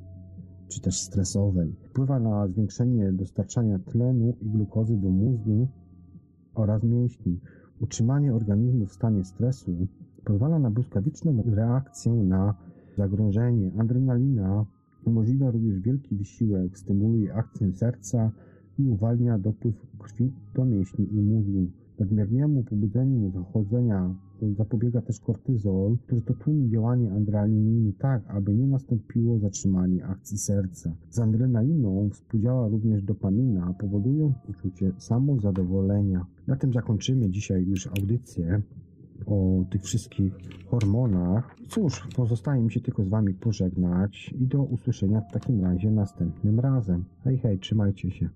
czy 0.68 0.80
też 0.80 1.00
stresowej. 1.00 1.72
Wpływa 1.82 2.20
na 2.20 2.48
zwiększenie 2.48 3.12
dostarczania 3.12 3.78
tlenu 3.78 4.34
i 4.42 4.50
glukozy 4.50 4.96
do 4.96 5.10
mózgu 5.10 5.68
oraz 6.54 6.82
mięśni. 6.82 7.40
Utrzymanie 7.80 8.34
organizmu 8.34 8.86
w 8.86 8.92
stanie 8.92 9.24
stresu 9.24 9.86
pozwala 10.24 10.58
na 10.58 10.70
błyskawiczną 10.70 11.42
reakcję 11.46 12.12
na 12.12 12.54
zagrożenie. 12.96 13.70
Adrenalina 13.78 14.66
umożliwia 15.04 15.50
również 15.50 15.80
wielki 15.80 16.16
wysiłek, 16.16 16.78
stymuluje 16.78 17.34
akcję 17.34 17.72
serca, 17.72 18.30
i 18.78 18.88
uwalnia 18.88 19.38
dopływ 19.38 19.74
krwi 19.98 20.32
do 20.54 20.64
mięśni 20.64 21.14
i 21.14 21.20
mózgu. 21.20 21.66
Nadmiernemu 22.00 22.62
pobudzeniu 22.62 23.30
zachodzenia 23.30 24.14
zapobiega 24.56 25.00
też 25.00 25.20
kortyzol, 25.20 25.96
który 26.06 26.22
to 26.22 26.34
tłumi 26.34 26.70
działanie 26.70 27.12
adrenaliny 27.12 27.92
tak, 27.98 28.22
aby 28.28 28.54
nie 28.54 28.66
nastąpiło 28.66 29.38
zatrzymanie 29.38 30.06
akcji 30.06 30.38
serca. 30.38 30.96
Z 31.10 31.18
adrenaliną 31.18 32.10
współdziała 32.12 32.68
również 32.68 33.02
dopamina, 33.02 33.74
powodując 33.80 34.36
uczucie 34.48 34.92
samozadowolenia. 34.98 36.26
Na 36.46 36.56
tym 36.56 36.72
zakończymy 36.72 37.30
dzisiaj 37.30 37.64
już 37.64 37.86
audycję 37.86 38.62
o 39.26 39.64
tych 39.70 39.82
wszystkich 39.82 40.32
hormonach. 40.70 41.56
Cóż, 41.68 42.08
pozostaje 42.16 42.62
mi 42.62 42.72
się 42.72 42.80
tylko 42.80 43.04
z 43.04 43.08
Wami 43.08 43.34
pożegnać 43.34 44.34
i 44.40 44.46
do 44.46 44.62
usłyszenia 44.62 45.20
w 45.20 45.32
takim 45.32 45.64
razie 45.64 45.90
następnym 45.90 46.60
razem. 46.60 47.04
Hej, 47.24 47.38
hej, 47.38 47.58
trzymajcie 47.58 48.10
się. 48.10 48.28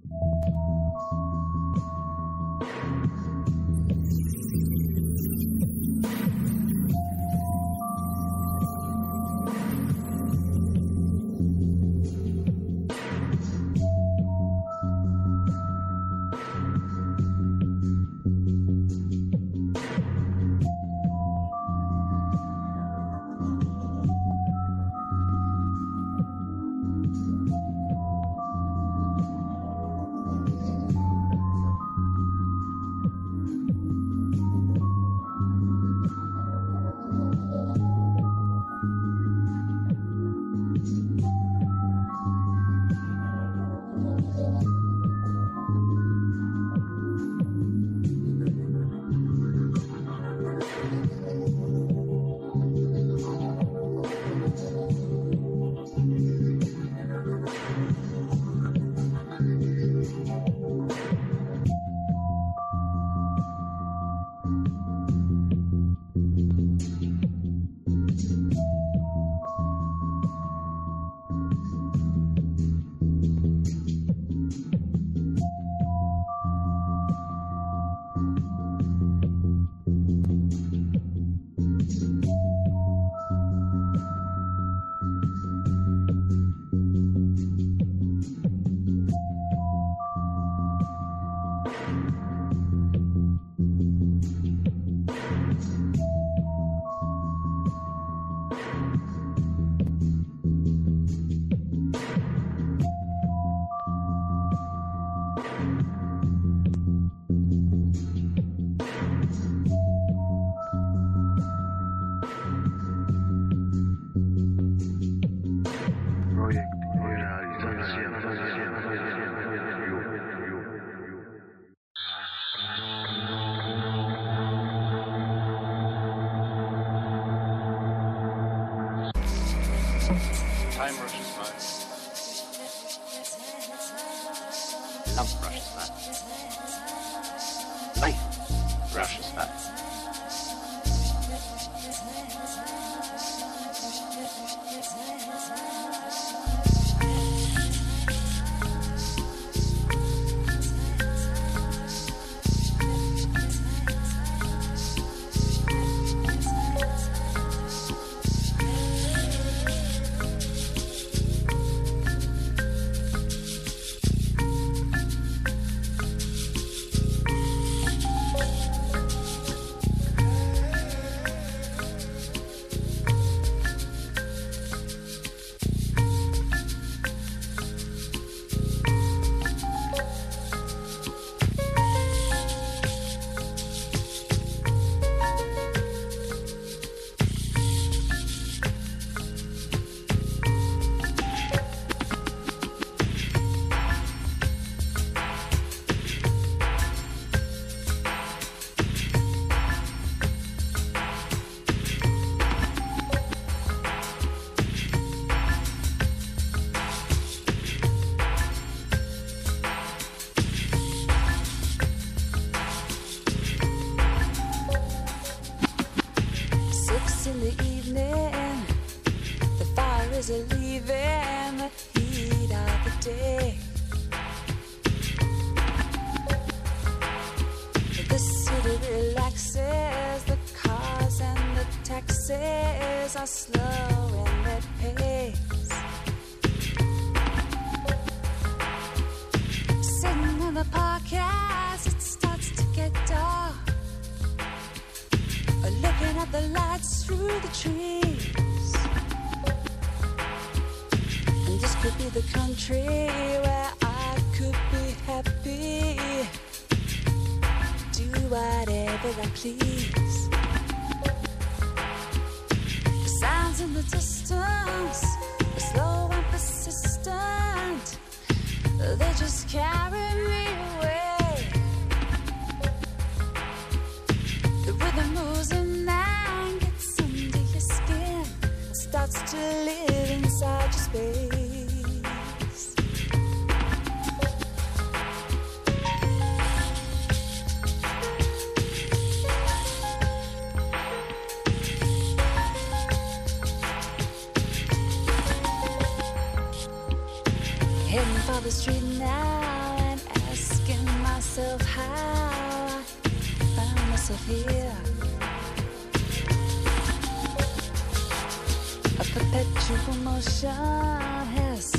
Perpetual 309.69 309.97
motion 309.97 310.49
has 310.49 311.71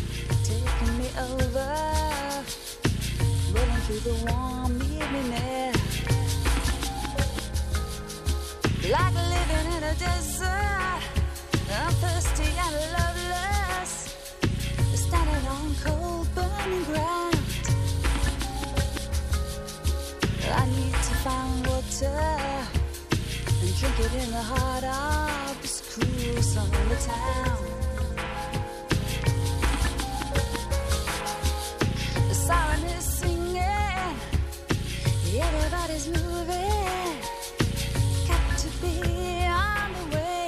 taken 0.43 0.97
me 0.99 1.07
over, 1.17 1.73
rolling 3.51 3.81
through 3.85 4.03
the 4.05 4.13
warm 4.29 4.75
evening 4.75 5.33
air. 5.33 5.73
Like 8.91 9.13
living 9.33 9.67
in 9.73 9.83
a 9.83 9.95
desert, 9.95 11.01
I'm 11.81 11.93
thirsty 12.01 12.49
and 12.65 12.75
loveless, 12.97 13.91
standing 14.93 15.47
on 15.47 15.75
cold, 15.83 16.27
burning 16.35 16.83
ground. 16.83 17.39
I 20.61 20.65
need 20.77 20.93
to 20.93 21.13
find 21.25 21.65
water 21.65 22.19
and 23.61 23.75
drink 23.79 23.99
it 23.99 24.13
in 24.23 24.31
the 24.31 24.43
heart 24.43 24.83
of 24.83 25.61
this 25.63 25.81
cruel 25.91 26.41
summer 26.43 26.95
town. 27.01 27.68
Siren 32.49 32.83
is 32.97 33.05
singing, 33.05 34.15
everybody's 35.47 36.07
moving. 36.07 37.11
Got 38.27 38.57
to 38.63 38.69
be 38.81 38.95
on 39.45 39.89
the 39.97 40.05
way. 40.15 40.47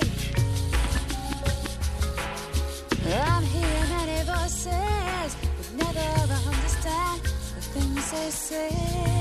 I'm 3.29 3.43
hearing 3.55 3.89
many 3.97 4.19
voices, 4.33 5.29
but 5.57 5.69
never 5.83 6.07
understand 6.49 7.21
the 7.55 7.61
things 7.73 8.11
they 8.11 8.31
say. 8.31 9.20